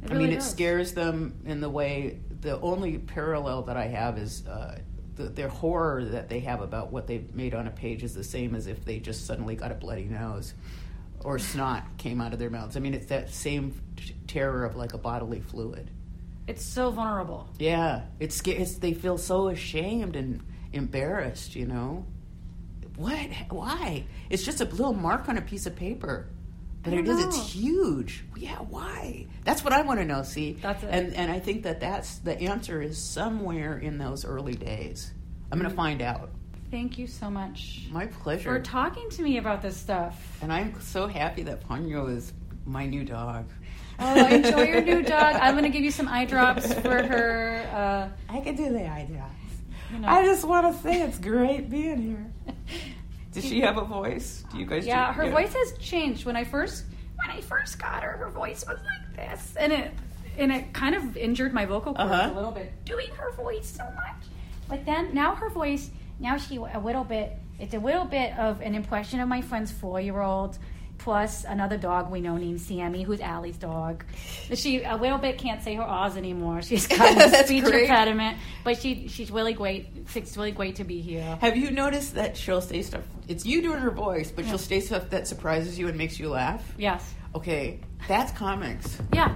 It 0.04 0.12
I 0.12 0.14
mean, 0.14 0.26
really 0.26 0.36
it 0.36 0.44
scares 0.44 0.92
them 0.92 1.34
in 1.44 1.60
the 1.60 1.68
way. 1.68 2.20
The 2.40 2.60
only 2.60 2.98
parallel 2.98 3.62
that 3.62 3.76
I 3.76 3.88
have 3.88 4.16
is 4.16 4.46
uh, 4.46 4.78
the, 5.16 5.24
their 5.24 5.48
horror 5.48 6.04
that 6.04 6.28
they 6.28 6.38
have 6.38 6.60
about 6.60 6.92
what 6.92 7.08
they've 7.08 7.34
made 7.34 7.52
on 7.52 7.66
a 7.66 7.72
page 7.72 8.04
is 8.04 8.14
the 8.14 8.22
same 8.22 8.54
as 8.54 8.68
if 8.68 8.84
they 8.84 9.00
just 9.00 9.26
suddenly 9.26 9.56
got 9.56 9.72
a 9.72 9.74
bloody 9.74 10.04
nose 10.04 10.54
or 11.24 11.36
snot 11.40 11.82
came 11.98 12.20
out 12.20 12.32
of 12.32 12.38
their 12.38 12.48
mouths. 12.48 12.76
I 12.76 12.80
mean, 12.80 12.94
it's 12.94 13.06
that 13.06 13.28
same 13.30 13.74
t- 13.96 14.14
terror 14.28 14.64
of 14.64 14.76
like 14.76 14.94
a 14.94 14.98
bodily 14.98 15.40
fluid. 15.40 15.90
It's 16.46 16.64
so 16.64 16.92
vulnerable. 16.92 17.48
Yeah, 17.58 18.02
it's, 18.20 18.40
it's 18.46 18.74
they 18.74 18.94
feel 18.94 19.18
so 19.18 19.48
ashamed 19.48 20.14
and 20.14 20.44
embarrassed. 20.72 21.56
You 21.56 21.66
know, 21.66 22.06
what? 22.94 23.30
Why? 23.48 24.04
It's 24.30 24.44
just 24.44 24.60
a 24.60 24.64
little 24.64 24.94
mark 24.94 25.28
on 25.28 25.38
a 25.38 25.42
piece 25.42 25.66
of 25.66 25.74
paper. 25.74 26.28
But 26.84 26.92
it 26.92 27.02
don't 27.06 27.18
is. 27.18 27.24
It's 27.26 27.52
huge. 27.52 28.24
Yeah. 28.36 28.56
Why? 28.58 29.26
That's 29.44 29.64
what 29.64 29.72
I 29.72 29.82
want 29.82 30.00
to 30.00 30.04
know. 30.04 30.22
See. 30.22 30.52
That's 30.52 30.82
it. 30.82 30.88
And 30.90 31.14
and 31.14 31.30
I 31.32 31.40
think 31.40 31.62
that 31.64 31.80
that's 31.80 32.18
the 32.18 32.38
answer 32.40 32.82
is 32.82 32.98
somewhere 33.02 33.78
in 33.78 33.98
those 33.98 34.24
early 34.24 34.54
days. 34.54 35.12
I'm 35.50 35.58
going 35.58 35.70
to 35.70 35.76
find 35.76 36.02
out. 36.02 36.30
Thank 36.70 36.98
you 36.98 37.06
so 37.06 37.30
much 37.30 37.82
My 37.92 38.06
pleasure. 38.06 38.50
for 38.52 38.58
talking 38.60 39.08
to 39.10 39.22
me 39.22 39.38
about 39.38 39.62
this 39.62 39.76
stuff. 39.76 40.38
and 40.42 40.52
I'm 40.52 40.80
so 40.80 41.06
happy 41.06 41.42
that 41.44 41.66
Ponyo 41.68 42.08
is 42.14 42.32
my 42.66 42.86
new 42.86 43.04
dog. 43.04 43.48
Oh, 44.00 44.26
enjoy 44.26 44.62
your 44.64 44.82
new 44.82 45.02
dog. 45.14 45.36
I'm 45.36 45.52
going 45.54 45.62
to 45.64 45.70
give 45.70 45.84
you 45.84 45.92
some 45.92 46.08
eye 46.08 46.24
drops 46.24 46.72
for 46.74 47.00
her. 47.02 47.64
Uh, 47.72 48.32
I 48.34 48.40
can 48.40 48.56
do 48.56 48.70
the 48.72 48.84
eye 48.88 49.06
drops. 49.08 49.34
you 49.92 50.00
know. 50.00 50.08
I 50.08 50.24
just 50.24 50.44
want 50.44 50.74
to 50.74 50.82
say 50.82 51.02
it's 51.02 51.18
great 51.20 51.70
being 51.70 52.02
here. 52.02 52.32
Does 53.34 53.44
she 53.44 53.60
have 53.60 53.76
a 53.78 53.84
voice? 53.84 54.44
Do 54.52 54.58
you 54.58 54.66
guys? 54.66 54.86
Yeah, 54.86 55.12
do, 55.12 55.20
her 55.20 55.30
voice 55.30 55.52
has 55.54 55.76
changed. 55.78 56.24
When 56.24 56.36
I 56.36 56.44
first 56.44 56.84
when 57.16 57.36
I 57.36 57.40
first 57.40 57.78
got 57.78 58.02
her, 58.02 58.12
her 58.16 58.30
voice 58.30 58.64
was 58.66 58.78
like 58.78 59.16
this, 59.16 59.54
and 59.56 59.72
it 59.72 59.92
and 60.38 60.50
it 60.52 60.72
kind 60.72 60.94
of 60.94 61.16
injured 61.16 61.52
my 61.52 61.64
vocal 61.64 61.94
cords 61.94 62.10
Uh-huh. 62.10 62.30
a 62.32 62.34
little 62.34 62.50
bit, 62.50 62.72
doing 62.84 63.08
her 63.16 63.32
voice 63.32 63.66
so 63.68 63.84
much. 63.84 64.24
But 64.68 64.84
then 64.86 65.14
now 65.14 65.34
her 65.34 65.48
voice, 65.50 65.90
now 66.18 66.36
she 66.36 66.56
a 66.56 66.78
little 66.80 67.04
bit. 67.04 67.32
It's 67.60 67.74
a 67.74 67.78
little 67.78 68.04
bit 68.04 68.36
of 68.38 68.60
an 68.62 68.74
impression 68.74 69.20
of 69.20 69.28
my 69.28 69.40
friend's 69.40 69.70
four 69.70 70.00
year 70.00 70.20
old. 70.20 70.58
Plus 70.98 71.44
another 71.44 71.76
dog 71.76 72.10
we 72.10 72.20
know 72.20 72.36
named 72.36 72.60
Sammy, 72.60 73.02
who's 73.02 73.20
Allie's 73.20 73.56
dog. 73.58 74.04
She 74.54 74.82
a 74.84 74.96
little 74.96 75.18
bit 75.18 75.36
can't 75.38 75.62
say 75.62 75.74
her 75.74 75.82
ahs 75.82 76.16
anymore. 76.16 76.62
She's 76.68 76.86
got 76.86 77.16
a 77.34 77.44
speech 77.44 77.64
great. 77.64 77.82
impediment, 77.82 78.38
but 78.64 78.78
she 78.80 79.08
she's 79.08 79.30
really 79.30 79.52
great. 79.52 79.88
It's 80.14 80.36
really 80.36 80.52
great 80.52 80.76
to 80.76 80.84
be 80.84 81.00
here. 81.02 81.36
Have 81.40 81.56
you 81.56 81.70
noticed 81.70 82.14
that 82.14 82.36
she'll 82.36 82.60
say 82.62 82.80
stuff? 82.82 83.02
It's 83.28 83.44
you 83.44 83.60
doing 83.60 83.80
her 83.80 83.90
voice, 83.90 84.30
but 84.30 84.46
she'll 84.46 84.56
say 84.58 84.80
stuff 84.80 85.10
that 85.10 85.26
surprises 85.26 85.78
you 85.78 85.88
and 85.88 85.98
makes 85.98 86.18
you 86.18 86.28
laugh. 86.30 86.62
Yes, 86.78 87.12
Okay, 87.34 87.80
that's 88.08 88.30
comics. 88.32 88.98
yeah, 89.12 89.34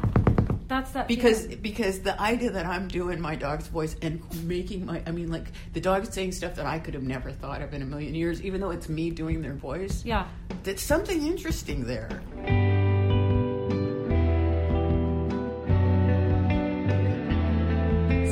that's 0.69 0.91
that 0.93 1.09
Because 1.09 1.43
feeling. 1.43 1.61
because 1.63 2.01
the 2.01 2.21
idea 2.21 2.51
that 2.51 2.67
I'm 2.67 2.89
doing 2.89 3.21
my 3.21 3.35
dog's 3.35 3.67
voice 3.69 3.97
and 4.03 4.23
making 4.45 4.85
my 4.87 5.03
I 5.07 5.11
mean 5.11 5.31
like 5.33 5.47
the 5.73 5.81
dog's 5.81 6.13
saying 6.13 6.33
stuff 6.33 6.55
that 6.57 6.67
I 6.67 6.79
could 6.79 6.95
have 6.95 7.03
never 7.03 7.33
thought 7.33 7.63
of 7.63 7.73
in 7.75 7.83
a 7.83 7.87
million 7.87 8.15
years, 8.15 8.43
even 8.43 8.61
though 8.61 8.71
it's 8.71 8.89
me 8.89 9.11
doing 9.11 9.41
their 9.43 9.55
voice. 9.55 10.05
yeah. 10.05 10.27
There's 10.65 10.83
something 10.83 11.27
interesting 11.27 11.85
there. 11.87 12.09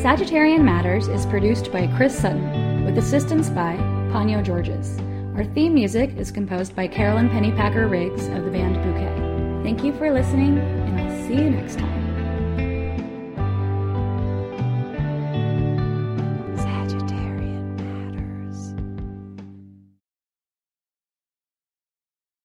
Sagittarian 0.03 0.63
Matters 0.63 1.09
is 1.09 1.27
produced 1.27 1.73
by 1.73 1.87
Chris 1.97 2.17
Sutton 2.19 2.85
with 2.85 2.97
assistance 2.99 3.49
by 3.51 3.77
Ponyo 4.13 4.45
Georges. 4.45 4.99
Our 5.37 5.45
theme 5.45 5.75
music 5.75 6.17
is 6.17 6.31
composed 6.31 6.77
by 6.77 6.87
Carolyn 6.87 7.29
Pennypacker 7.29 7.91
Riggs 7.91 8.27
of 8.29 8.45
the 8.45 8.51
band 8.51 8.77
Bouquet. 8.77 9.63
Thank 9.65 9.83
you 9.83 9.93
for 9.95 10.13
listening, 10.13 10.59
and 10.59 11.01
I'll 11.01 11.27
see 11.27 11.35
you 11.43 11.51
next 11.51 11.79
time. 11.79 11.96